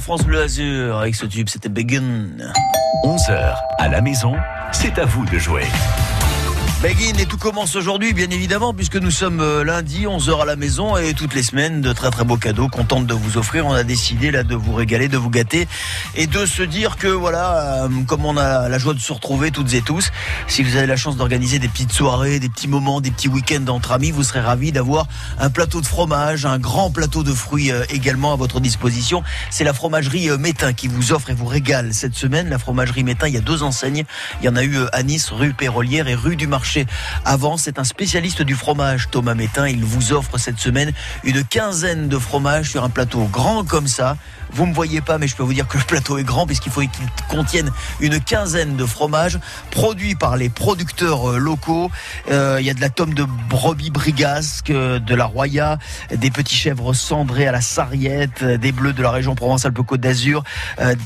France 0.00 0.24
Bleu 0.24 0.40
Azur 0.40 0.98
avec 0.98 1.14
ce 1.14 1.26
tube, 1.26 1.48
c'était 1.48 1.68
Begin. 1.68 2.28
11h 3.04 3.56
à 3.78 3.88
la 3.88 4.00
maison, 4.00 4.34
c'est 4.72 4.98
à 4.98 5.04
vous 5.04 5.24
de 5.26 5.38
jouer. 5.38 5.64
Begin 6.82 7.16
et 7.18 7.24
tout 7.24 7.38
commence 7.38 7.74
aujourd'hui, 7.74 8.12
bien 8.12 8.28
évidemment, 8.28 8.74
puisque 8.74 8.96
nous 8.96 9.10
sommes 9.10 9.40
euh, 9.40 9.64
lundi, 9.64 10.04
11h 10.04 10.42
à 10.42 10.44
la 10.44 10.56
maison 10.56 10.98
et 10.98 11.14
toutes 11.14 11.34
les 11.34 11.42
semaines, 11.42 11.80
de 11.80 11.90
très 11.94 12.10
très 12.10 12.22
beaux 12.22 12.36
cadeaux 12.36 12.68
qu'on 12.68 12.84
tente 12.84 13.06
de 13.06 13.14
vous 13.14 13.38
offrir. 13.38 13.64
On 13.64 13.72
a 13.72 13.82
décidé 13.82 14.30
là 14.30 14.42
de 14.42 14.54
vous 14.54 14.74
régaler, 14.74 15.08
de 15.08 15.16
vous 15.16 15.30
gâter 15.30 15.68
et 16.16 16.26
de 16.26 16.44
se 16.44 16.62
dire 16.62 16.98
que 16.98 17.08
voilà, 17.08 17.84
euh, 17.84 17.88
comme 18.06 18.26
on 18.26 18.36
a 18.36 18.68
la 18.68 18.78
joie 18.78 18.92
de 18.92 18.98
se 18.98 19.10
retrouver 19.10 19.50
toutes 19.52 19.72
et 19.72 19.80
tous, 19.80 20.10
si 20.48 20.62
vous 20.62 20.76
avez 20.76 20.86
la 20.86 20.96
chance 20.96 21.16
d'organiser 21.16 21.58
des 21.58 21.68
petites 21.68 21.92
soirées, 21.92 22.40
des 22.40 22.50
petits 22.50 22.68
moments, 22.68 23.00
des 23.00 23.10
petits 23.10 23.28
week-ends 23.28 23.66
entre 23.68 23.92
amis, 23.92 24.10
vous 24.10 24.22
serez 24.22 24.40
ravis 24.40 24.70
d'avoir 24.70 25.06
un 25.38 25.48
plateau 25.48 25.80
de 25.80 25.86
fromage, 25.86 26.44
un 26.44 26.58
grand 26.58 26.90
plateau 26.90 27.22
de 27.22 27.32
fruits 27.32 27.72
euh, 27.72 27.84
également 27.88 28.34
à 28.34 28.36
votre 28.36 28.60
disposition. 28.60 29.22
C'est 29.48 29.64
la 29.64 29.72
fromagerie 29.72 30.28
euh, 30.28 30.36
Métain 30.36 30.74
qui 30.74 30.88
vous 30.88 31.12
offre 31.12 31.30
et 31.30 31.34
vous 31.34 31.46
régale 31.46 31.94
cette 31.94 32.14
semaine. 32.14 32.50
La 32.50 32.58
fromagerie 32.58 33.02
Métain, 33.02 33.28
il 33.28 33.34
y 33.34 33.38
a 33.38 33.40
deux 33.40 33.62
enseignes. 33.62 34.04
Il 34.42 34.44
y 34.44 34.48
en 34.50 34.56
a 34.56 34.62
eu 34.62 34.76
à 34.92 35.02
Nice, 35.02 35.30
rue 35.30 35.54
Pérolière 35.54 36.06
et 36.06 36.14
rue 36.14 36.36
du 36.36 36.46
Marché. 36.46 36.65
Avant, 37.24 37.56
c'est 37.56 37.78
un 37.78 37.84
spécialiste 37.84 38.42
du 38.42 38.54
fromage, 38.54 39.08
Thomas 39.10 39.34
Métain. 39.34 39.68
Il 39.68 39.84
vous 39.84 40.12
offre 40.12 40.38
cette 40.38 40.58
semaine 40.58 40.92
une 41.24 41.44
quinzaine 41.44 42.08
de 42.08 42.18
fromages 42.18 42.70
sur 42.70 42.84
un 42.84 42.90
plateau 42.90 43.24
grand 43.24 43.64
comme 43.64 43.88
ça. 43.88 44.16
Vous 44.52 44.66
me 44.66 44.74
voyez 44.74 45.00
pas, 45.00 45.18
mais 45.18 45.26
je 45.26 45.36
peux 45.36 45.42
vous 45.42 45.52
dire 45.52 45.66
que 45.68 45.78
le 45.78 45.84
plateau 45.84 46.18
est 46.18 46.24
grand 46.24 46.46
puisqu'il 46.46 46.72
faut 46.72 46.80
qu'il 46.80 46.90
contienne 47.28 47.70
une 48.00 48.20
quinzaine 48.20 48.76
de 48.76 48.84
fromages 48.84 49.38
produits 49.70 50.14
par 50.14 50.36
les 50.36 50.48
producteurs 50.48 51.30
euh, 51.30 51.38
locaux. 51.38 51.90
Euh, 52.30 52.58
Il 52.60 52.66
y 52.66 52.70
a 52.70 52.74
de 52.74 52.80
la 52.80 52.88
tome 52.90 53.14
de 53.14 53.24
brebis 53.50 53.90
brigasque, 53.90 54.70
euh, 54.70 54.98
de 54.98 55.14
la 55.14 55.26
Roya, 55.26 55.78
des 56.14 56.30
petits 56.30 56.56
chèvres 56.56 56.94
cendrés 56.94 57.46
à 57.46 57.52
la 57.52 57.60
sarriette, 57.60 58.44
des 58.44 58.72
bleus 58.72 58.92
de 58.92 59.02
la 59.02 59.10
région 59.10 59.34
Provence-Alpes-Côte 59.34 60.00
d'Azur, 60.00 60.42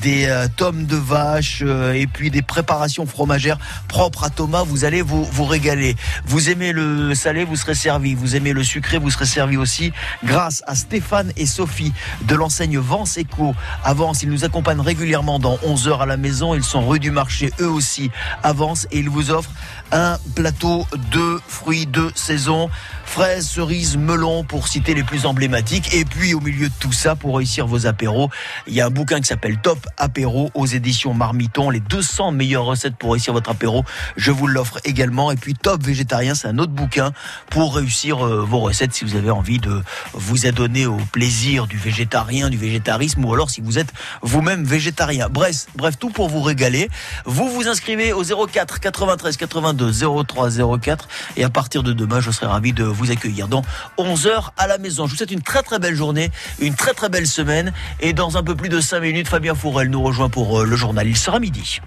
des 0.01 0.45
tomes 0.55 0.85
de 0.85 0.95
vache 0.95 1.61
et 1.61 2.07
puis 2.07 2.31
des 2.31 2.41
préparations 2.41 3.05
fromagères 3.05 3.57
propres 3.87 4.23
à 4.23 4.29
Thomas. 4.29 4.63
Vous 4.63 4.85
allez 4.85 5.01
vous, 5.01 5.45
régaler. 5.45 5.95
Vous 6.25 6.49
aimez 6.49 6.71
le 6.71 7.13
salé, 7.15 7.43
vous 7.43 7.55
serez 7.55 7.75
servi. 7.75 8.13
Vous 8.15 8.35
aimez 8.35 8.53
le 8.53 8.63
sucré, 8.63 8.97
vous 8.97 9.09
serez 9.09 9.25
servi 9.25 9.57
aussi 9.57 9.91
grâce 10.23 10.63
à 10.67 10.75
Stéphane 10.75 11.31
et 11.37 11.45
Sophie 11.45 11.93
de 12.23 12.35
l'enseigne 12.35 12.77
Vence 12.77 13.17
Eco. 13.31 13.55
Avance, 13.83 14.23
ils 14.23 14.29
nous 14.29 14.45
accompagnent 14.45 14.81
régulièrement 14.81 15.39
dans 15.39 15.57
11 15.63 15.87
heures 15.87 16.01
à 16.01 16.05
la 16.05 16.17
maison. 16.17 16.53
Ils 16.53 16.63
sont 16.63 16.87
rue 16.87 16.99
du 16.99 17.11
marché, 17.11 17.51
eux 17.59 17.69
aussi, 17.69 18.11
Avance 18.43 18.87
et 18.91 18.99
ils 18.99 19.09
vous 19.09 19.31
offrent 19.31 19.51
un 19.91 20.17
plateau 20.35 20.85
de 21.11 21.39
fruits 21.47 21.85
de 21.85 22.11
saison. 22.15 22.69
Fraises, 23.05 23.49
cerises, 23.49 23.97
melons 23.97 24.45
pour 24.45 24.69
citer 24.69 24.93
les 24.93 25.03
plus 25.03 25.25
emblématiques. 25.25 25.93
Et 25.93 26.05
puis 26.05 26.33
au 26.33 26.39
milieu 26.39 26.69
de 26.69 26.73
tout 26.79 26.93
ça, 26.93 27.15
pour 27.15 27.37
réussir 27.37 27.67
vos 27.67 27.85
apéros, 27.85 28.29
il 28.67 28.73
y 28.73 28.81
a 28.81 28.85
un 28.85 28.89
bouquin 28.89 29.19
qui 29.19 29.27
s'appelle 29.27 29.57
Top 29.61 29.85
Apéro 29.97 30.49
aux 30.53 30.65
éditions 30.65 31.13
Marmiton. 31.13 31.69
Les 31.69 31.81
200 31.81 32.31
meilleures 32.31 32.63
recettes 32.63 32.95
pour 32.95 33.11
réussir 33.11 33.33
votre 33.33 33.49
apéro. 33.49 33.83
Je 34.15 34.31
vous 34.31 34.47
l'offre 34.47 34.79
également. 34.85 35.31
Et 35.31 35.35
puis 35.35 35.55
Top 35.55 35.83
Végétarien, 35.83 36.35
c'est 36.35 36.47
un 36.47 36.57
autre 36.57 36.71
bouquin 36.71 37.11
pour 37.49 37.75
réussir 37.75 38.25
euh, 38.25 38.45
vos 38.45 38.59
recettes 38.59 38.93
si 38.93 39.03
vous 39.03 39.15
avez 39.15 39.31
envie 39.31 39.59
de 39.59 39.83
vous 40.13 40.45
adonner 40.45 40.85
au 40.85 40.97
plaisir 41.11 41.67
du 41.67 41.77
végétarien, 41.77 42.49
du 42.49 42.57
végétarisme 42.57 43.20
ou 43.25 43.33
alors 43.33 43.49
si 43.49 43.61
vous 43.61 43.77
êtes 43.79 43.91
vous-même 44.21 44.63
végétarien. 44.63 45.29
Bref, 45.29 45.67
bref, 45.75 45.97
tout 45.99 46.09
pour 46.09 46.29
vous 46.29 46.41
régaler. 46.41 46.89
Vous 47.25 47.49
vous 47.49 47.67
inscrivez 47.67 48.13
au 48.13 48.23
04 48.23 48.79
93 48.79 49.37
82 49.37 49.91
03 50.25 50.49
04 50.79 51.07
et 51.37 51.43
à 51.43 51.49
partir 51.49 51.83
de 51.83 51.93
demain, 51.93 52.19
je 52.19 52.31
serai 52.31 52.47
ravi 52.47 52.73
de 52.73 52.83
vous 52.83 53.11
accueillir 53.11 53.47
dans 53.47 53.63
11 53.97 54.27
heures 54.27 54.53
à 54.57 54.67
la 54.67 54.77
maison. 54.77 55.05
Je 55.05 55.11
vous 55.11 55.17
souhaite 55.17 55.31
une 55.31 55.41
très 55.41 55.63
très 55.63 55.79
belle 55.79 55.95
journée, 55.95 56.31
une 56.59 56.75
très 56.75 56.93
très 56.93 57.09
belle 57.09 57.27
semaine 57.27 57.73
et 57.99 58.13
dans 58.13 58.37
un 58.37 58.43
peu 58.43 58.55
plus 58.55 58.69
de 58.69 58.79
5 58.79 58.99
minutes, 58.99 59.27
Fabien 59.27 59.55
Fourel 59.55 59.89
nous 59.89 60.01
rejoint 60.01 60.29
pour 60.29 60.61
euh, 60.61 60.65
le 60.65 60.75
journal. 60.75 61.07
Il 61.07 61.17
sera 61.17 61.39
midi. 61.39 61.81